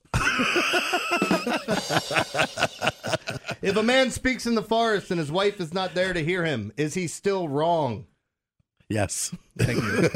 if 3.62 3.77
a 3.77 3.83
man 3.83 4.11
speaks 4.11 4.47
in 4.47 4.55
the 4.55 4.62
forest 4.62 5.11
and 5.11 5.19
his 5.19 5.33
wife 5.33 5.61
is 5.61 5.73
not 5.75 5.95
there 5.95 6.12
to 6.12 6.23
hear 6.25 6.45
him, 6.45 6.73
is 6.77 6.95
he 6.95 7.07
still 7.07 7.49
wrong? 7.49 8.07
Yes. 8.89 9.35
Thank 9.59 9.83
you. 9.83 10.09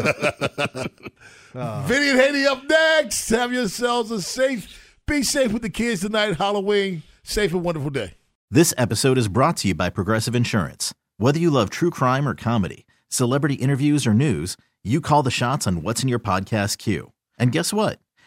Vinny 1.87 2.11
and 2.11 2.21
Haney 2.21 2.47
up 2.47 2.65
next. 2.69 3.29
Have 3.29 3.53
yourselves 3.53 4.11
a 4.11 4.23
safe, 4.23 4.97
be 5.07 5.23
safe 5.23 5.53
with 5.53 5.63
the 5.63 5.71
kids 5.71 6.01
tonight. 6.01 6.37
Halloween. 6.37 7.03
Safe 7.23 7.53
and 7.53 7.63
wonderful 7.63 7.91
day. 7.91 8.15
This 8.51 8.75
episode 8.77 9.19
is 9.19 9.29
brought 9.29 9.57
to 9.59 9.69
you 9.69 9.75
by 9.75 9.91
Progressive 9.91 10.35
Insurance. 10.35 10.93
Whether 11.19 11.39
you 11.39 11.51
love 11.51 11.71
true 11.71 11.91
crime 11.91 12.27
or 12.27 12.35
comedy, 12.35 12.87
celebrity 13.09 13.55
interviews 13.55 14.07
or 14.07 14.15
news, 14.15 14.57
you 14.83 15.01
call 15.01 15.23
the 15.23 15.31
shots 15.31 15.67
on 15.67 15.83
what's 15.83 16.03
in 16.03 16.09
your 16.09 16.19
podcast 16.19 16.79
queue. 16.79 17.13
And 17.39 17.53
guess 17.53 17.73
what? 17.73 17.99